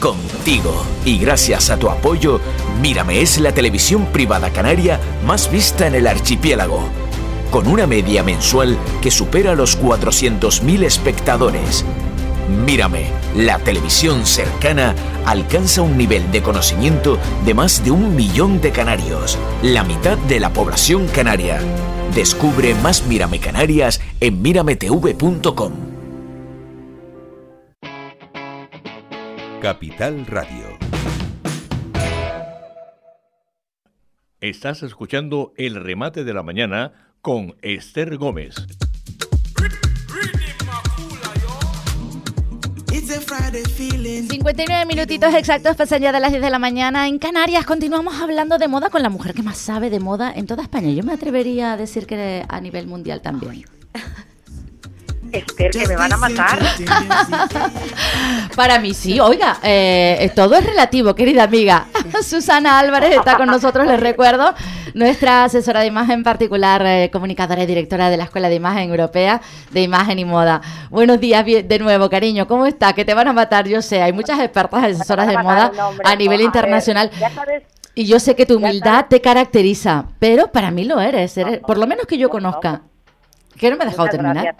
Contigo 0.00 0.84
y 1.04 1.18
gracias 1.18 1.70
a 1.70 1.78
tu 1.78 1.88
apoyo, 1.88 2.40
Mírame 2.80 3.22
es 3.22 3.38
la 3.38 3.52
televisión 3.52 4.06
privada 4.06 4.50
canaria 4.50 5.00
más 5.24 5.50
vista 5.50 5.86
en 5.86 5.94
el 5.94 6.06
archipiélago 6.06 7.06
con 7.50 7.68
una 7.68 7.86
media 7.86 8.22
mensual 8.22 8.76
que 9.00 9.10
supera 9.10 9.54
los 9.54 9.80
400.000 9.80 10.84
espectadores. 10.84 11.84
Mírame, 12.66 13.06
la 13.34 13.58
televisión 13.58 14.24
cercana 14.26 14.94
alcanza 15.24 15.82
un 15.82 15.96
nivel 15.96 16.30
de 16.30 16.42
conocimiento 16.42 17.18
de 17.44 17.54
más 17.54 17.84
de 17.84 17.90
un 17.90 18.14
millón 18.14 18.60
de 18.60 18.72
canarios, 18.72 19.38
la 19.62 19.84
mitad 19.84 20.16
de 20.18 20.38
la 20.38 20.52
población 20.52 21.08
canaria. 21.08 21.60
Descubre 22.14 22.74
más 22.74 23.06
Mírame 23.06 23.40
Canarias 23.40 24.00
en 24.20 24.42
mirametv.com. 24.42 25.85
Capital 29.60 30.26
Radio. 30.26 30.78
Estás 34.40 34.82
escuchando 34.82 35.54
el 35.56 35.76
remate 35.76 36.24
de 36.24 36.34
la 36.34 36.42
mañana 36.42 37.14
con 37.22 37.56
Esther 37.62 38.18
Gómez. 38.18 38.54
59 44.28 44.86
minutitos 44.86 45.34
exactos 45.34 45.76
pasan 45.76 46.02
ya 46.02 46.12
de 46.12 46.20
las 46.20 46.30
10 46.30 46.42
de 46.42 46.50
la 46.50 46.58
mañana 46.58 47.08
en 47.08 47.18
Canarias. 47.18 47.64
Continuamos 47.64 48.20
hablando 48.20 48.58
de 48.58 48.68
moda 48.68 48.90
con 48.90 49.02
la 49.02 49.08
mujer 49.08 49.32
que 49.32 49.42
más 49.42 49.56
sabe 49.56 49.88
de 49.88 50.00
moda 50.00 50.32
en 50.34 50.46
toda 50.46 50.62
España. 50.62 50.90
Yo 50.90 51.02
me 51.02 51.14
atrevería 51.14 51.72
a 51.72 51.76
decir 51.78 52.06
que 52.06 52.44
a 52.46 52.60
nivel 52.60 52.86
mundial 52.86 53.22
también. 53.22 53.64
Esther, 55.32 55.70
que 55.70 55.86
me 55.86 55.96
van 55.96 56.12
a 56.12 56.16
matar. 56.16 56.58
Para 58.56 58.78
mí 58.78 58.94
sí, 58.94 59.20
oiga, 59.20 59.58
eh, 59.62 60.30
todo 60.34 60.56
es 60.56 60.64
relativo, 60.64 61.14
querida 61.14 61.44
amiga. 61.44 61.86
Susana 62.22 62.78
Álvarez 62.78 63.16
está 63.16 63.36
con 63.36 63.46
nosotros, 63.46 63.86
les 63.86 64.00
recuerdo, 64.00 64.54
nuestra 64.94 65.44
asesora 65.44 65.80
de 65.80 65.86
imagen 65.86 66.22
particular, 66.22 66.82
eh, 66.86 67.10
comunicadora 67.12 67.62
y 67.62 67.66
directora 67.66 68.10
de 68.10 68.16
la 68.16 68.24
Escuela 68.24 68.48
de 68.48 68.54
Imagen 68.54 68.90
Europea 68.90 69.40
de 69.70 69.82
Imagen 69.82 70.18
y 70.18 70.24
Moda. 70.24 70.60
Buenos 70.90 71.20
días 71.20 71.44
de 71.44 71.78
nuevo, 71.78 72.08
cariño, 72.08 72.46
¿cómo 72.46 72.66
está? 72.66 72.92
Que 72.92 73.04
te 73.04 73.14
van 73.14 73.28
a 73.28 73.32
matar, 73.32 73.68
yo 73.68 73.82
sé, 73.82 74.02
hay 74.02 74.12
muchas 74.12 74.40
expertas 74.40 74.84
asesoras 74.84 75.26
de 75.28 75.38
moda 75.38 75.72
a 76.04 76.16
nivel 76.16 76.40
internacional. 76.40 77.10
y 77.94 78.06
yo 78.06 78.20
sé 78.20 78.34
que 78.34 78.46
tu 78.46 78.56
humildad 78.56 79.06
te 79.08 79.20
caracteriza, 79.20 80.06
pero 80.18 80.52
para 80.52 80.70
mí 80.70 80.84
lo 80.84 81.00
eres, 81.00 81.36
eres 81.36 81.58
por 81.60 81.78
lo 81.78 81.86
menos 81.86 82.06
que 82.06 82.18
yo 82.18 82.30
conozca. 82.30 82.82
¿Qué 83.58 83.70
no 83.70 83.76
me 83.76 83.84
ha 83.84 83.86
dejado 83.88 84.08
terminar? 84.08 84.54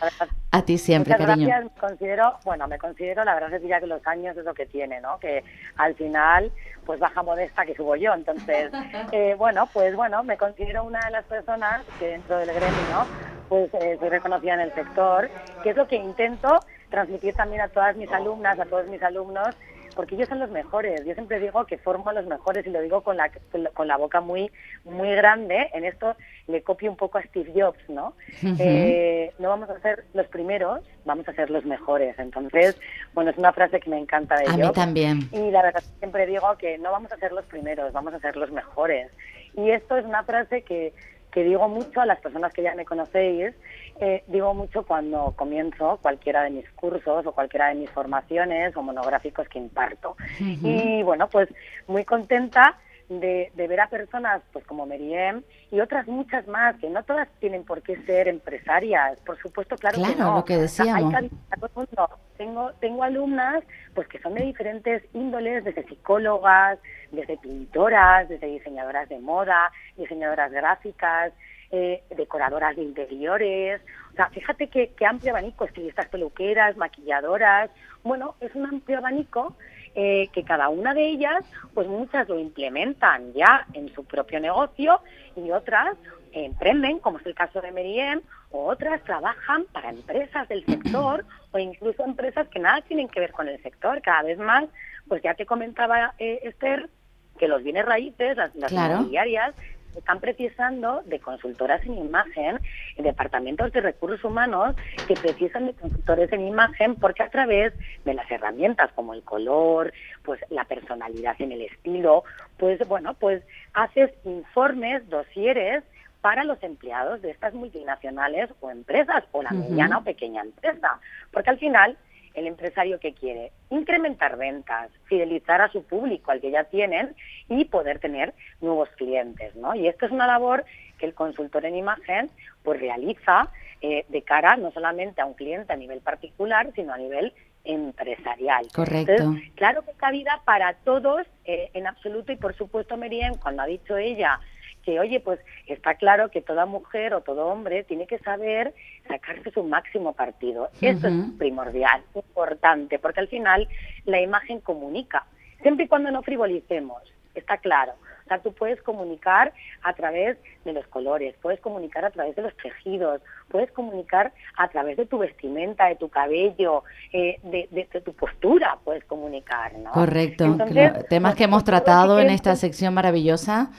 a 0.50 0.62
ti 0.62 0.78
siempre, 0.78 1.12
Muchas 1.12 1.26
cariño. 1.26 1.48
Gracias. 1.48 1.72
Considero, 1.78 2.38
bueno, 2.44 2.66
me 2.66 2.78
considero, 2.78 3.24
la 3.24 3.34
verdad 3.34 3.52
es 3.54 3.62
que 3.62 3.68
ya 3.68 3.80
que 3.80 3.86
los 3.86 4.06
años 4.06 4.36
es 4.36 4.44
lo 4.44 4.54
que 4.54 4.66
tiene, 4.66 5.00
¿no? 5.00 5.18
Que 5.18 5.44
al 5.76 5.94
final, 5.94 6.50
pues 6.84 6.98
baja 6.98 7.22
modesta 7.22 7.66
que 7.66 7.74
subo 7.74 7.96
yo. 7.96 8.14
Entonces, 8.14 8.70
eh, 9.12 9.34
bueno, 9.36 9.68
pues 9.72 9.94
bueno, 9.94 10.22
me 10.24 10.36
considero 10.36 10.84
una 10.84 11.00
de 11.00 11.10
las 11.10 11.24
personas 11.24 11.82
que 11.98 12.08
dentro 12.08 12.38
del 12.38 12.48
gremio, 12.48 13.06
pues 13.48 13.72
eh, 13.74 13.96
soy 14.00 14.08
reconocida 14.08 14.54
en 14.54 14.60
el 14.60 14.74
sector, 14.74 15.30
que 15.62 15.70
es 15.70 15.76
lo 15.76 15.86
que 15.86 15.96
intento 15.96 16.60
transmitir 16.90 17.34
también 17.34 17.62
a 17.62 17.68
todas 17.68 17.96
mis 17.96 18.10
alumnas, 18.10 18.58
a 18.58 18.64
todos 18.64 18.86
mis 18.86 19.02
alumnos, 19.02 19.54
porque 19.96 20.14
ellos 20.14 20.28
son 20.28 20.38
los 20.38 20.50
mejores. 20.50 21.04
Yo 21.04 21.14
siempre 21.14 21.40
digo 21.40 21.64
que 21.66 21.78
formo 21.78 22.10
a 22.10 22.12
los 22.12 22.26
mejores 22.26 22.66
y 22.66 22.70
lo 22.70 22.80
digo 22.80 23.00
con 23.00 23.16
la, 23.16 23.30
con 23.74 23.88
la 23.88 23.96
boca 23.96 24.20
muy, 24.20 24.52
muy 24.84 25.08
grande. 25.16 25.70
En 25.72 25.84
esto 25.84 26.14
le 26.46 26.62
copio 26.62 26.90
un 26.90 26.96
poco 26.96 27.18
a 27.18 27.22
Steve 27.22 27.52
Jobs, 27.54 27.80
¿no? 27.88 28.14
eh, 28.60 29.32
no 29.38 29.48
vamos 29.48 29.70
a 29.70 29.80
ser 29.80 30.04
los 30.14 30.26
primeros, 30.28 30.84
vamos 31.04 31.26
a 31.28 31.32
ser 31.32 31.50
los 31.50 31.64
mejores. 31.64 32.16
Entonces, 32.18 32.78
bueno, 33.14 33.30
es 33.30 33.38
una 33.38 33.52
frase 33.52 33.80
que 33.80 33.90
me 33.90 33.98
encanta 33.98 34.36
de 34.36 34.44
A 34.46 34.56
mí 34.56 34.72
también. 34.72 35.28
Y 35.32 35.50
la 35.50 35.62
verdad 35.62 35.82
siempre 35.98 36.26
digo 36.26 36.46
que 36.58 36.78
no 36.78 36.92
vamos 36.92 37.10
a 37.10 37.16
ser 37.16 37.32
los 37.32 37.46
primeros, 37.46 37.92
vamos 37.92 38.14
a 38.14 38.20
ser 38.20 38.36
los 38.36 38.52
mejores. 38.52 39.10
Y 39.56 39.70
esto 39.70 39.96
es 39.96 40.04
una 40.04 40.22
frase 40.22 40.62
que, 40.62 40.92
que 41.36 41.44
digo 41.44 41.68
mucho 41.68 42.00
a 42.00 42.06
las 42.06 42.18
personas 42.18 42.50
que 42.54 42.62
ya 42.62 42.74
me 42.74 42.86
conocéis, 42.86 43.54
eh, 44.00 44.24
digo 44.26 44.54
mucho 44.54 44.86
cuando 44.86 45.34
comienzo 45.36 45.98
cualquiera 46.00 46.42
de 46.42 46.48
mis 46.48 46.70
cursos 46.70 47.26
o 47.26 47.32
cualquiera 47.32 47.68
de 47.68 47.74
mis 47.74 47.90
formaciones 47.90 48.74
o 48.74 48.82
monográficos 48.82 49.46
que 49.50 49.58
imparto. 49.58 50.16
Y 50.40 51.02
bueno, 51.02 51.28
pues 51.28 51.50
muy 51.88 52.06
contenta 52.06 52.78
de, 53.10 53.52
de, 53.54 53.68
ver 53.68 53.80
a 53.82 53.90
personas 53.90 54.40
pues 54.50 54.64
como 54.64 54.86
Meriem 54.86 55.42
y 55.70 55.80
otras 55.80 56.06
muchas 56.06 56.48
más, 56.48 56.74
que 56.76 56.88
no 56.88 57.04
todas 57.04 57.28
tienen 57.38 57.64
por 57.64 57.82
qué 57.82 57.96
ser 58.06 58.28
empresarias, 58.28 59.20
por 59.20 59.36
supuesto, 59.36 59.76
claro, 59.76 59.98
claro 59.98 60.14
que 60.14 60.18
no. 60.22 60.36
lo 60.36 60.44
que 60.46 60.56
decíamos. 60.56 61.14
hay 61.14 61.30
a 61.50 61.56
todo 61.56 61.66
el 61.66 61.72
mundo. 61.74 62.18
Tengo, 62.36 62.72
tengo 62.80 63.02
alumnas 63.02 63.64
pues 63.94 64.08
que 64.08 64.18
son 64.20 64.34
de 64.34 64.44
diferentes 64.44 65.02
índoles, 65.14 65.64
desde 65.64 65.84
psicólogas, 65.84 66.78
desde 67.10 67.36
pintoras, 67.38 68.28
desde 68.28 68.46
diseñadoras 68.46 69.08
de 69.08 69.18
moda, 69.18 69.72
diseñadoras 69.96 70.52
gráficas, 70.52 71.32
eh, 71.70 72.02
decoradoras 72.16 72.76
de 72.76 72.82
interiores. 72.82 73.80
O 74.12 74.16
sea, 74.16 74.28
fíjate 74.30 74.68
qué, 74.68 74.92
qué 74.96 75.06
amplio 75.06 75.32
abanico, 75.32 75.64
estilistas 75.64 76.06
peluqueras, 76.08 76.76
maquilladoras. 76.76 77.70
Bueno, 78.02 78.36
es 78.40 78.54
un 78.54 78.66
amplio 78.66 78.98
abanico 78.98 79.56
eh, 79.94 80.28
que 80.32 80.44
cada 80.44 80.68
una 80.68 80.92
de 80.92 81.06
ellas, 81.06 81.42
pues 81.72 81.88
muchas 81.88 82.28
lo 82.28 82.38
implementan 82.38 83.32
ya 83.32 83.66
en 83.72 83.92
su 83.94 84.04
propio 84.04 84.38
negocio 84.40 85.00
y 85.34 85.50
otras 85.50 85.96
emprenden, 86.44 86.98
como 86.98 87.18
es 87.18 87.26
el 87.26 87.34
caso 87.34 87.60
de 87.60 87.72
Meriem, 87.72 88.20
o 88.50 88.66
otras 88.66 89.02
trabajan 89.04 89.64
para 89.72 89.90
empresas 89.90 90.48
del 90.48 90.64
sector 90.66 91.24
o 91.52 91.58
incluso 91.58 92.04
empresas 92.04 92.48
que 92.48 92.58
nada 92.58 92.80
tienen 92.82 93.08
que 93.08 93.20
ver 93.20 93.32
con 93.32 93.48
el 93.48 93.60
sector. 93.62 94.02
Cada 94.02 94.22
vez 94.22 94.38
más, 94.38 94.64
pues 95.08 95.22
ya 95.22 95.34
te 95.34 95.46
comentaba 95.46 96.14
eh, 96.18 96.40
Esther, 96.42 96.90
que 97.38 97.48
los 97.48 97.62
bienes 97.62 97.84
raíces, 97.86 98.36
las, 98.36 98.54
las 98.54 98.70
Claro. 98.70 98.94
inmobiliarias, 98.94 99.54
están 99.96 100.20
precisando 100.20 101.02
de 101.06 101.20
consultoras 101.20 101.82
en 101.86 101.96
imagen, 101.96 102.60
en 102.96 103.04
departamentos 103.04 103.72
de 103.72 103.80
recursos 103.80 104.22
humanos 104.24 104.76
que 105.08 105.14
precisan 105.14 105.66
de 105.66 105.74
consultores 105.74 106.30
en 106.32 106.46
imagen 106.46 106.96
porque 106.96 107.22
a 107.22 107.30
través 107.30 107.72
de 108.04 108.12
las 108.12 108.30
herramientas 108.30 108.90
como 108.94 109.14
el 109.14 109.22
color, 109.22 109.94
pues 110.22 110.38
la 110.50 110.64
personalidad 110.64 111.36
en 111.40 111.52
el 111.52 111.62
estilo, 111.62 112.24
pues 112.58 112.78
bueno, 112.86 113.14
pues 113.14 113.42
haces 113.72 114.10
informes, 114.24 115.08
dosieres 115.08 115.82
para 116.20 116.44
los 116.44 116.62
empleados 116.62 117.22
de 117.22 117.30
estas 117.30 117.54
multinacionales 117.54 118.50
o 118.60 118.70
empresas 118.70 119.24
o 119.32 119.42
la 119.42 119.50
mediana 119.50 119.98
o 119.98 120.04
pequeña 120.04 120.42
empresa, 120.42 121.00
porque 121.30 121.50
al 121.50 121.58
final 121.58 121.96
el 122.34 122.46
empresario 122.46 123.00
que 123.00 123.14
quiere 123.14 123.50
incrementar 123.70 124.36
ventas, 124.36 124.90
fidelizar 125.06 125.62
a 125.62 125.72
su 125.72 125.82
público 125.82 126.30
al 126.30 126.40
que 126.40 126.50
ya 126.50 126.64
tienen 126.64 127.16
y 127.48 127.64
poder 127.64 127.98
tener 127.98 128.34
nuevos 128.60 128.90
clientes, 128.90 129.56
¿no? 129.56 129.74
Y 129.74 129.88
esto 129.88 130.06
es 130.06 130.12
una 130.12 130.26
labor 130.26 130.64
que 130.98 131.06
el 131.06 131.14
consultor 131.14 131.64
en 131.64 131.76
imagen 131.76 132.30
pues 132.62 132.78
realiza 132.78 133.50
eh, 133.80 134.04
de 134.08 134.22
cara 134.22 134.56
no 134.56 134.70
solamente 134.70 135.20
a 135.20 135.26
un 135.26 135.34
cliente 135.34 135.72
a 135.72 135.76
nivel 135.76 136.00
particular, 136.00 136.70
sino 136.74 136.92
a 136.92 136.98
nivel 136.98 137.32
empresarial. 137.64 138.66
Correcto. 138.72 139.12
Entonces, 139.12 139.50
claro 139.54 139.82
que 139.82 139.92
cabida 139.92 140.40
para 140.44 140.74
todos 140.74 141.26
eh, 141.44 141.70
en 141.74 141.86
absoluto 141.86 142.32
y 142.32 142.36
por 142.36 142.54
supuesto 142.54 142.96
Meriem, 142.96 143.34
cuando 143.34 143.62
ha 143.62 143.66
dicho 143.66 143.96
ella 143.96 144.40
que, 144.86 145.00
oye, 145.00 145.18
pues 145.20 145.40
está 145.66 145.94
claro 145.96 146.30
que 146.30 146.40
toda 146.40 146.64
mujer 146.64 147.12
o 147.12 147.20
todo 147.20 147.48
hombre 147.48 147.82
tiene 147.84 148.06
que 148.06 148.18
saber 148.20 148.72
sacarse 149.08 149.50
su 149.50 149.64
máximo 149.64 150.12
partido. 150.12 150.70
Eso 150.80 151.08
es 151.08 151.14
primordial, 151.38 152.02
importante, 152.14 152.98
porque 153.00 153.20
al 153.20 153.28
final 153.28 153.68
la 154.04 154.20
imagen 154.20 154.60
comunica. 154.60 155.26
Siempre 155.62 155.86
y 155.86 155.88
cuando 155.88 156.10
no 156.12 156.22
frivolicemos, 156.22 157.02
está 157.34 157.56
claro. 157.58 157.92
O 158.24 158.28
sea, 158.28 158.38
tú 158.40 158.52
puedes 158.52 158.80
comunicar 158.82 159.52
a 159.82 159.92
través 159.94 160.36
de 160.64 160.72
los 160.72 160.86
colores, 160.88 161.34
puedes 161.42 161.60
comunicar 161.60 162.04
a 162.04 162.10
través 162.10 162.34
de 162.36 162.42
los 162.42 162.56
tejidos, 162.56 163.20
puedes 163.48 163.70
comunicar 163.72 164.32
a 164.56 164.68
través 164.68 164.96
de 164.96 165.06
tu 165.06 165.18
vestimenta, 165.18 165.86
de 165.86 165.94
tu 165.96 166.08
cabello, 166.08 166.82
eh, 167.12 167.38
de, 167.44 167.68
de- 167.70 167.88
de 167.92 168.00
tu 168.00 168.12
postura, 168.14 168.78
puedes 168.84 169.04
comunicar, 169.04 169.74
¿no? 169.78 169.90
Correcto. 169.92 170.44
Entonces, 170.44 171.08
temas 171.08 171.34
que 171.36 171.44
hemos 171.44 171.62
tratado 171.64 172.18
en 172.20 172.30
esta 172.30 172.54
sección 172.56 172.94
maravillosa 172.94 173.70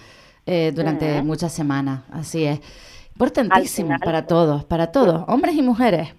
eh, 0.48 0.72
durante 0.74 1.22
muchas 1.22 1.54
semanas. 1.54 2.02
Así 2.12 2.46
es. 2.46 2.60
Importantísimo 3.14 3.90
final, 3.90 4.00
para 4.00 4.26
todos, 4.26 4.66
para 4.66 4.92
todos, 4.92 5.24
hombres 5.28 5.56
y 5.56 5.62
mujeres. 5.62 6.14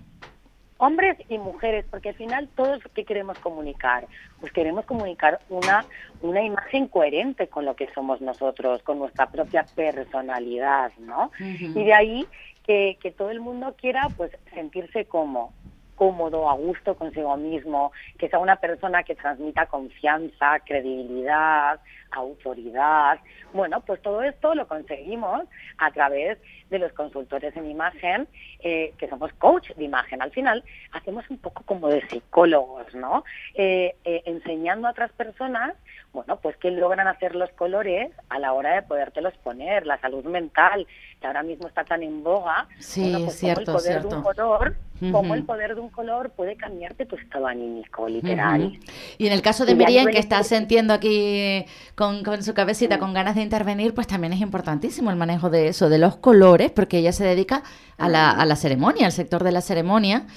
hombres 0.76 1.16
y 1.28 1.38
mujeres, 1.38 1.84
porque 1.90 2.10
al 2.10 2.14
final 2.14 2.48
todos 2.54 2.80
qué 2.94 3.04
queremos 3.04 3.38
comunicar, 3.40 4.06
pues 4.40 4.52
queremos 4.52 4.84
comunicar 4.84 5.40
una 5.48 5.84
una 6.20 6.42
imagen 6.42 6.88
coherente 6.88 7.48
con 7.48 7.64
lo 7.64 7.74
que 7.74 7.88
somos 7.94 8.20
nosotros, 8.20 8.82
con 8.82 8.98
nuestra 8.98 9.26
propia 9.26 9.64
personalidad, 9.74 10.92
¿no? 10.98 11.30
Y 11.40 11.84
de 11.84 11.94
ahí 11.94 12.26
que, 12.64 12.98
que 13.00 13.10
todo 13.10 13.30
el 13.30 13.40
mundo 13.40 13.74
quiera 13.80 14.08
pues 14.16 14.30
sentirse 14.54 15.04
como 15.04 15.52
cómodo, 15.98 16.48
a 16.48 16.54
gusto 16.54 16.96
consigo 16.96 17.36
mismo, 17.36 17.90
que 18.18 18.28
sea 18.28 18.38
una 18.38 18.56
persona 18.56 19.02
que 19.02 19.16
transmita 19.16 19.66
confianza, 19.66 20.60
credibilidad, 20.64 21.80
autoridad. 22.10 23.18
Bueno, 23.52 23.80
pues 23.80 24.00
todo 24.02 24.22
esto 24.22 24.54
lo 24.54 24.66
conseguimos 24.68 25.42
a 25.78 25.90
través 25.90 26.38
de 26.70 26.78
los 26.78 26.92
consultores 26.92 27.56
en 27.56 27.70
imagen, 27.70 28.28
eh, 28.60 28.92
que 28.98 29.08
somos 29.08 29.32
coach 29.34 29.70
de 29.74 29.84
imagen. 29.84 30.20
Al 30.20 30.30
final 30.32 30.62
hacemos 30.92 31.24
un 31.30 31.38
poco 31.38 31.62
como 31.64 31.88
de 31.88 32.06
psicólogos, 32.08 32.94
¿no? 32.94 33.24
Eh, 33.54 33.94
eh, 34.04 34.22
enseñando 34.26 34.86
a 34.86 34.90
otras 34.90 35.10
personas, 35.12 35.74
bueno, 36.12 36.38
pues 36.40 36.56
que 36.58 36.70
logran 36.70 37.08
hacer 37.08 37.34
los 37.34 37.50
colores 37.52 38.10
a 38.28 38.38
la 38.38 38.52
hora 38.52 38.74
de 38.74 38.82
podértelos 38.82 39.34
poner, 39.38 39.86
la 39.86 39.98
salud 40.00 40.24
mental, 40.24 40.86
que 41.20 41.26
ahora 41.26 41.42
mismo 41.42 41.68
está 41.68 41.84
tan 41.84 42.02
en 42.02 42.22
boga. 42.22 42.66
Sí, 42.78 43.02
bueno, 43.02 43.24
pues 43.26 43.36
cierto, 43.38 43.64
como 43.64 43.78
el 43.78 43.82
poder 43.84 44.02
de 44.02 44.08
un 44.16 44.22
color, 44.22 44.76
como 45.12 45.34
el 45.34 45.44
poder 45.44 45.74
de 45.74 45.80
un 45.80 45.88
color 45.90 46.30
puede 46.30 46.56
cambiarte 46.56 47.06
tu 47.06 47.16
estado 47.16 47.46
anímico, 47.46 48.08
literal. 48.08 48.78
Y 49.16 49.26
en 49.26 49.32
el 49.32 49.42
caso 49.42 49.64
de 49.64 49.74
Miriam, 49.74 50.06
que 50.06 50.18
está 50.18 50.40
espiritual- 50.40 50.44
sintiendo 50.60 50.92
aquí 50.94 51.64
con, 51.98 52.22
con 52.22 52.44
su 52.44 52.54
cabecita, 52.54 53.00
con 53.00 53.12
ganas 53.12 53.34
de 53.34 53.42
intervenir, 53.42 53.92
pues 53.92 54.06
también 54.06 54.32
es 54.32 54.40
importantísimo 54.40 55.10
el 55.10 55.16
manejo 55.16 55.50
de 55.50 55.66
eso, 55.66 55.88
de 55.88 55.98
los 55.98 56.14
colores, 56.14 56.70
porque 56.70 56.98
ella 56.98 57.10
se 57.10 57.24
dedica 57.24 57.64
a 57.96 58.08
la, 58.08 58.30
a 58.30 58.46
la 58.46 58.54
ceremonia, 58.54 59.06
al 59.06 59.10
sector 59.10 59.42
de 59.42 59.50
la 59.50 59.60
ceremonia, 59.62 60.28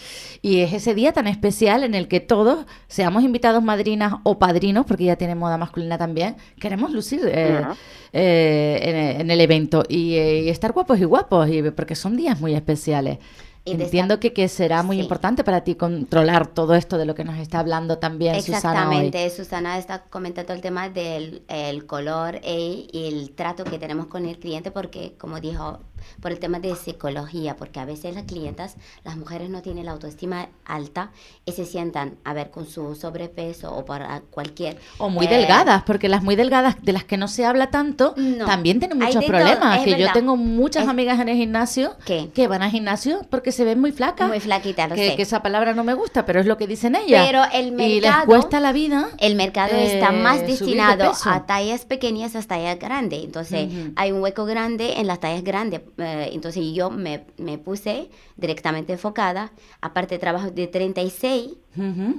y 0.42 0.62
es 0.62 0.74
ese 0.74 0.96
día 0.96 1.14
tan 1.14 1.28
especial 1.28 1.84
en 1.84 1.94
el 1.94 2.08
que 2.08 2.20
todos, 2.20 2.66
seamos 2.88 3.24
invitados 3.24 3.62
madrinas 3.62 4.16
o 4.24 4.40
padrinos, 4.40 4.88
porque 4.88 5.04
ella 5.04 5.18
tiene 5.18 5.36
moda 5.36 5.60
masculina 5.60 6.00
también, 6.00 6.36
queremos 6.60 6.92
lucir 6.92 7.22
eh, 7.26 7.64
eh, 8.12 8.80
en, 8.82 9.22
en 9.22 9.30
el 9.30 9.40
evento 9.40 9.84
y, 9.88 10.16
eh, 10.16 10.42
y 10.46 10.50
estar 10.50 10.72
guapos 10.72 11.00
y 11.00 11.04
guapos, 11.04 11.48
y, 11.48 11.62
porque 11.70 11.94
son 11.94 12.18
días 12.18 12.42
muy 12.42 12.56
especiales. 12.56 13.20
Entiendo 13.64 14.20
que, 14.20 14.34
que 14.34 14.48
será 14.48 14.82
muy 14.82 14.96
Sí. 14.98 15.04
importante 15.04 15.44
para 15.44 15.64
ti 15.64 15.76
controlar 15.76 16.48
todo 16.48 16.74
esto 16.74 16.98
de 16.98 17.06
lo 17.06 17.14
que 17.14 17.24
nos 17.24 17.38
está 17.38 17.60
hablando 17.60 18.00
también 18.00 18.36
Susana. 18.42 18.58
Exactamente, 18.58 19.30
Susana 19.30 19.78
está 19.78 20.04
comentando 20.04 20.54
el 20.54 20.62
tema 20.62 20.90
del 20.90 21.44
el 21.48 21.86
color 21.86 22.40
e- 22.44 22.88
y 22.92 23.06
el 23.08 23.32
trato 23.32 23.64
que 23.64 23.78
tenemos 23.78 24.08
con 24.08 24.26
el 24.26 24.40
cliente 24.40 24.72
porque, 24.72 25.16
como 25.20 25.40
dijo, 25.40 25.80
por 26.22 26.32
el 26.32 26.40
tema 26.40 26.60
de 26.60 26.76
psicología, 26.76 27.56
porque 27.56 27.80
a 27.80 27.86
veces 27.86 28.14
las 28.16 28.24
clientas, 28.24 28.76
las 29.04 29.18
mujeres 29.18 29.50
no 29.50 29.62
tienen 29.62 29.86
la 29.86 29.92
autoestima 29.92 30.50
alta 30.66 31.12
y 31.46 31.52
se 31.54 31.66
sientan, 31.66 32.18
a 32.24 32.34
ver, 32.34 32.52
con 32.52 32.68
su 32.68 32.96
sobrepeso 32.96 33.74
o 33.76 33.86
para 33.86 34.22
cualquier... 34.30 34.78
O 34.98 35.10
muy 35.10 35.26
eh, 35.26 35.30
delgadas, 35.30 35.84
porque 35.84 36.10
las 36.10 36.24
muy 36.24 36.36
delgadas 36.36 36.76
de 36.82 36.94
las 36.94 37.04
que 37.04 37.18
no 37.18 37.28
se 37.28 37.46
habla 37.46 37.70
tanto 37.72 38.14
No. 38.18 38.46
también 38.46 38.80
tienen 38.80 38.98
muchos 39.00 39.16
de 39.16 39.22
todo, 39.22 39.38
problemas. 39.38 39.78
es 39.80 39.84
que 39.86 39.92
yo 39.92 39.98
verdad. 39.98 40.14
tengo 40.14 40.36
muchas 40.38 40.84
Es- 40.84 40.90
amigas 40.90 41.20
en 41.20 41.30
el 41.30 41.38
gimnasio 41.38 41.96
que 42.06 42.48
van 42.48 42.62
al 42.64 42.72
gimnasio 42.72 43.22
porque 43.30 43.52
se 43.52 43.64
ven 43.64 43.80
muy 43.80 43.92
flacas. 43.92 44.28
Muy 44.28 44.40
flaquitas, 44.40 44.90
lo 44.90 44.96
que, 44.96 45.10
sé. 45.12 45.16
que 45.16 45.22
esa 45.24 45.42
palabra 45.42 45.74
no 45.74 45.84
me 45.84 45.94
gusta, 45.94 46.26
pero 46.26 46.40
es 46.40 46.46
lo 46.46 46.58
que 46.58 46.68
dicen 46.68 46.96
ellas. 46.96 47.26
Pero 47.26 47.42
el 47.54 47.68
y 47.80 48.00
les 48.00 48.02
mercado- 48.04 48.26
cuesta 48.26 48.60
la 48.60 48.72
vida. 48.72 49.10
El 49.20 49.36
mercado 49.36 49.76
está 49.76 50.10
eh, 50.10 50.12
más 50.12 50.36
subir 50.40 50.46
de 50.48 50.52
destinado 50.54 51.10
peso. 51.12 51.30
a 51.30 51.46
tallas 51.46 51.86
pequeñas 51.86 52.36
a 52.36 52.42
tallas 52.42 52.78
grandes. 52.80 53.24
Entonces, 53.24 53.68
Ujú. 53.72 53.94
hay 53.96 54.12
un 54.12 54.22
hueco 54.22 54.46
grande 54.46 55.00
en 55.00 55.08
las 55.08 55.20
tallas 55.20 55.44
grandes. 55.44 55.82
Eh, 55.98 56.30
entonces, 56.34 56.64
yo 56.74 56.90
me, 56.90 57.26
me 57.38 57.58
puse 57.58 58.10
directamente 58.38 58.94
enfocada. 58.94 59.52
Aparte, 59.82 60.18
trabajo 60.20 60.52
de 60.52 60.68
36. 60.68 61.58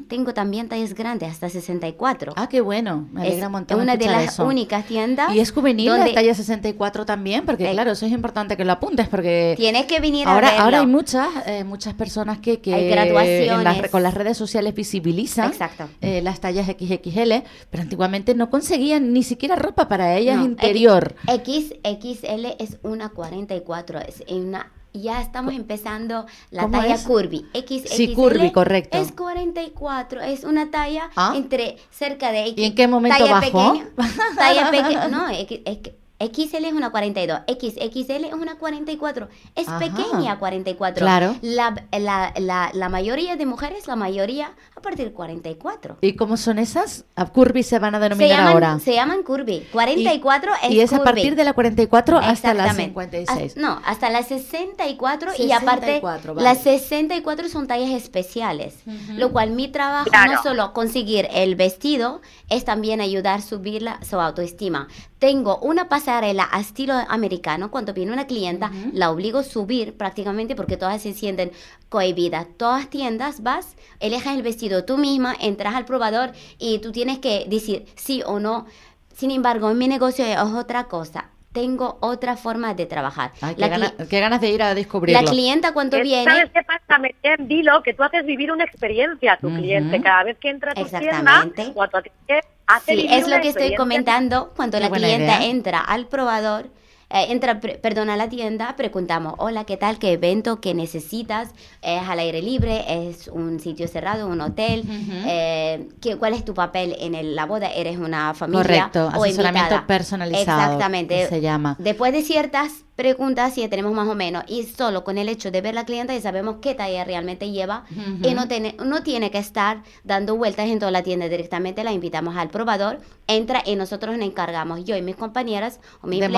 Tengo 0.08 0.32
también 0.32 0.68
tallas 0.68 0.94
grandes, 0.94 1.30
hasta 1.30 1.48
64. 1.48 2.32
Ah, 2.36 2.48
qué 2.48 2.60
bueno. 2.60 3.08
Me 3.12 3.20
alegra 3.22 3.38
es 3.38 3.46
un 3.46 3.52
montón 3.52 3.80
una 3.80 3.96
de 3.96 4.06
las 4.06 4.32
eso. 4.34 4.46
únicas 4.46 4.86
tiendas. 4.86 5.34
Y 5.34 5.40
es 5.40 5.52
juvenil 5.52 5.88
donde 5.90 6.08
la 6.08 6.14
talla 6.14 6.34
64 6.34 7.04
también, 7.04 7.44
porque 7.44 7.68
Eh, 7.70 7.72
claro, 7.72 7.92
eso 7.92 8.06
es 8.06 8.12
importante 8.12 8.56
que 8.56 8.64
lo 8.64 8.72
apuntes, 8.72 9.08
porque 9.08 9.54
Tienes 9.56 9.84
que 9.86 10.00
venir 10.00 10.26
a 10.26 10.32
ahora, 10.34 10.48
verlo. 10.50 10.64
ahora 10.64 10.80
hay 10.80 10.86
muchas, 10.86 11.28
eh, 11.46 11.64
muchas 11.64 11.94
personas 11.94 12.38
que, 12.38 12.60
que 12.60 12.74
Hay 12.74 12.88
las 12.90 13.90
con 13.90 14.02
las 14.02 14.14
redes 14.14 14.36
sociales 14.36 14.74
visibilizan 14.74 15.50
Exacto. 15.50 15.88
eh, 16.00 16.22
las 16.22 16.40
tallas 16.40 16.66
XXL, 16.66 17.42
pero 17.70 17.82
antiguamente 17.82 18.34
no 18.34 18.48
conseguían 18.50 19.12
ni 19.12 19.22
siquiera 19.22 19.56
ropa 19.56 19.86
para 19.88 20.16
ellas 20.16 20.38
No, 20.38 20.44
interior. 20.44 21.14
X, 21.28 21.74
XL 21.84 22.46
es 22.58 22.78
una 22.82 23.10
44, 23.10 24.00
es 24.00 24.22
una 24.30 24.70
ya 24.92 25.20
estamos 25.20 25.54
empezando 25.54 26.26
la 26.50 26.62
¿Cómo 26.62 26.78
talla 26.80 26.94
es? 26.94 27.02
curvy. 27.02 27.46
X, 27.54 27.84
Sí, 27.90 28.14
curvy, 28.14 28.50
correcto. 28.52 28.98
Es 28.98 29.12
44, 29.12 30.20
es 30.20 30.44
una 30.44 30.70
talla 30.70 31.10
Ah. 31.16 31.32
entre 31.36 31.78
cerca 31.90 32.32
de 32.32 32.46
X. 32.48 32.54
¿Y 32.58 32.64
en 32.66 32.74
qué 32.74 32.88
momento 32.88 33.18
talla 33.18 33.32
bajó? 33.32 33.72
pequeña, 33.72 33.90
talla 34.36 34.70
pequeña, 34.70 35.08
no, 35.08 35.28
X, 35.30 35.60
X- 35.64 35.92
XL 36.22 36.64
es 36.64 36.72
una 36.72 36.90
42, 36.90 37.40
XXL 37.48 38.24
es 38.26 38.32
una 38.34 38.56
44, 38.56 39.28
es 39.54 39.68
Ajá. 39.68 39.78
pequeña 39.78 40.38
44. 40.38 41.04
Claro. 41.04 41.36
La, 41.42 41.74
la, 41.92 42.32
la, 42.38 42.70
la 42.72 42.88
mayoría 42.88 43.36
de 43.36 43.46
mujeres, 43.46 43.86
la 43.86 43.96
mayoría 43.96 44.52
a 44.76 44.80
partir 44.80 45.06
de 45.06 45.12
44. 45.12 45.98
¿Y 46.00 46.14
cómo 46.14 46.36
son 46.36 46.58
esas? 46.58 47.04
A 47.16 47.26
curvy 47.26 47.62
se 47.62 47.78
van 47.78 47.94
a 47.94 47.98
Se 47.98 48.02
denominar 48.04 48.36
llaman, 48.38 48.52
ahora. 48.52 48.78
se 48.80 48.94
llaman 48.94 49.22
curvy. 49.22 49.66
44 49.72 50.52
es 50.64 50.70
y 50.70 50.80
es 50.80 50.92
a 50.92 50.98
curvy. 50.98 51.04
partir 51.12 51.36
de 51.36 51.44
la 51.44 51.52
44 51.52 52.18
hasta 52.18 52.54
la 52.54 52.62
Exactamente. 52.64 52.90
56. 53.26 53.56
Haz- 53.56 53.60
no, 53.60 53.80
hasta 53.84 54.10
las 54.10 54.26
64 54.28 55.30
y 55.38 55.52
aparte 55.52 55.86
64, 55.86 56.34
vale. 56.34 56.44
las 56.48 56.62
64 56.62 57.48
son 57.48 57.66
tallas 57.66 57.90
especiales, 57.90 58.74
lo 59.16 59.32
cual 59.32 59.50
mi 59.50 59.68
trabajo 59.68 60.10
Claro. 60.10 60.32
no 60.32 60.42
solo 60.42 60.72
conseguir 60.72 61.28
el 61.32 61.54
vestido, 61.56 62.20
es 62.48 62.64
también 62.64 63.00
ayudar 63.00 63.38
a 63.38 63.42
subir 63.42 63.82
la, 63.82 63.98
su 64.04 64.20
autoestima. 64.20 64.88
Tengo 65.18 65.58
una 65.58 65.88
pasarela 65.88 66.11
a 66.18 66.60
estilo 66.60 66.94
americano, 67.08 67.70
cuando 67.70 67.92
viene 67.94 68.12
una 68.12 68.26
clienta, 68.26 68.70
la 68.92 69.10
obligo 69.10 69.38
a 69.38 69.42
subir 69.44 69.96
prácticamente 69.96 70.54
porque 70.54 70.76
todas 70.76 71.00
se 71.02 71.12
sienten 71.14 71.50
cohibidas. 71.88 72.46
Todas 72.56 72.88
tiendas 72.90 73.42
vas, 73.42 73.76
eliges 74.00 74.32
el 74.34 74.42
vestido 74.42 74.84
tú 74.84 74.98
misma, 74.98 75.34
entras 75.40 75.74
al 75.74 75.84
probador 75.84 76.32
y 76.58 76.78
tú 76.80 76.92
tienes 76.92 77.18
que 77.18 77.46
decir 77.48 77.86
sí 77.96 78.22
o 78.26 78.38
no. 78.40 78.66
Sin 79.14 79.30
embargo, 79.30 79.70
en 79.70 79.78
mi 79.78 79.88
negocio 79.88 80.24
es 80.24 80.38
otra 80.38 80.84
cosa. 80.84 81.28
Tengo 81.52 81.98
otra 82.00 82.38
forma 82.38 82.72
de 82.72 82.86
trabajar. 82.86 83.30
Ay, 83.42 83.54
qué, 83.56 83.60
La 83.60 83.68
gana- 83.68 83.92
cli- 83.94 84.08
qué 84.08 84.20
ganas 84.20 84.40
de 84.40 84.48
ir 84.48 84.62
a 84.62 84.74
descubrirlo. 84.74 85.20
la 85.20 85.30
clienta 85.30 85.74
cuando 85.74 85.98
Eh, 85.98 86.02
viene... 86.02 86.24
¿Sabes 86.24 86.50
qué 86.50 86.62
pasa, 86.62 86.98
Merian? 86.98 87.46
Dilo, 87.46 87.82
que 87.82 87.92
tú 87.92 88.02
haces 88.02 88.24
vivir 88.24 88.50
una 88.50 88.64
experiencia 88.64 89.34
a 89.34 89.36
tu 89.36 89.48
Ujú. 89.48 89.56
cliente. 89.58 90.00
Cada 90.00 90.24
vez 90.24 90.38
que 90.38 90.48
entra 90.48 90.72
a 90.72 90.74
tu 90.74 90.80
Exactamente. 90.80 91.56
tienda 91.64 91.78
o 91.78 91.82
a 91.82 91.88
tu 91.88 91.96
atelier, 91.98 92.42
Sí, 92.86 93.06
es 93.10 93.28
lo 93.28 93.40
que 93.40 93.48
estoy 93.48 93.74
comentando. 93.74 94.52
Cuando 94.56 94.78
Qué 94.78 94.84
la 94.84 94.90
clienta 94.90 95.36
idea. 95.38 95.44
entra 95.44 95.80
al 95.80 96.06
probador, 96.06 96.68
eh, 97.12 97.26
entra, 97.28 97.60
perdón, 97.60 98.08
a 98.10 98.16
la 98.16 98.28
tienda, 98.28 98.74
preguntamos, 98.76 99.34
hola, 99.38 99.64
¿qué 99.64 99.76
tal? 99.76 99.98
¿Qué 99.98 100.12
evento? 100.12 100.60
¿Qué 100.60 100.74
necesitas? 100.74 101.50
¿Es 101.82 102.00
al 102.08 102.18
aire 102.18 102.40
libre? 102.42 102.84
¿Es 103.08 103.28
un 103.28 103.60
sitio 103.60 103.86
cerrado? 103.88 104.28
¿Un 104.28 104.40
hotel? 104.40 104.84
Eh, 105.26 105.88
¿qué- 106.00 106.16
¿Cuál 106.16 106.32
es 106.34 106.44
tu 106.44 106.54
papel 106.54 106.96
en 107.00 107.14
el- 107.14 107.34
la 107.36 107.46
boda? 107.46 107.70
¿Eres 107.72 107.98
una 107.98 108.34
familia 108.34 108.62
Correcto, 108.92 109.06
o 109.18 109.24
asesoramiento 109.24 109.60
invitada? 109.74 109.86
personalizado, 109.86 110.62
Exactamente. 110.62 111.28
se 111.28 111.40
llama. 111.40 111.76
Después 111.78 112.12
de 112.12 112.22
ciertas 112.22 112.84
preguntas, 112.96 113.56
ya 113.56 113.68
tenemos 113.68 113.92
más 113.94 114.06
o 114.06 114.14
menos, 114.14 114.44
y 114.48 114.64
solo 114.64 115.02
con 115.02 115.16
el 115.18 115.28
hecho 115.28 115.50
de 115.50 115.60
ver 115.62 115.74
la 115.74 115.84
clienta 115.86 116.12
ya 116.14 116.20
sabemos 116.20 116.56
qué 116.60 116.74
talla 116.74 117.02
realmente 117.04 117.50
lleva, 117.50 117.84
y 118.22 118.34
no 118.34 118.46
tiene, 118.48 118.76
no 118.84 119.02
tiene 119.02 119.30
que 119.30 119.38
estar 119.38 119.82
dando 120.04 120.36
vueltas 120.36 120.68
en 120.68 120.78
toda 120.78 120.90
la 120.92 121.02
tienda 121.02 121.28
directamente, 121.28 121.82
la 121.84 121.92
invitamos 121.92 122.36
al 122.36 122.50
probador, 122.50 123.00
entra 123.26 123.62
y 123.64 123.76
nosotros 123.76 124.16
nos 124.16 124.26
encargamos, 124.26 124.84
yo 124.84 124.94
y 124.96 125.02
mis 125.02 125.16
compañeras 125.16 125.80
o 126.02 126.06
mis 126.06 126.20
de 126.20 126.28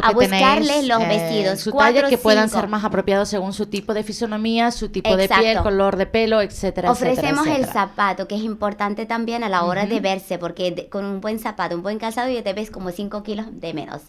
que 0.00 0.06
a 0.06 0.10
buscarles 0.12 0.68
tenéis, 0.68 0.88
los 0.88 1.00
eh, 1.02 1.06
vestidos, 1.08 1.60
su 1.60 1.70
cuatro, 1.70 1.94
talla 2.02 2.08
que 2.08 2.18
puedan 2.18 2.48
cinco. 2.48 2.60
ser 2.60 2.68
más 2.68 2.84
apropiados 2.84 3.28
según 3.28 3.52
su 3.52 3.66
tipo 3.66 3.94
de 3.94 4.02
fisonomía, 4.04 4.70
su 4.70 4.88
tipo 4.88 5.16
de 5.16 5.28
piel, 5.28 5.58
color 5.58 5.96
de 5.96 6.06
pelo, 6.06 6.40
etcétera, 6.40 6.90
Ofrecemos 6.90 7.46
etcétera, 7.46 7.56
el 7.66 7.72
zapato, 7.72 8.28
que 8.28 8.34
es 8.36 8.42
importante 8.42 9.06
también 9.06 9.42
a 9.44 9.48
la 9.48 9.64
hora 9.64 9.86
de 9.86 10.00
verse, 10.00 10.38
porque 10.38 10.70
de- 10.70 10.88
con 10.88 11.04
un 11.04 11.20
buen 11.20 11.38
zapato, 11.38 11.74
un 11.74 11.82
buen 11.82 11.98
calzado, 11.98 12.30
ya 12.30 12.42
te 12.42 12.52
ves 12.52 12.70
como 12.70 12.90
5 12.90 13.22
kilos 13.22 13.46
de 13.50 13.74
menos. 13.74 14.02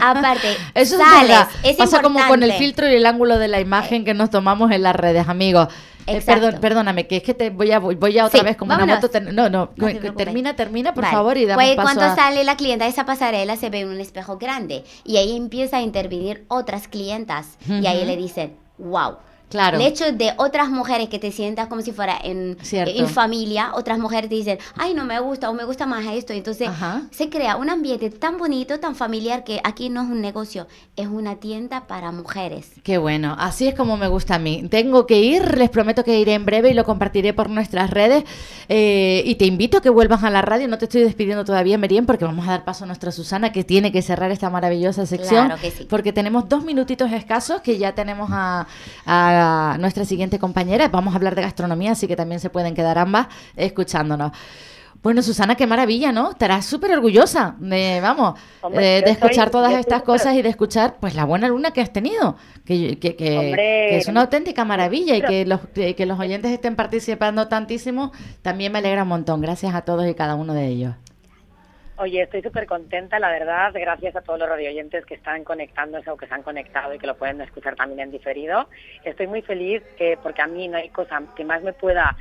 Aparte, 0.00 0.48
Eso 0.74 0.96
es 0.96 1.00
sales, 1.08 1.38
es 1.62 1.76
Pasa 1.76 2.02
como 2.02 2.20
con 2.28 2.42
el 2.42 2.52
filtro 2.54 2.88
y 2.88 2.94
el 2.94 3.06
ángulo 3.06 3.38
de 3.38 3.48
la 3.48 3.60
imagen 3.60 4.04
que 4.04 4.14
nos 4.14 4.30
tomamos 4.30 4.70
en 4.70 4.82
las 4.82 4.94
redes, 4.96 5.28
amigos. 5.28 5.68
Eh, 6.16 6.22
perdón, 6.24 6.56
perdóname, 6.60 7.06
que 7.06 7.16
es 7.18 7.22
que 7.22 7.34
te 7.34 7.50
voy 7.50 7.72
a 7.72 7.78
voy, 7.78 8.18
a 8.18 8.26
otra 8.26 8.40
Sí, 8.40 8.44
vez 8.44 8.56
como 8.56 8.70
una 8.70 8.78
vámonos. 8.78 8.96
moto. 9.02 9.10
ter- 9.10 9.32
no, 9.32 9.48
no, 9.50 9.68
te 9.70 10.10
termina, 10.12 10.54
termina, 10.56 10.94
por 10.94 11.04
Vale. 11.04 11.16
favor, 11.16 11.36
y 11.36 11.46
damos 11.46 11.62
Pues 11.64 11.76
paso 11.76 11.86
cuando 11.86 12.04
a... 12.04 12.16
sale 12.16 12.44
la 12.44 12.56
clienta 12.56 12.84
de 12.84 12.90
esa 12.90 13.04
pasarela 13.06 13.56
se 13.56 13.70
ve 13.70 13.84
un 13.86 14.00
espejo 14.00 14.38
grande 14.38 14.84
y 15.04 15.16
ahí 15.16 15.36
empieza 15.36 15.78
a 15.78 15.82
intervenir 15.82 16.44
otras 16.48 16.88
clientas 16.88 17.56
y 17.68 17.86
ahí 17.86 18.04
le 18.04 18.16
dicen, 18.16 18.56
wow. 18.78 19.16
Claro. 19.50 19.78
El 19.78 19.86
hecho 19.86 20.12
de 20.12 20.32
otras 20.36 20.70
mujeres 20.70 21.08
que 21.08 21.18
te 21.18 21.32
sientas 21.32 21.66
como 21.66 21.82
si 21.82 21.90
fuera 21.90 22.16
en, 22.22 22.56
familia, 23.08 23.72
otras 23.74 23.98
mujeres 23.98 24.30
te 24.30 24.36
dicen, 24.36 24.58
ay, 24.76 24.94
no 24.94 25.04
me 25.04 25.18
gusta 25.18 25.50
o 25.50 25.54
me 25.54 25.64
gusta 25.64 25.86
más 25.86 26.06
esto. 26.06 26.32
Entonces 26.32 26.68
Ajá. 26.68 27.02
se 27.10 27.28
crea 27.28 27.56
un 27.56 27.68
ambiente 27.68 28.10
tan 28.10 28.38
bonito, 28.38 28.78
tan 28.78 28.94
familiar, 28.94 29.42
que 29.42 29.60
aquí 29.64 29.88
no 29.88 30.02
es 30.02 30.08
un 30.08 30.20
negocio, 30.20 30.68
es 30.94 31.08
una 31.08 31.36
tienda 31.36 31.88
para 31.88 32.12
mujeres. 32.12 32.70
Qué 32.84 32.96
bueno, 32.98 33.34
así 33.38 33.66
es 33.66 33.74
como 33.74 33.96
me 33.96 34.06
gusta 34.06 34.36
a 34.36 34.38
mí. 34.38 34.68
Tengo 34.70 35.04
que 35.06 35.18
ir, 35.18 35.58
les 35.58 35.68
prometo 35.68 36.04
que 36.04 36.20
iré 36.20 36.34
en 36.34 36.46
breve 36.46 36.70
y 36.70 36.74
lo 36.74 36.84
compartiré 36.84 37.34
por 37.34 37.50
nuestras 37.50 37.90
redes. 37.90 38.22
Eh, 38.68 39.22
y 39.26 39.34
te 39.34 39.46
invito 39.46 39.78
a 39.78 39.82
que 39.82 39.90
vuelvas 39.90 40.22
a 40.22 40.30
la 40.30 40.42
radio. 40.42 40.68
No 40.68 40.78
te 40.78 40.84
estoy 40.84 41.02
despidiendo 41.02 41.44
todavía, 41.44 41.76
Meriem, 41.76 42.06
porque 42.06 42.24
vamos 42.24 42.46
a 42.46 42.52
dar 42.52 42.64
paso 42.64 42.84
a 42.84 42.86
nuestra 42.86 43.10
Susana, 43.10 43.50
que 43.50 43.64
tiene 43.64 43.90
que 43.90 44.00
cerrar 44.00 44.30
esta 44.30 44.48
maravillosa 44.48 45.06
sección. 45.06 45.46
Claro 45.46 45.60
que 45.60 45.72
sí. 45.72 45.86
Porque 45.90 46.12
tenemos 46.12 46.48
dos 46.48 46.64
minutitos 46.64 47.10
escasos, 47.10 47.62
que 47.62 47.78
ya 47.78 47.96
tenemos 47.96 48.30
a, 48.32 48.68
a 49.06 49.39
nuestra 49.78 50.04
siguiente 50.04 50.38
compañera. 50.38 50.88
Vamos 50.88 51.12
a 51.14 51.16
hablar 51.16 51.34
de 51.34 51.42
gastronomía, 51.42 51.92
así 51.92 52.06
que 52.06 52.16
también 52.16 52.40
se 52.40 52.50
pueden 52.50 52.74
quedar 52.74 52.98
ambas 52.98 53.28
escuchándonos. 53.56 54.32
Bueno, 55.02 55.22
Susana, 55.22 55.54
qué 55.54 55.66
maravilla, 55.66 56.12
¿no? 56.12 56.32
Estarás 56.32 56.66
súper 56.66 56.92
orgullosa 56.92 57.54
de, 57.58 58.00
vamos, 58.02 58.38
Hombre, 58.60 58.98
eh, 58.98 59.02
de 59.02 59.10
escuchar 59.12 59.48
todas 59.48 59.72
estas 59.72 60.02
cosas 60.02 60.34
y 60.34 60.42
de 60.42 60.50
escuchar, 60.50 60.96
pues, 61.00 61.14
la 61.14 61.24
buena 61.24 61.48
luna 61.48 61.70
que 61.70 61.80
has 61.80 61.90
tenido, 61.90 62.36
que, 62.66 62.98
que, 62.98 63.16
que- 63.16 63.38
Hombre, 63.38 63.56
que 63.88 63.96
es 63.96 64.08
una 64.08 64.20
auténtica 64.20 64.66
maravilla 64.66 65.16
y 65.16 65.22
que 65.22 65.46
los, 65.46 65.60
que 65.72 66.04
los 66.04 66.18
oyentes 66.20 66.50
estén 66.50 66.76
participando 66.76 67.48
tantísimo, 67.48 68.12
también 68.42 68.72
me 68.72 68.80
alegra 68.80 69.04
un 69.04 69.08
montón. 69.08 69.40
Gracias 69.40 69.74
a 69.74 69.80
todos 69.82 70.06
y 70.06 70.12
cada 70.14 70.34
uno 70.34 70.52
de 70.52 70.66
ellos. 70.66 70.94
Oye, 72.02 72.22
estoy 72.22 72.40
súper 72.40 72.64
contenta, 72.64 73.18
la 73.18 73.28
verdad, 73.28 73.72
gracias 73.74 74.16
a 74.16 74.22
todos 74.22 74.38
los 74.38 74.48
radioyentes 74.48 75.04
que 75.04 75.12
están 75.12 75.44
conectándose 75.44 76.08
o 76.08 76.16
que 76.16 76.26
se 76.26 76.32
han 76.32 76.42
conectado 76.42 76.94
y 76.94 76.98
que 76.98 77.06
lo 77.06 77.14
pueden 77.14 77.42
escuchar 77.42 77.76
también 77.76 78.00
en 78.00 78.10
diferido. 78.10 78.70
Estoy 79.04 79.26
muy 79.26 79.42
feliz 79.42 79.82
eh, 79.98 80.16
porque 80.22 80.40
a 80.40 80.46
mí 80.46 80.66
no 80.66 80.78
hay 80.78 80.88
cosa 80.88 81.20
que 81.36 81.44
más 81.44 81.62
me 81.62 81.74
pueda 81.74 82.16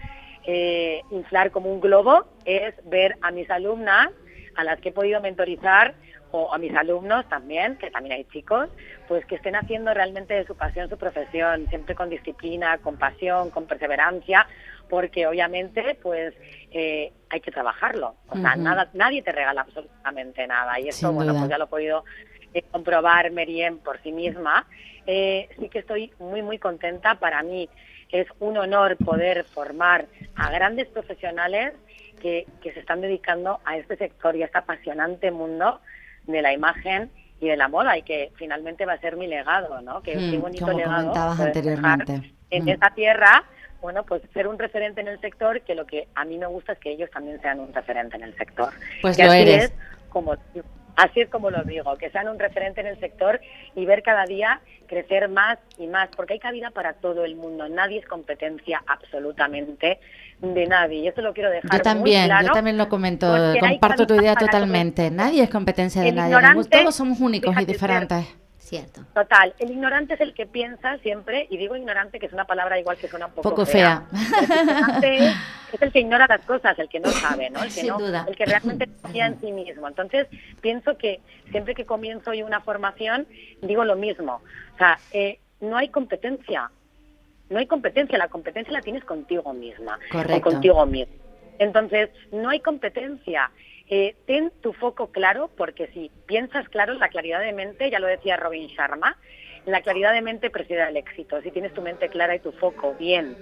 eh, 0.46 1.02
inflar 1.12 1.52
como 1.52 1.72
un 1.72 1.80
globo, 1.80 2.26
es 2.44 2.76
ver 2.90 3.16
a 3.22 3.32
mis 3.32 3.50
alumnas, 3.50 4.10
a 4.58 4.66
las 4.66 4.82
que 4.82 4.90
he 4.90 4.92
podido 4.92 5.22
mentorizar, 5.22 5.96
o 6.32 6.54
a 6.54 6.58
mis 6.58 6.76
alumnos 6.76 7.28
también, 7.30 7.78
que 7.78 7.90
también 7.90 8.18
hay 8.18 8.26
chicos, 8.26 8.70
pues 9.08 9.26
que 9.26 9.36
estén 9.36 9.56
haciendo 9.56 9.94
realmente 9.94 10.34
de 10.34 10.46
su 10.46 10.56
pasión 10.56 10.90
su 10.90 10.98
profesión, 10.98 11.68
siempre 11.70 11.96
con 11.96 12.10
disciplina, 12.10 12.78
con 12.80 12.98
pasión, 12.98 13.50
con 13.50 13.66
perseverancia, 13.66 14.46
porque 14.90 15.28
obviamente 15.28 15.98
pues 16.02 16.34
eh, 16.72 17.14
hay 17.30 17.42
que 17.42 17.52
trabajarlo. 17.52 18.16
O 18.30 18.38
sea, 18.38 18.56
nada, 18.56 18.90
nadie 18.94 19.22
te 19.22 19.32
regala 19.32 19.62
absolutamente 19.62 20.46
nada. 20.48 20.80
Y 20.80 20.92
Sin 20.92 21.14
bueno, 21.16 21.34
pues 21.34 21.50
ya 21.50 21.58
lo 21.58 21.66
he 21.66 21.68
podido 21.68 22.04
eh, 22.54 22.64
comprobar 22.72 23.32
Meriem 23.32 23.78
por 23.78 24.02
sí 24.02 24.12
misma. 24.12 24.66
Eh, 25.06 25.48
sí 25.60 25.70
que 25.70 25.80
estoy 25.80 26.12
muy, 26.20 26.42
muy 26.42 26.58
contenta. 26.58 27.16
Para 27.16 27.44
mí 27.44 27.70
es 28.12 28.28
un 28.40 28.58
honor 28.58 28.98
poder 28.98 29.44
formar 29.46 30.08
a 30.36 30.52
grandes 30.52 30.88
profesionales 30.88 31.74
que, 32.22 32.48
que 32.62 32.74
se 32.74 32.80
están 32.80 33.02
dedicando 33.02 33.60
a 33.66 33.78
este 33.78 33.96
sector 33.96 34.36
y 34.36 34.42
a 34.42 34.46
este 34.48 34.58
apasionante 34.58 35.32
mundo 35.32 35.80
de 36.26 36.42
la 36.42 36.52
imagen 36.52 37.12
y 37.40 37.48
de 37.48 37.56
la 37.56 37.70
moda 37.70 37.98
y 37.98 38.02
que 38.02 38.32
finalmente 38.36 38.86
va 38.86 38.94
a 38.94 39.00
ser 39.00 39.16
mi 39.16 39.26
legado, 39.28 39.80
¿no? 39.82 40.02
Que 40.02 40.18
Mm, 40.18 40.32
qué 40.32 40.38
bonito 40.38 40.66
como 40.66 40.78
legado 40.78 40.98
comentabas 41.10 41.40
anteriormente. 41.40 42.34
en 42.52 42.66
Mm. 42.66 42.70
esta 42.70 42.90
tierra, 42.94 43.44
bueno, 43.82 44.04
pues 44.04 44.22
ser 44.34 44.48
un 44.48 44.60
referente 44.60 45.02
en 45.02 45.08
el 45.08 45.20
sector, 45.22 45.62
que 45.62 45.76
lo 45.76 45.86
que 45.86 46.08
a 46.16 46.26
mí 46.26 46.38
me 46.38 46.48
gusta 46.48 46.74
es 46.74 46.80
que 46.80 46.92
ellos 46.92 47.10
también 47.12 47.42
sean 47.42 47.60
un 47.60 47.74
referente 47.74 48.18
en 48.18 48.24
el 48.24 48.36
sector. 48.36 48.74
Pues 49.02 49.18
Que 49.18 49.24
lo 49.24 49.32
así 49.32 49.42
eres. 49.42 49.64
Es 49.66 49.74
como, 50.10 50.36
así 50.96 51.22
es 51.22 51.30
como 51.30 51.50
lo 51.50 51.64
digo, 51.64 51.96
que 51.98 52.10
sean 52.10 52.28
un 52.28 52.40
referente 52.40 52.82
en 52.82 52.88
el 52.88 53.00
sector 53.00 53.40
y 53.76 53.86
ver 53.86 54.04
cada 54.04 54.26
día 54.26 54.60
crecer 54.88 55.30
más 55.30 55.60
y 55.78 55.88
más, 55.88 56.10
porque 56.16 56.34
hay 56.34 56.40
cabida 56.40 56.72
para 56.72 56.94
todo 56.94 57.24
el 57.24 57.36
mundo. 57.36 57.70
Nadie 57.70 58.00
es 58.00 58.06
competencia 58.06 58.84
absolutamente 58.88 60.00
de 60.42 60.68
nadie. 60.68 61.00
Y 61.00 61.08
eso 61.08 61.22
lo 61.22 61.34
quiero 61.34 61.50
dejar 61.50 61.72
Yo 61.72 61.82
también, 61.82 62.22
muy 62.22 62.28
claro. 62.28 62.48
yo 62.48 62.54
también 62.54 62.78
lo 62.78 62.90
comento, 62.90 63.28
comparto 63.60 64.08
tu 64.08 64.16
idea 64.16 64.36
totalmente. 64.36 65.10
Nadie 65.12 65.44
es 65.44 65.50
competencia 65.50 66.02
de 66.02 66.12
nadie, 66.12 66.36
todos 66.70 66.96
somos 66.96 67.20
únicos 67.20 67.56
y 67.62 67.66
diferentes. 67.66 68.26
Cierto. 68.70 69.02
Total, 69.16 69.56
el 69.58 69.72
ignorante 69.72 70.14
es 70.14 70.22
el 70.22 70.36
que 70.36 70.46
piensa 70.46 71.00
siempre, 71.00 71.48
y 71.50 71.58
digo 71.58 71.76
ignorante 71.76 72.20
que 72.20 72.28
es 72.28 72.34
una 72.34 72.46
palabra 72.46 72.80
igual 72.80 72.98
que 72.98 73.08
suena 73.08 73.26
un 73.26 73.32
poco, 73.32 73.50
Poco 73.50 73.66
fea. 73.66 74.04
El 74.14 74.62
ignorante 74.62 75.16
es, 75.16 75.36
es 75.74 75.82
el 75.82 75.92
que 75.92 76.00
ignora 76.02 76.28
las 76.30 76.46
cosas, 76.46 76.78
el 76.78 76.88
que 76.88 77.00
no 77.00 77.10
sabe, 77.10 77.50
¿no? 77.50 77.64
El 77.64 77.66
que, 77.66 77.72
Sin 77.72 77.88
no, 77.88 77.98
duda. 77.98 78.26
el 78.30 78.36
que 78.36 78.46
realmente 78.46 78.88
confía 79.02 79.26
en 79.26 79.40
sí 79.42 79.52
mismo. 79.52 79.88
Entonces, 79.88 80.28
pienso 80.62 81.00
que 81.00 81.20
siempre 81.50 81.74
que 81.74 81.88
comienzo 81.88 82.32
yo 82.36 82.46
una 82.46 82.62
formación, 82.62 83.26
digo 83.64 83.84
lo 83.86 83.96
mismo. 83.96 84.44
O 84.76 84.78
sea, 84.78 85.00
eh, 85.14 85.40
no 85.62 85.76
hay 85.76 85.90
competencia. 85.90 86.70
No 87.50 87.58
hay 87.58 87.66
competencia, 87.66 88.20
la 88.20 88.28
competencia 88.28 88.72
la 88.72 88.82
tienes 88.82 89.04
contigo 89.04 89.52
misma. 89.52 89.98
Correcto. 90.12 90.50
O 90.50 90.52
contigo 90.52 90.86
mismo. 90.86 91.16
Entonces, 91.58 92.12
no 92.32 92.50
hay 92.50 92.60
competencia. 92.60 93.50
Eh, 93.92 94.16
ten 94.28 94.52
tu 94.62 94.72
foco 94.74 95.12
claro, 95.12 95.50
porque 95.58 95.88
si 95.88 96.12
piensas 96.28 96.70
claro, 96.70 96.94
la 96.94 97.10
claridad 97.10 97.42
de 97.42 97.54
mente, 97.54 97.90
ya 97.90 98.00
lo 98.00 98.06
decía 98.06 98.38
Robin 98.38 98.68
Sharma, 98.68 99.18
la 99.66 99.82
claridad 99.82 100.14
de 100.14 100.22
mente 100.22 100.52
preside 100.52 100.88
el 100.88 100.96
éxito. 100.96 101.42
Si 101.42 101.50
tienes 101.50 101.74
tu 101.74 101.82
mente 101.82 102.08
clara 102.10 102.36
y 102.36 102.40
tu 102.40 102.52
foco 102.52 102.96
bien 103.00 103.36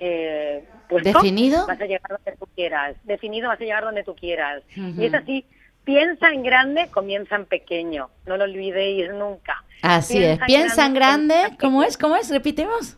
eh, 0.00 0.64
puesto, 0.88 1.12
¿Definido? 1.12 1.66
vas 1.66 1.80
a 1.80 1.84
llegar 1.84 2.08
donde 2.08 2.38
tú 2.38 2.46
quieras. 2.54 2.96
Definido, 3.04 3.48
vas 3.48 3.60
a 3.60 3.64
llegar 3.64 3.84
donde 3.84 4.02
tú 4.02 4.14
quieras. 4.14 4.62
Y 4.74 5.04
es 5.04 5.12
así, 5.12 5.44
piensa 5.84 6.30
en 6.32 6.42
grande, 6.42 6.88
comienza 6.90 7.36
en 7.36 7.44
pequeño. 7.44 8.08
No 8.26 8.38
lo 8.38 8.44
olvidéis 8.44 9.10
nunca. 9.12 9.64
Así 9.82 10.24
es, 10.24 10.38
piensa 10.46 10.86
en 10.86 10.94
grande, 10.94 11.34
¿cómo 11.60 11.82
es? 11.82 11.98
¿Cómo 11.98 12.16
es? 12.16 12.30
Repetimos. 12.30 12.96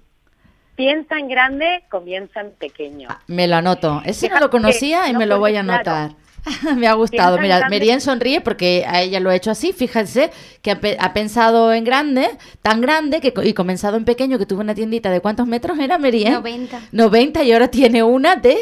Piensa 0.77 1.19
en 1.19 1.29
grande, 1.29 1.85
comienza 1.91 2.41
en 2.41 2.53
pequeño. 2.53 3.09
Me 3.27 3.47
lo 3.47 3.57
anoto. 3.57 4.01
Ese 4.05 4.29
no 4.29 4.39
lo 4.41 4.51
conocía 4.51 5.09
y 5.09 5.13
no 5.13 5.19
me 5.19 5.27
lo 5.27 5.39
voy 5.39 5.57
a 5.57 5.63
claro. 5.63 6.17
Me 6.77 6.87
ha 6.89 6.95
gustado. 6.95 7.39
Mira. 7.39 7.69
Merien 7.69 8.01
sonríe 8.01 8.41
porque 8.41 8.85
a 8.89 9.01
ella 9.03 9.21
lo 9.21 9.31
ha 9.31 9.35
hecho 9.37 9.51
así. 9.51 9.73
Fíjense 9.73 10.31
que 10.61 10.71
ha, 10.73 10.81
pe- 10.81 10.97
ha 11.01 11.13
pensado 11.13 11.73
en 11.73 11.85
grande, 11.85 12.29
tan 12.63 12.81
grande, 12.81 13.21
que 13.21 13.33
co- 13.33 13.43
y 13.43 13.55
comenzado 13.55 13.97
en 13.97 14.05
pequeño, 14.05 14.39
que 14.39 14.47
tuvo 14.47 14.61
una 14.61 14.75
tiendita 14.75 15.11
de 15.11 15.21
cuántos 15.21 15.47
metros 15.47 15.79
era 15.79 15.99
Merien? 15.99 16.33
90. 16.35 16.81
90 16.93 17.43
y 17.45 17.53
ahora 17.53 17.69
tiene 17.69 18.03
una 18.03 18.37
de... 18.37 18.59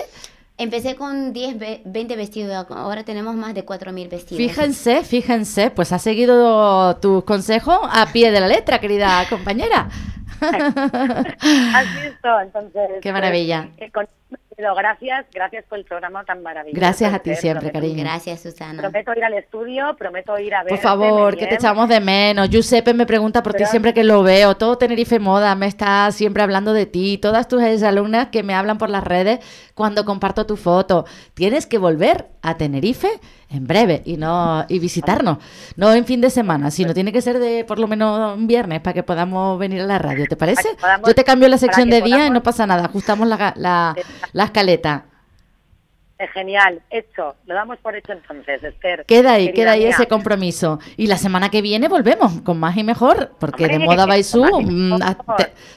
Empecé 0.59 0.95
con 0.95 1.33
10, 1.33 1.59
ve- 1.59 1.81
20 1.87 2.17
vestidos, 2.17 2.67
ahora 2.69 3.03
tenemos 3.03 3.35
más 3.35 3.55
de 3.55 3.65
4.000 3.65 4.11
vestidos. 4.11 4.37
Fíjense, 4.37 5.03
fíjense, 5.05 5.71
pues 5.71 5.91
ha 5.93 5.99
seguido 5.99 6.97
tus 6.97 7.25
consejos 7.25 7.79
a 7.91 8.13
pie 8.13 8.31
de 8.31 8.41
la 8.41 8.47
letra, 8.49 8.79
querida 8.79 9.25
compañera. 9.31 9.89
Has 10.41 11.87
visto, 12.03 12.41
entonces. 12.43 12.91
Qué 13.01 13.13
maravilla. 13.13 13.69
pues, 13.79 13.89
eh, 13.89 13.91
con- 13.93 14.07
gracias, 14.75 15.27
gracias 15.33 15.65
por 15.69 15.79
el 15.79 15.85
programa 15.85 16.25
tan 16.25 16.43
maravilloso. 16.43 16.79
Gracias 16.81 17.13
a 17.15 17.19
ti 17.19 17.35
siempre, 17.35 17.71
prometo- 17.71 17.73
cariño. 17.73 18.03
Gracias, 18.05 18.41
Susana. 18.41 18.81
Prometo 18.81 19.13
ir 19.17 19.25
al 19.25 19.35
estudio, 19.35 19.97
prometo 19.99 20.39
ir 20.39 20.55
a 20.55 20.63
ver. 20.63 20.71
Por 20.71 20.79
favor, 20.79 21.37
que 21.37 21.47
te 21.47 21.55
echamos 21.57 21.89
de 21.89 22.01
menos. 22.01 22.49
Giuseppe 22.51 22.95
me 22.95 23.07
pregunta 23.07 23.43
por 23.43 23.55
ti 23.55 23.65
siempre 23.67 23.95
que 23.95 24.05
lo 24.05 24.23
veo. 24.23 24.57
Todo 24.57 24.79
Tenerife 24.79 25.19
Moda 25.19 25.55
me 25.55 25.67
está 25.67 26.11
siempre 26.13 26.43
hablando 26.43 26.73
de 26.73 26.87
ti. 26.87 27.19
Todas 27.19 27.49
tus 27.49 27.63
alumnas 27.83 28.29
que 28.29 28.43
me 28.43 28.55
hablan 28.55 28.79
por 28.79 28.91
las 28.91 29.05
redes 29.05 29.41
cuando 29.75 30.05
comparto 30.05 30.47
tu 30.47 30.57
foto. 30.57 31.05
Tienes 31.35 31.67
que 31.67 31.79
volver 31.79 32.27
a 32.43 32.57
Tenerife 32.57 33.09
en 33.51 33.67
breve 33.67 34.03
y 34.05 34.17
no 34.17 34.65
y 34.69 34.79
visitarnos. 34.79 35.39
No 35.77 35.93
en 35.93 36.05
fin 36.05 36.21
de 36.21 36.31
semana, 36.31 36.71
sino 36.71 36.95
tiene 36.95 37.13
que 37.13 37.21
ser 37.21 37.39
de 37.39 37.65
por 37.65 37.79
lo 37.79 37.87
menos 37.89 38.37
un 38.37 38.47
viernes 38.47 38.81
para 38.81 38.95
que 38.95 39.03
podamos 39.03 39.59
venir 39.59 39.81
a 39.83 39.87
la 39.87 39.99
radio. 39.99 40.25
¿Te 40.29 40.37
parece? 40.37 40.69
podamos- 40.81 41.09
Yo 41.09 41.15
te 41.15 41.25
cambio 41.25 41.49
la 41.49 41.59
sección 41.59 41.91
de 41.91 42.01
día 42.03 42.27
y 42.27 42.31
no 42.31 42.43
pasa 42.43 42.67
nada. 42.67 42.85
Ajustamos 42.87 43.27
la, 43.29 43.53
la, 43.57 43.95
la 44.33 44.45
escaleta. 44.45 45.05
Genial, 46.29 46.83
hecho. 46.91 47.35
Lo 47.47 47.55
damos 47.55 47.79
por 47.79 47.97
hecho 47.97 48.13
entonces, 48.13 48.63
Esther. 48.63 49.05
Queda 49.07 49.33
ahí, 49.33 49.53
queda 49.53 49.73
ahí 49.73 49.81
mía. 49.81 49.91
ese 49.91 50.07
compromiso. 50.07 50.79
Y 50.97 51.07
la 51.07 51.17
semana 51.17 51.49
que 51.49 51.63
viene 51.63 51.89
volvemos 51.89 52.43
con 52.43 52.59
más 52.59 52.77
y 52.77 52.85
mejor, 52.85 53.33
porque 53.39 53.69
de 53.69 53.79
moda 53.79 54.05
Baisú 54.07 54.45
mm, 54.45 54.99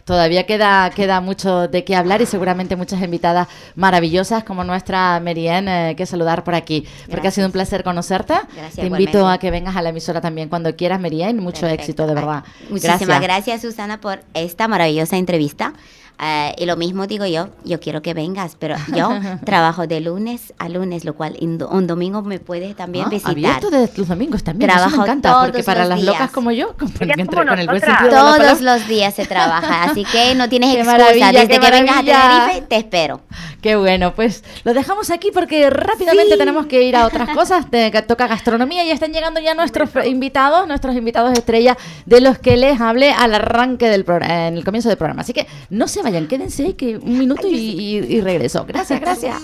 todavía 0.04 0.46
queda, 0.46 0.90
queda 0.90 1.22
mucho 1.22 1.68
de 1.68 1.84
qué 1.86 1.96
hablar 1.96 2.22
y 2.22 2.26
seguramente 2.26 2.76
muchas 2.76 3.02
invitadas 3.02 3.48
maravillosas 3.76 4.44
como 4.44 4.64
nuestra 4.64 5.20
Merien 5.22 5.68
eh, 5.68 5.96
que 5.96 6.06
saludar 6.06 6.44
por 6.44 6.56
aquí. 6.56 6.86
Porque 7.10 7.30
ha 7.30 7.32
sido 7.32 7.48
un 7.48 7.54
placer 7.54 7.84
conocerte. 7.84 8.34
Gracias, 8.34 8.76
Te 8.76 8.86
invito 8.86 9.20
igualmente. 9.20 9.36
a 9.36 9.40
que 9.40 9.52
vengas 9.52 9.76
a 9.76 9.82
la 9.82 9.90
emisora 9.90 10.20
también 10.20 10.50
cuando 10.50 10.76
quieras, 10.76 11.00
Merien. 11.00 11.38
Mucho 11.38 11.62
Perfecto. 11.62 11.82
éxito, 11.82 12.08
de 12.08 12.16
verdad. 12.16 12.44
Muchísimas 12.70 13.22
gracias. 13.22 13.62
Susana, 13.62 14.02
por 14.02 14.20
esta 14.34 14.68
maravillosa 14.68 15.18
entrevista. 15.18 15.74
Eh, 16.20 16.54
y 16.58 16.66
lo 16.66 16.78
mismo 16.78 17.08
digo 17.08 17.26
yo, 17.26 17.50
yo 17.66 17.80
quiero 17.80 18.02
que 18.02 18.14
vengas, 18.14 18.56
pero 18.58 18.76
yo 18.96 19.10
trabajo 19.46 19.88
de 19.88 20.00
lunes 20.00 20.54
a 20.60 20.70
lunes, 20.70 21.04
lo 21.06 21.16
cual 21.16 21.36
do- 21.42 21.68
un 21.70 21.88
domingo 21.88 22.22
me 22.22 22.40
puedes 22.40 22.76
también 22.76 23.06
Ah, 23.08 23.10
visitar. 23.10 23.32
abierto 23.32 23.70
de 23.72 23.90
los 23.98 24.08
domingos 24.08 24.44
también. 24.44 24.70
eso 24.70 24.78
Trabajo 24.80 24.98
me 24.98 25.04
encanta, 25.04 25.32
todos 25.32 25.46
porque 25.48 25.64
para 25.64 25.86
las 25.86 26.00
días. 26.00 26.14
locas 26.14 26.32
como 26.32 26.52
yo, 26.52 26.76
entre- 26.80 27.26
como 27.26 27.46
con 27.48 27.60
el 27.60 27.68
buen 27.68 27.82
sentido 27.82 28.10
Todos 28.12 28.62
los 28.62 28.88
días 28.88 29.14
se 29.16 29.26
trabaja, 29.26 29.84
así 29.84 30.06
que 30.06 30.36
no 30.36 30.48
tienes 30.48 30.72
Qué 30.76 30.82
excusa. 30.82 31.32
Desde 31.32 31.48
qué 31.48 31.60
que 31.60 31.72
vengas 31.72 31.98
a. 31.98 32.04
Tenerife, 32.04 32.62
te 32.70 32.76
espero. 32.78 33.22
Qué 33.62 33.76
bueno, 33.76 34.14
pues 34.14 34.44
lo 34.66 34.74
dejamos 34.74 35.10
aquí 35.10 35.32
porque 35.34 35.70
rápidamente 35.70 36.38
tenemos 36.38 36.68
que 36.68 36.84
ir 36.84 36.96
a 36.96 37.06
otras 37.08 37.30
cosas. 37.30 37.70
Te- 37.72 37.92
que 37.92 38.02
toca 38.04 38.28
gastronomía 38.28 38.84
y 38.86 38.92
están 38.92 39.14
llegando 39.14 39.40
ya 39.40 39.56
nuestros 39.56 39.90
invitados, 40.06 40.68
nuestros 40.68 40.96
invitados 40.96 41.34
estrella 41.34 41.76
de 42.06 42.22
los 42.22 42.38
que 42.38 42.56
les 42.58 42.80
hablé 42.80 43.12
al 43.12 43.34
arranque 43.34 43.90
del 43.90 44.06
programa, 44.06 44.48
en 44.48 44.58
el 44.58 44.64
comienzo 44.64 44.90
del 44.90 44.98
programa. 44.98 45.22
Así 45.22 45.34
que 45.34 45.48
no 45.70 45.88
se 45.88 46.03
vayan, 46.04 46.28
quédense 46.28 46.76
que 46.76 46.98
un 46.98 47.18
minuto 47.18 47.48
y, 47.48 47.56
y- 47.56 48.16
y 48.18 48.22
regreso. 48.22 48.66
Gracias, 48.66 49.00
gracias. 49.00 49.42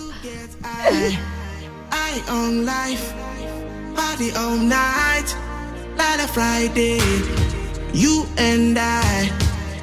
You 7.92 8.24
and 8.38 8.78
I, 8.78 9.30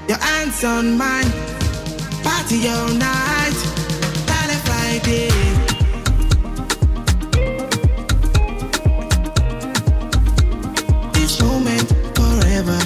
your 0.08 0.18
hands 0.18 0.64
on 0.64 0.98
mine, 0.98 1.30
party 2.24 2.68
all 2.68 2.88
night, 2.94 3.58
like 4.28 4.52
a 4.52 4.60
Friday. 4.66 5.30
This 11.14 11.42
moment 11.42 11.88
forever, 12.16 12.80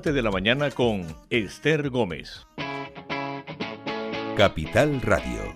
El 0.00 0.04
remate 0.04 0.12
de 0.12 0.22
la 0.22 0.30
mañana 0.30 0.70
con 0.70 1.14
Esther 1.28 1.90
Gómez. 1.90 2.46
Capital 4.36 5.00
Radio. 5.02 5.52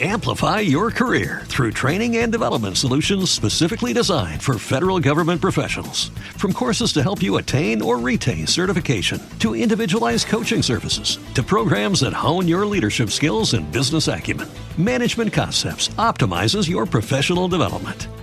Amplify 0.00 0.60
your 0.60 0.90
career 0.90 1.42
through 1.44 1.72
training 1.72 2.16
and 2.16 2.32
development 2.32 2.76
solutions 2.78 3.30
specifically 3.30 3.92
designed 3.92 4.42
for 4.42 4.58
federal 4.58 5.00
government 5.00 5.40
professionals. 5.40 6.10
From 6.38 6.52
courses 6.52 6.92
to 6.94 7.02
help 7.02 7.22
you 7.22 7.36
attain 7.36 7.82
or 7.82 7.98
retain 7.98 8.46
certification, 8.46 9.20
to 9.40 9.54
individualized 9.54 10.28
coaching 10.28 10.62
services, 10.62 11.18
to 11.34 11.42
programs 11.42 12.00
that 12.00 12.14
hone 12.14 12.48
your 12.48 12.64
leadership 12.64 13.10
skills 13.10 13.54
and 13.54 13.70
business 13.70 14.08
acumen, 14.08 14.48
Management 14.78 15.32
Concepts 15.32 15.88
optimizes 15.98 16.68
your 16.68 16.86
professional 16.86 17.48
development. 17.48 18.08